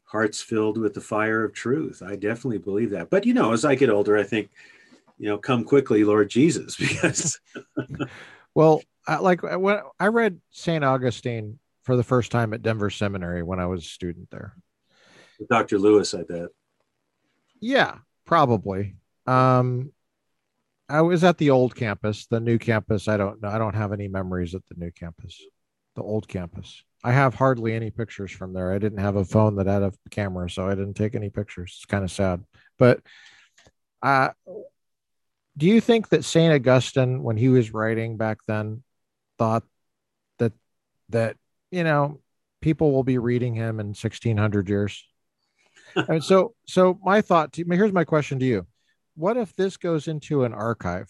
[0.06, 2.02] hearts filled with the fire of truth.
[2.04, 3.12] I definitely believe that.
[3.12, 4.50] But you know, as I get older, I think,
[5.20, 7.40] you know, come quickly, Lord Jesus, because
[8.56, 10.84] well, I, like uh, when I read St.
[10.84, 14.56] Augustine for the first time at Denver Seminary when I was a student there.
[15.48, 15.78] Dr.
[15.78, 16.50] Lewis, I bet.
[17.60, 18.96] Yeah, probably.
[19.28, 19.92] Um,
[20.90, 23.08] I was at the old campus, the new campus.
[23.08, 23.50] I don't know.
[23.50, 25.40] I don't have any memories at the new campus,
[25.96, 26.84] the old campus.
[27.04, 28.72] I have hardly any pictures from there.
[28.72, 31.76] I didn't have a phone that had a camera, so I didn't take any pictures.
[31.78, 32.44] It's kind of sad.
[32.78, 33.02] But
[34.04, 34.30] uh,
[35.58, 36.54] do you think that St.
[36.54, 38.84] Augustine, when he was writing back then,
[39.38, 39.64] thought
[40.38, 40.54] that
[41.10, 41.38] that
[41.72, 42.20] you know
[42.62, 45.04] people will be reading him in 1600 years
[45.96, 48.68] and so so my thought to, here's my question to you
[49.16, 51.10] what if this goes into an archive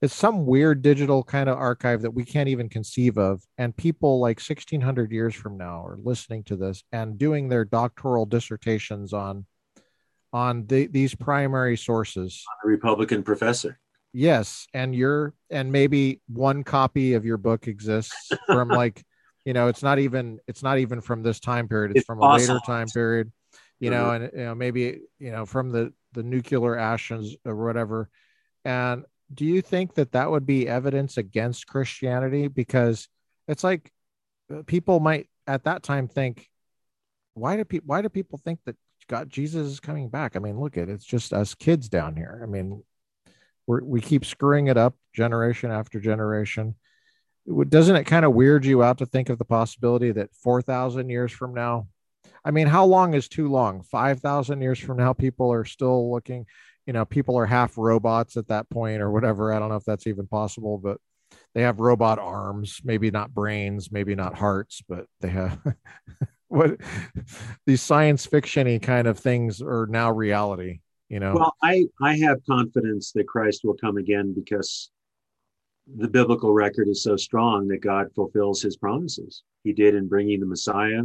[0.00, 4.20] it's some weird digital kind of archive that we can't even conceive of and people
[4.20, 9.46] like 1600 years from now are listening to this and doing their doctoral dissertations on
[10.32, 13.78] on the, these primary sources a republican professor
[14.12, 19.02] Yes, and you're and maybe one copy of your book exists from like,
[19.44, 21.92] you know, it's not even it's not even from this time period.
[21.92, 22.50] It's, it's from awesome.
[22.50, 23.32] a later time period,
[23.80, 23.98] you mm-hmm.
[23.98, 28.10] know, and you know maybe you know from the the nuclear ashes or whatever.
[28.64, 32.48] And do you think that that would be evidence against Christianity?
[32.48, 33.08] Because
[33.48, 33.90] it's like
[34.52, 36.48] uh, people might at that time think,
[37.34, 38.76] why do people why do people think that
[39.08, 40.36] God Jesus is coming back?
[40.36, 42.40] I mean, look at it, it's just us kids down here.
[42.42, 42.82] I mean,
[43.66, 46.74] we're, we keep screwing it up generation after generation.
[47.68, 51.32] Doesn't it kind of weird you out to think of the possibility that 4,000 years
[51.32, 51.88] from now,
[52.44, 53.82] I mean, how long is too long?
[53.82, 56.46] 5,000 years from now, people are still looking,
[56.86, 59.52] you know, people are half robots at that point or whatever.
[59.52, 60.98] I don't know if that's even possible, but
[61.54, 65.58] they have robot arms, maybe not brains, maybe not hearts, but they have
[66.48, 66.78] what
[67.66, 70.80] these science fictiony kind of things are now reality
[71.12, 71.34] you know?
[71.34, 74.90] Well i i have confidence that christ will come again because
[75.98, 79.42] the biblical record is so strong that god fulfills his promises.
[79.62, 81.02] He did in bringing the messiah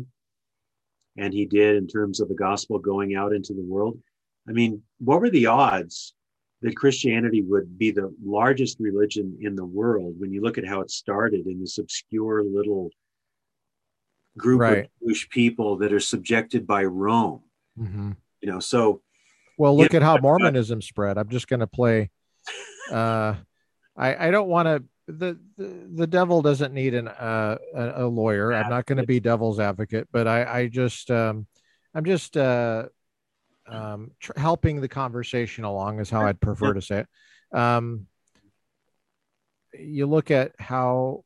[1.17, 3.99] and he did in terms of the gospel going out into the world
[4.47, 6.13] i mean what were the odds
[6.61, 10.81] that christianity would be the largest religion in the world when you look at how
[10.81, 12.89] it started in this obscure little
[14.37, 14.77] group right.
[14.85, 17.41] of jewish people that are subjected by rome
[17.79, 18.11] mm-hmm.
[18.41, 19.01] you know so
[19.57, 21.17] well, look at how Mormonism spread.
[21.17, 22.11] I'm just going to play.
[22.91, 23.35] Uh,
[23.97, 24.83] I I don't want to.
[25.07, 28.53] The, the the devil doesn't need an uh, a, a lawyer.
[28.53, 31.47] I'm not going to be devil's advocate, but I I just um,
[31.93, 32.85] I'm just uh,
[33.67, 37.57] um, tr- helping the conversation along is how I'd prefer to say it.
[37.57, 38.07] Um,
[39.77, 41.23] you look at how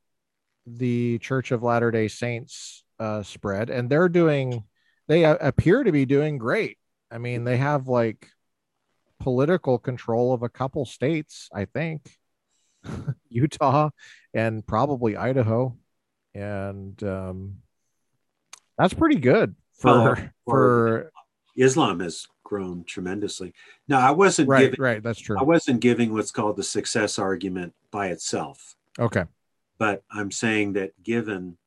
[0.65, 4.63] the Church of Latter Day Saints uh, spread, and they're doing.
[5.07, 6.77] They appear to be doing great.
[7.11, 8.29] I mean, they have like
[9.19, 12.17] political control of a couple states, I think.
[13.29, 13.89] Utah
[14.33, 15.77] and probably Idaho.
[16.33, 17.57] And um,
[18.77, 21.11] that's pretty good for oh, for
[21.55, 23.53] Islam has grown tremendously.
[23.87, 25.03] Now, I wasn't right, giving, right.
[25.03, 25.37] That's true.
[25.39, 28.75] I wasn't giving what's called the success argument by itself.
[28.99, 29.25] Okay,
[29.77, 31.57] but I'm saying that given.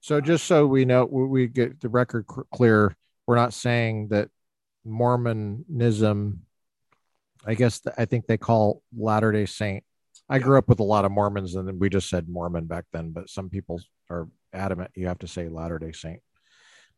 [0.00, 2.94] So just so we know, we get the record clear.
[3.26, 4.28] We're not saying that
[4.84, 6.42] Mormonism,
[7.46, 9.82] I guess the, I think they call Latter day Saint.
[10.28, 13.10] I grew up with a lot of Mormons and we just said Mormon back then,
[13.12, 13.80] but some people
[14.10, 16.20] are adamant you have to say Latter day Saint.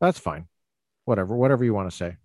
[0.01, 0.47] That's fine.
[1.07, 2.17] Whatever, whatever you want to say.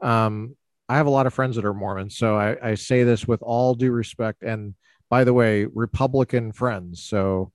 [0.00, 0.56] Um,
[0.88, 3.42] I have a lot of friends that are Mormons, so I, I say this with
[3.42, 4.42] all due respect.
[4.42, 4.74] And
[5.10, 7.02] by the way, Republican friends.
[7.02, 7.52] So,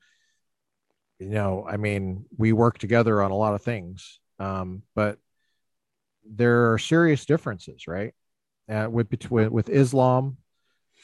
[1.19, 5.17] you know, I mean, we work together on a lot of things, um, but
[6.29, 8.13] there are serious differences, right?
[8.69, 10.37] Uh, with between with Islam,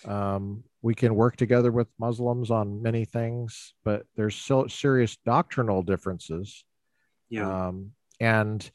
[0.06, 5.84] um, we can work together with Muslims on many things, but there's so serious doctrinal
[5.84, 6.64] differences.
[7.30, 7.68] Yeah.
[7.68, 8.70] Um, and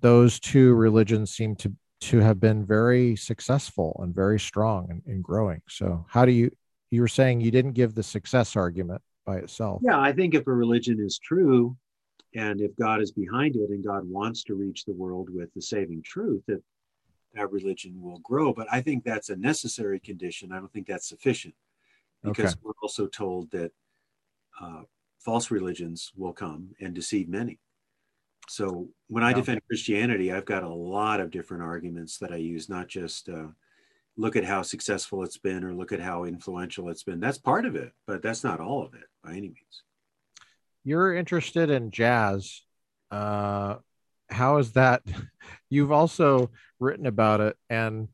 [0.00, 5.24] those two religions seem to to have been very successful and very strong and, and
[5.24, 5.62] growing.
[5.68, 6.50] So, how do you?
[6.90, 9.80] You were saying you didn't give the success argument by itself.
[9.82, 11.76] Yeah, I think if a religion is true,
[12.34, 15.62] and if God is behind it, and God wants to reach the world with the
[15.62, 16.62] saving truth, that
[17.34, 18.52] that religion will grow.
[18.52, 20.52] But I think that's a necessary condition.
[20.52, 21.54] I don't think that's sufficient
[22.22, 22.60] because okay.
[22.62, 23.72] we're also told that
[24.60, 24.82] uh,
[25.18, 27.58] false religions will come and deceive many.
[28.48, 32.68] So when I defend Christianity, I've got a lot of different arguments that I use,
[32.68, 33.48] not just uh,
[34.16, 37.20] look at how successful it's been or look at how influential it's been.
[37.20, 39.82] That's part of it, but that's not all of it by any means.
[40.84, 42.62] You're interested in jazz.
[43.10, 43.76] Uh,
[44.28, 45.02] how is that?
[45.70, 48.08] You've also written about it, and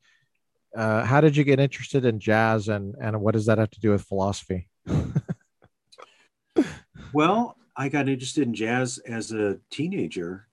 [0.77, 3.81] uh, how did you get interested in jazz, and and what does that have to
[3.81, 4.69] do with philosophy?
[7.12, 10.47] well, I got interested in jazz as a teenager.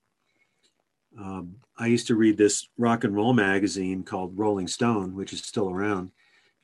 [1.18, 5.42] Um, I used to read this rock and roll magazine called Rolling Stone, which is
[5.42, 6.12] still around.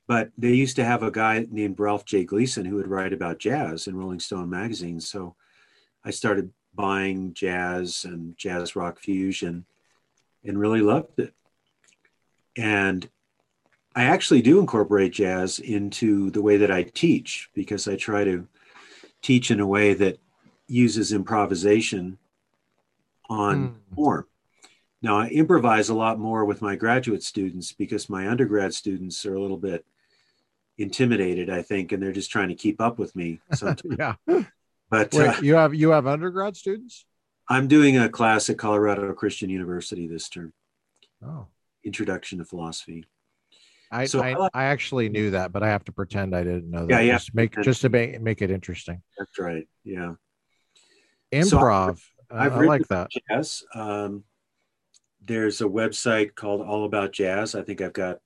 [0.06, 2.24] But they used to have a guy named Ralph J.
[2.24, 5.00] Gleason who would write about jazz in Rolling Stone magazine.
[5.00, 5.34] So
[6.04, 9.64] I started buying jazz and jazz rock fusion
[10.44, 11.32] and really loved it.
[12.56, 13.08] And
[13.96, 18.46] I actually do incorporate jazz into the way that I teach because I try to
[19.22, 20.18] teach in a way that
[20.66, 22.18] uses improvisation
[23.28, 23.94] on mm.
[23.94, 24.26] form.
[25.02, 29.34] Now, I improvise a lot more with my graduate students because my undergrad students are
[29.34, 29.84] a little bit
[30.78, 33.40] intimidated, I think, and they're just trying to keep up with me.
[33.98, 34.14] yeah.
[34.90, 37.04] But Wait, uh, you have you have undergrad students?
[37.48, 40.52] I'm doing a class at Colorado Christian University this term.
[41.22, 41.46] Oh.
[41.84, 43.04] Introduction to Philosophy.
[43.90, 46.70] I, so I, I, I, actually knew that, but I have to pretend I didn't
[46.70, 46.90] know that.
[46.90, 47.12] Yeah, yeah.
[47.12, 49.02] Just make just to make, make it interesting.
[49.18, 49.68] That's right.
[49.84, 50.14] Yeah.
[51.34, 51.98] Improv.
[51.98, 53.10] So I've, I've I like that.
[53.28, 53.62] Jazz.
[53.74, 54.24] Um,
[55.24, 57.54] there's a website called All About Jazz.
[57.54, 58.18] I think I've got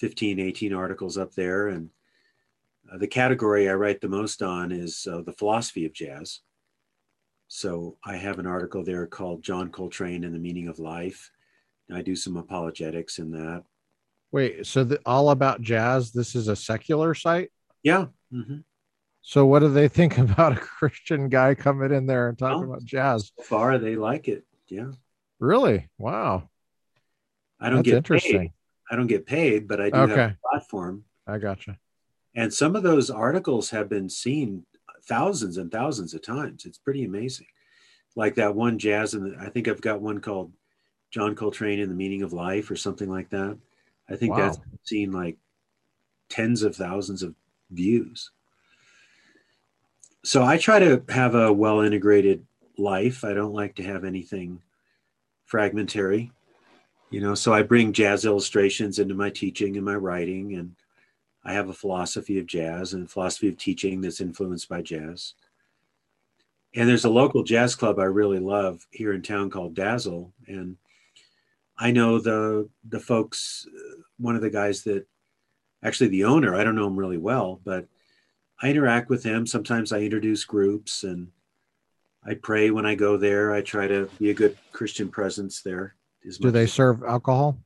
[0.00, 1.68] 15, 18 articles up there.
[1.68, 1.90] And
[2.92, 6.40] uh, the category I write the most on is uh, the philosophy of jazz.
[7.48, 11.30] So I have an article there called John Coltrane and the Meaning of Life.
[11.88, 13.64] And I do some apologetics in that.
[14.30, 17.50] Wait, so the All About Jazz, this is a secular site?
[17.82, 18.06] Yeah.
[18.32, 18.60] Mm-hmm.
[19.22, 22.76] So what do they think about a Christian guy coming in there and talking well,
[22.76, 23.32] about jazz?
[23.38, 24.44] So far, they like it.
[24.68, 24.92] Yeah.
[25.38, 25.88] Really?
[25.98, 26.48] Wow.
[27.58, 28.40] I don't That's get interesting.
[28.40, 28.52] Paid.
[28.90, 30.14] I don't get paid, but I do okay.
[30.14, 31.04] have a platform.
[31.26, 31.78] I gotcha.
[32.34, 34.66] And some of those articles have been seen
[35.04, 36.64] thousands and thousands of times.
[36.64, 37.46] It's pretty amazing.
[38.16, 40.52] Like that one jazz, and I think I've got one called
[41.10, 43.56] John Coltrane and the Meaning of Life or something like that.
[44.08, 44.40] I think wow.
[44.40, 45.38] that's seen like
[46.28, 47.34] tens of thousands of
[47.70, 48.30] views
[50.24, 52.44] so I try to have a well integrated
[52.78, 53.24] life.
[53.24, 54.60] I don't like to have anything
[55.46, 56.32] fragmentary,
[57.10, 57.34] you know.
[57.34, 60.74] So I bring jazz illustrations into my teaching and my writing, and
[61.44, 65.34] I have a philosophy of jazz and philosophy of teaching that's influenced by jazz.
[66.74, 70.76] And there's a local jazz club I really love here in town called Dazzle, and
[71.78, 73.66] I know the the folks.
[73.68, 75.04] Uh, one of the guys that
[75.82, 77.88] actually the owner, I don't know him really well, but
[78.62, 79.46] I interact with him.
[79.46, 81.28] Sometimes I introduce groups and
[82.24, 83.52] I pray when I go there.
[83.52, 85.96] I try to be a good Christian presence there.
[86.40, 87.58] Do they serve alcohol?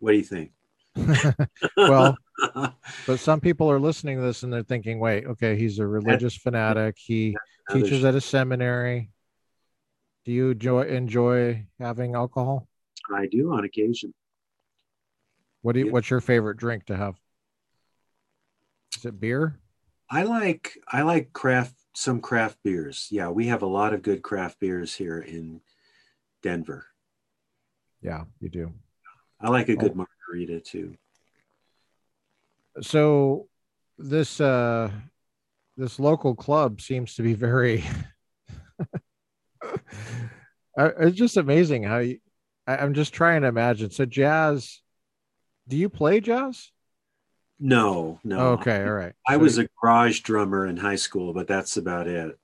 [0.00, 0.50] What do you think?
[1.76, 2.18] well,
[3.06, 6.36] but some people are listening to this and they're thinking, wait, okay, he's a religious
[6.36, 6.96] fanatic.
[6.98, 7.34] He
[7.70, 9.10] teaches at a seminary.
[10.26, 12.68] Do you enjoy, enjoy having alcohol?
[13.14, 14.12] I do on occasion.
[15.62, 15.92] What do you, yeah.
[15.92, 17.14] what's your favorite drink to have?
[18.96, 19.58] Is it beer?
[20.12, 23.08] I like I like craft some craft beers.
[23.10, 25.62] Yeah, we have a lot of good craft beers here in
[26.42, 26.84] Denver.
[28.02, 28.74] Yeah, you do.
[29.40, 30.06] I like a good oh.
[30.28, 30.98] margarita too.
[32.82, 33.48] So
[33.96, 34.90] this uh
[35.78, 37.82] this local club seems to be very
[40.76, 42.18] it's just amazing how you
[42.66, 43.90] I, I'm just trying to imagine.
[43.90, 44.82] So jazz
[45.68, 46.70] do you play jazz?
[47.64, 48.48] No, no.
[48.54, 49.12] Okay, all right.
[49.26, 52.36] I so was a garage drummer in high school, but that's about it.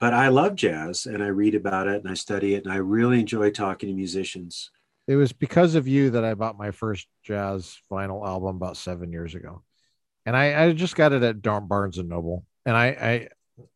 [0.00, 2.78] but I love jazz and I read about it and I study it and I
[2.78, 4.70] really enjoy talking to musicians.
[5.06, 9.12] It was because of you that I bought my first jazz vinyl album about seven
[9.12, 9.62] years ago,
[10.26, 12.44] and I, I just got it at Barnes and Noble.
[12.66, 13.28] And I, I,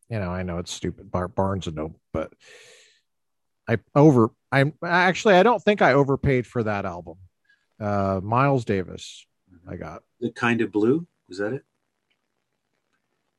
[0.09, 2.33] you know, I know it's stupid, Bar- Barnes and Noble, but
[3.69, 4.31] I over.
[4.51, 7.15] I'm actually I don't think I overpaid for that album.
[7.79, 9.25] Uh, Miles Davis,
[9.69, 11.05] I got the kind of blue.
[11.27, 11.63] was that it?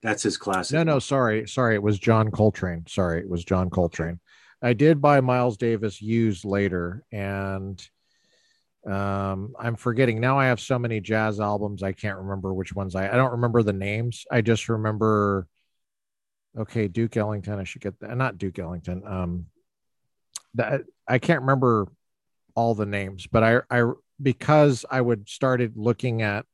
[0.02, 0.74] That's his classic.
[0.74, 1.74] No, no, sorry, sorry.
[1.74, 2.84] It was John Coltrane.
[2.86, 4.20] Sorry, it was John Coltrane.
[4.62, 7.84] I did buy Miles Davis used later, and
[8.86, 10.38] um, I'm forgetting now.
[10.38, 13.08] I have so many jazz albums, I can't remember which ones I.
[13.08, 14.24] I don't remember the names.
[14.30, 15.46] I just remember.
[16.56, 17.58] Okay, Duke Ellington.
[17.58, 18.16] I should get that.
[18.16, 19.02] Not Duke Ellington.
[19.06, 19.46] Um,
[20.54, 21.86] that I can't remember
[22.54, 26.46] all the names, but I, I because I would started looking at.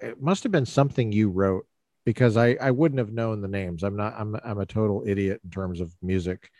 [0.00, 1.66] It must have been something you wrote
[2.06, 3.82] because I I wouldn't have known the names.
[3.82, 4.14] I'm not.
[4.16, 6.50] I'm I'm a total idiot in terms of music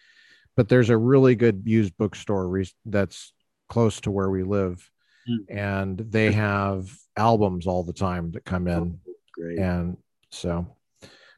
[0.57, 3.33] but there's a really good used bookstore re- that's
[3.69, 4.89] close to where we live
[5.29, 5.39] mm.
[5.49, 9.97] and they have albums all the time that come in oh, great and
[10.31, 10.67] so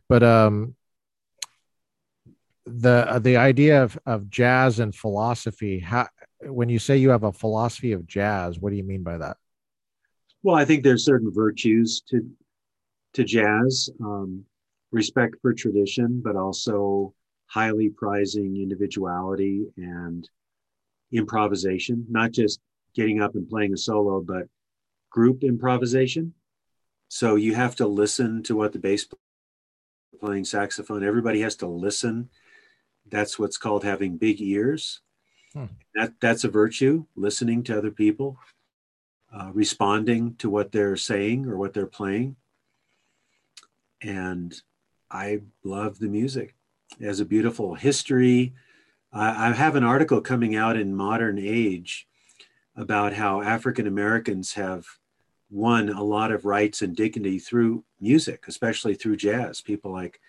[0.08, 0.74] but um
[2.66, 6.08] the the idea of, of jazz and philosophy how
[6.42, 9.36] when you say you have a philosophy of jazz what do you mean by that
[10.42, 12.28] well i think there's certain virtues to
[13.12, 14.44] to jazz um,
[14.92, 17.14] respect for tradition but also
[17.46, 20.28] highly prizing individuality and
[21.12, 22.60] improvisation, not just
[22.94, 24.46] getting up and playing a solo, but
[25.10, 26.34] group improvisation.
[27.08, 29.06] So you have to listen to what the bass
[30.20, 32.30] playing saxophone, everybody has to listen.
[33.08, 35.00] That's what's called having big ears.
[35.56, 35.64] Hmm.
[35.94, 38.36] That that's a virtue, listening to other people,
[39.32, 42.36] uh, responding to what they're saying or what they're playing.
[44.02, 44.54] And
[45.10, 46.54] I love the music.
[47.00, 48.52] It has a beautiful history.
[49.10, 52.06] I have an article coming out in Modern Age
[52.76, 54.84] about how African Americans have
[55.48, 59.62] won a lot of rights and dignity through music, especially through jazz.
[59.62, 60.20] People like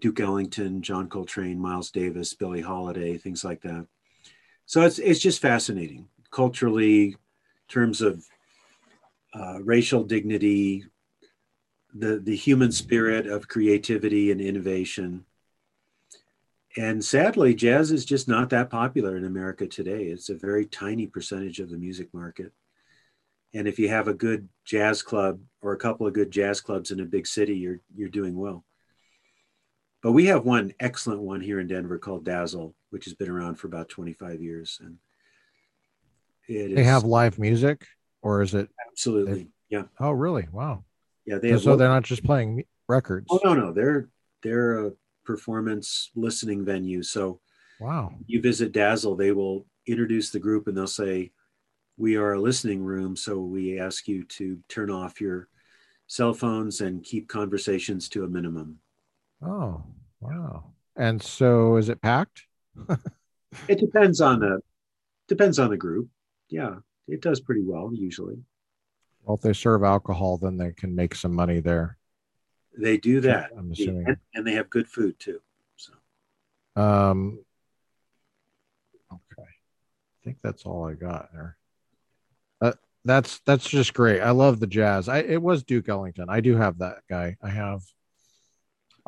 [0.00, 3.86] Duke Ellington, John Coltrane, Miles Davis, Billie Holiday, things like that.
[4.68, 7.16] So it's it's just fascinating culturally,
[7.68, 8.24] terms of
[9.34, 10.84] uh, racial dignity,
[11.92, 15.24] the the human spirit of creativity and innovation
[16.78, 20.04] and sadly, jazz is just not that popular in America today.
[20.04, 22.52] It's a very tiny percentage of the music market.
[23.52, 26.92] And if you have a good jazz club or a couple of good jazz clubs
[26.92, 28.64] in a big city, you're you're doing well.
[30.02, 33.56] But we have one excellent one here in Denver called Dazzle, which has been around
[33.56, 34.98] for about 25 years, and
[36.48, 37.86] it they is, have live music,
[38.22, 39.34] or is it absolutely?
[39.34, 39.82] They, yeah.
[39.98, 40.46] Oh, really?
[40.52, 40.84] Wow.
[41.26, 43.26] Yeah, they so they're not just playing records.
[43.30, 44.08] Oh no, no, they're
[44.42, 44.92] they're a
[45.24, 47.02] performance listening venue.
[47.02, 47.40] So,
[47.80, 51.32] wow, you visit Dazzle, they will introduce the group and they'll say,
[51.96, 55.48] "We are a listening room, so we ask you to turn off your
[56.06, 58.78] cell phones and keep conversations to a minimum."
[59.42, 59.84] Oh,
[60.20, 60.72] wow!
[60.96, 62.44] And so, is it packed?
[63.68, 64.60] it depends on the
[65.28, 66.08] depends on the group.
[66.48, 68.42] Yeah, it does pretty well usually.
[69.22, 71.98] Well, if they serve alcohol, then they can make some money there.
[72.76, 73.50] They do that.
[73.56, 75.40] I'm assuming, and, and they have good food too.
[75.76, 75.92] So,
[76.76, 77.38] um,
[79.12, 81.56] okay, I think that's all I got there.
[82.60, 82.72] Uh,
[83.04, 84.20] that's that's just great.
[84.20, 85.08] I love the jazz.
[85.08, 86.26] I it was Duke Ellington.
[86.28, 87.36] I do have that guy.
[87.42, 87.82] I have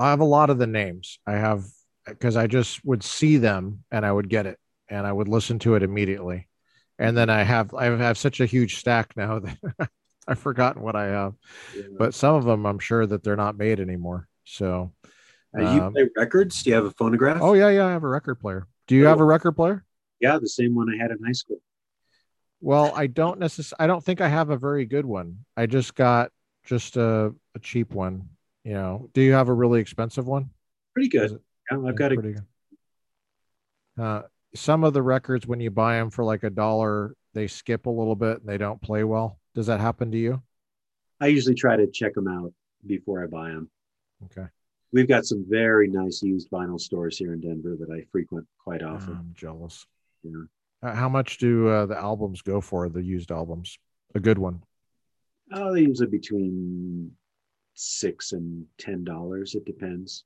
[0.01, 1.19] I have a lot of the names.
[1.27, 1.65] I have
[2.07, 4.59] because I just would see them and I would get it
[4.89, 6.49] and I would listen to it immediately.
[6.99, 9.39] And then I have I have such a huge stack now
[9.79, 9.91] that
[10.27, 11.35] I've forgotten what I have,
[11.77, 11.83] yeah.
[11.99, 14.29] but some of them I'm sure that they're not made anymore.
[14.45, 14.93] So,
[15.57, 16.63] you um, play records?
[16.63, 17.41] Do you have a phonograph?
[17.41, 18.67] Oh yeah, yeah, I have a record player.
[18.87, 19.85] Do you have a record player?
[20.21, 21.59] Yeah, the same one I had in high school.
[22.61, 23.85] Well, I don't necessarily.
[23.85, 25.45] I don't think I have a very good one.
[25.57, 26.31] I just got
[26.65, 28.29] just a, a cheap one.
[28.65, 30.51] You know, do you have a really expensive one?
[30.95, 31.41] Pretty good.
[31.71, 32.15] Yeah, I've got a.
[32.17, 34.03] Pretty good.
[34.03, 34.23] Uh,
[34.55, 37.91] some of the records, when you buy them for like a dollar, they skip a
[37.91, 39.39] little bit and they don't play well.
[39.55, 40.43] Does that happen to you?
[41.21, 42.53] I usually try to check them out
[42.87, 43.71] before I buy them.
[44.25, 44.49] Okay.
[44.93, 48.83] We've got some very nice used vinyl stores here in Denver that I frequent quite
[48.83, 49.15] often.
[49.15, 49.87] I'm jealous.
[50.23, 50.45] Yeah.
[50.83, 52.89] How much do uh, the albums go for?
[52.89, 53.79] The used albums,
[54.15, 54.63] a good one.
[55.53, 57.13] Oh, they usually between
[57.81, 59.55] six and ten dollars.
[59.55, 60.25] It depends.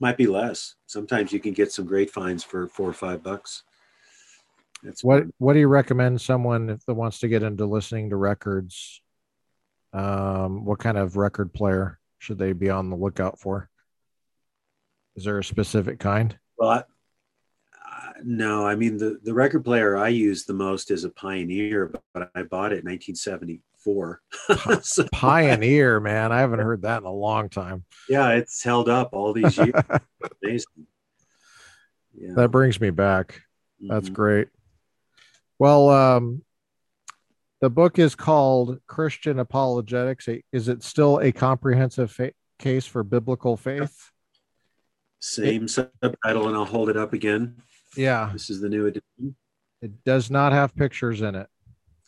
[0.00, 0.74] Might be less.
[0.86, 3.64] Sometimes you can get some great finds for four or five bucks.
[4.84, 5.32] It's what fun.
[5.38, 9.00] What do you recommend someone if that wants to get into listening to records?
[9.92, 13.70] Um, what kind of record player should they be on the lookout for?
[15.16, 16.36] Is there a specific kind?
[16.58, 21.04] Well, I, uh, no, I mean the the record player I use the most is
[21.04, 22.88] a Pioneer, but I bought it in
[23.84, 24.80] 1974.
[24.82, 27.84] so Pioneer, man, I haven't heard that in a long time.
[28.08, 29.72] Yeah, it's held up all these years.
[30.42, 30.86] Amazing.
[32.14, 32.32] Yeah.
[32.34, 33.42] That brings me back.
[33.80, 34.14] That's mm-hmm.
[34.14, 34.48] great.
[35.58, 36.42] Well, um,
[37.60, 40.28] the book is called Christian Apologetics.
[40.52, 44.10] Is it still a comprehensive fa- case for biblical faith?
[45.20, 47.56] Same it, subtitle, and I'll hold it up again.
[47.96, 48.30] Yeah.
[48.32, 49.36] This is the new edition.
[49.82, 51.48] It does not have pictures in it.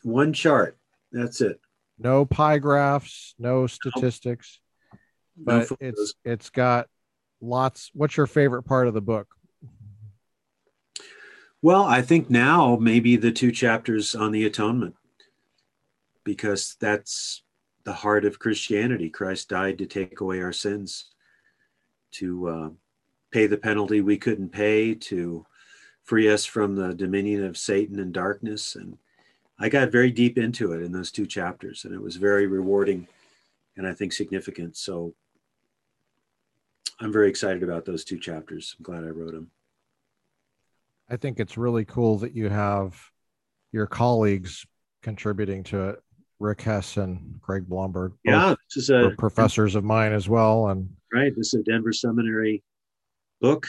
[0.02, 0.76] One chart.
[1.12, 1.60] That's it.
[1.98, 4.60] No pie graphs, no statistics.
[4.92, 4.98] No.
[5.44, 6.86] But no it's it's got
[7.40, 7.90] lots.
[7.94, 9.28] What's your favorite part of the book?
[11.62, 14.94] Well, I think now maybe the two chapters on the atonement,
[16.24, 17.42] because that's
[17.84, 19.10] the heart of Christianity.
[19.10, 21.10] Christ died to take away our sins,
[22.12, 22.68] to uh,
[23.30, 25.44] pay the penalty we couldn't pay, to
[26.02, 28.74] free us from the dominion of Satan and darkness.
[28.74, 28.96] And
[29.60, 33.06] I got very deep into it in those two chapters, and it was very rewarding
[33.76, 34.76] and I think significant.
[34.76, 35.14] So
[37.00, 38.74] I'm very excited about those two chapters.
[38.78, 39.50] I'm glad I wrote them.
[41.08, 42.98] I think it's really cool that you have
[43.72, 44.66] your colleagues
[45.02, 46.02] contributing to it.
[46.38, 48.14] Rick Hess and Craig Blomberg.
[48.24, 50.68] Yeah, this is a professors of mine as well.
[50.68, 52.62] And right, this is a Denver Seminary
[53.42, 53.66] book.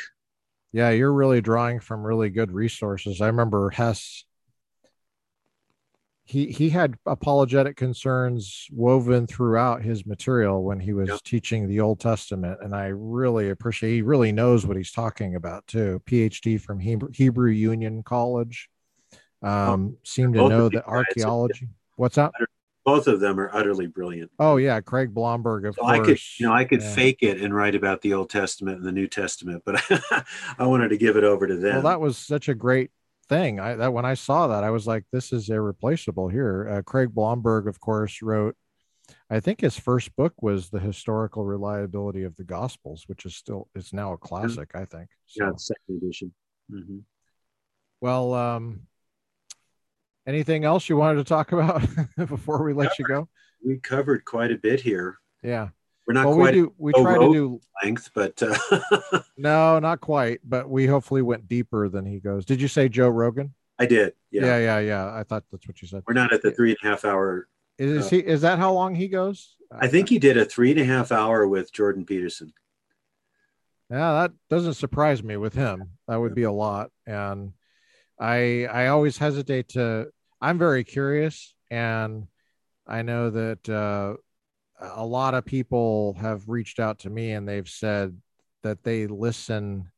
[0.71, 3.19] Yeah, you're really drawing from really good resources.
[3.19, 4.23] I remember Hess
[6.31, 11.19] he he had apologetic concerns woven throughout his material when he was yep.
[11.25, 13.95] teaching the Old Testament, and I really appreciate.
[13.95, 16.01] He really knows what he's talking about too.
[16.05, 18.69] PhD from Hebrew, Hebrew Union College,
[19.43, 21.67] um, seemed to know that archaeology.
[21.97, 22.31] What's up?
[22.85, 24.31] Both of them are utterly brilliant.
[24.39, 25.65] Oh yeah, Craig Blomberg.
[25.65, 25.99] Of so course.
[25.99, 26.95] I could, you know, I could yeah.
[26.95, 29.83] fake it and write about the Old Testament and the New Testament, but
[30.57, 31.73] I wanted to give it over to them.
[31.73, 32.89] Well, that was such a great
[33.31, 33.59] thing.
[33.59, 36.67] I that when I saw that, I was like, this is irreplaceable here.
[36.69, 38.55] Uh, Craig Blomberg, of course, wrote.
[39.29, 43.67] I think his first book was the historical reliability of the Gospels, which is still
[43.73, 44.71] it's now a classic.
[44.75, 45.09] I think.
[45.25, 46.33] So, yeah, second edition.
[46.71, 46.99] Mm-hmm.
[48.01, 48.81] Well, um,
[50.27, 51.81] anything else you wanted to talk about
[52.17, 53.29] before we let you go?
[53.65, 55.17] We covered quite a bit here.
[55.43, 55.69] Yeah.
[56.11, 56.55] We're not well, quite.
[56.55, 56.73] We do.
[56.77, 60.41] We try to do length, but uh, no, not quite.
[60.43, 62.43] But we hopefully went deeper than he goes.
[62.43, 63.53] Did you say Joe Rogan?
[63.79, 64.13] I did.
[64.29, 64.79] Yeah, yeah, yeah.
[64.79, 65.13] yeah.
[65.13, 66.03] I thought that's what you said.
[66.05, 67.47] We're not at the three and a half hour.
[67.77, 68.17] Is uh, he?
[68.17, 69.55] Is that how long he goes?
[69.71, 72.51] I think he did a three and a half hour with Jordan Peterson.
[73.89, 75.91] Yeah, that doesn't surprise me with him.
[76.09, 77.53] That would be a lot, and
[78.19, 80.07] I I always hesitate to.
[80.41, 82.27] I'm very curious, and
[82.85, 84.15] I know that uh,
[84.81, 88.17] a lot of people have reached out to me and they've said
[88.63, 89.91] that they listen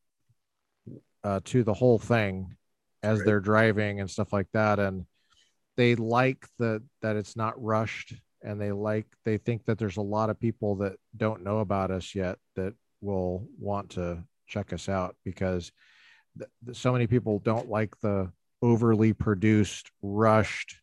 [1.23, 2.55] uh, to the whole thing
[3.01, 3.25] as right.
[3.25, 5.05] they're driving and stuff like that and
[5.77, 10.01] they like the that it's not rushed and they like they think that there's a
[10.01, 14.89] lot of people that don't know about us yet that will want to check us
[14.89, 15.71] out because
[16.37, 18.29] th- so many people don't like the
[18.61, 20.77] overly produced rushed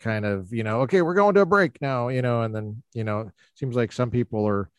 [0.00, 2.82] kind of you know okay we're going to a break now you know and then
[2.92, 4.70] you know seems like some people are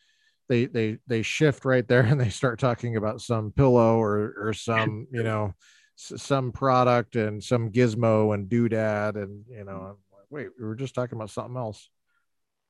[0.48, 4.52] they they they shift right there and they start talking about some pillow or or
[4.52, 5.52] some you know
[5.96, 9.96] some product and some gizmo and doodad and you know
[10.30, 11.88] wait we were just talking about something else.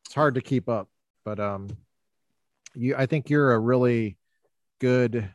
[0.06, 0.88] It's hard to keep up
[1.24, 1.68] but um
[2.74, 4.16] you i think you're a really
[4.80, 5.28] good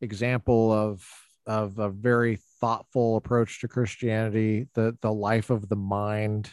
[0.00, 1.06] example of
[1.46, 6.50] of a very thoughtful approach to Christianity, the the life of the mind,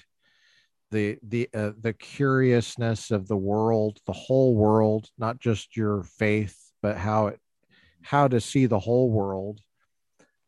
[0.92, 6.58] the the uh, the curiousness of the world, the whole world, not just your faith,
[6.82, 7.40] but how it
[8.02, 9.60] how to see the whole world.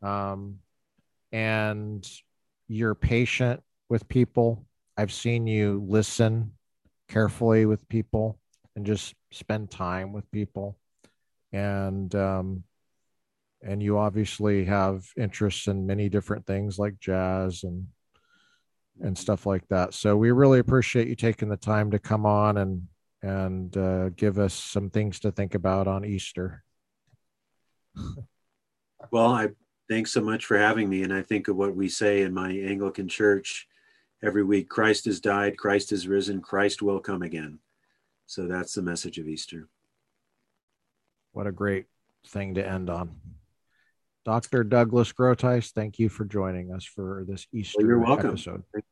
[0.02, 0.58] Um,
[1.32, 2.06] and
[2.68, 4.66] you're patient with people.
[4.96, 6.52] I've seen you listen
[7.08, 8.38] carefully with people
[8.74, 10.78] and just spend time with people.
[11.52, 12.64] And um,
[13.62, 17.86] and you obviously have interests in many different things like jazz and
[19.00, 19.92] and stuff like that.
[19.92, 22.88] So we really appreciate you taking the time to come on and
[23.22, 26.62] and uh, give us some things to think about on Easter.
[29.10, 29.48] well, I
[29.88, 32.50] thanks so much for having me, and I think of what we say in my
[32.50, 33.66] Anglican church
[34.22, 37.58] every week: Christ has died, Christ has risen, Christ will come again.
[38.26, 39.68] So that's the message of Easter.
[41.32, 41.86] What a great
[42.26, 43.20] thing to end on.
[44.26, 44.64] Dr.
[44.64, 48.30] Douglas Groothuis, thank you for joining us for this Easter well, you're welcome.
[48.30, 48.64] episode.
[48.74, 48.84] Thank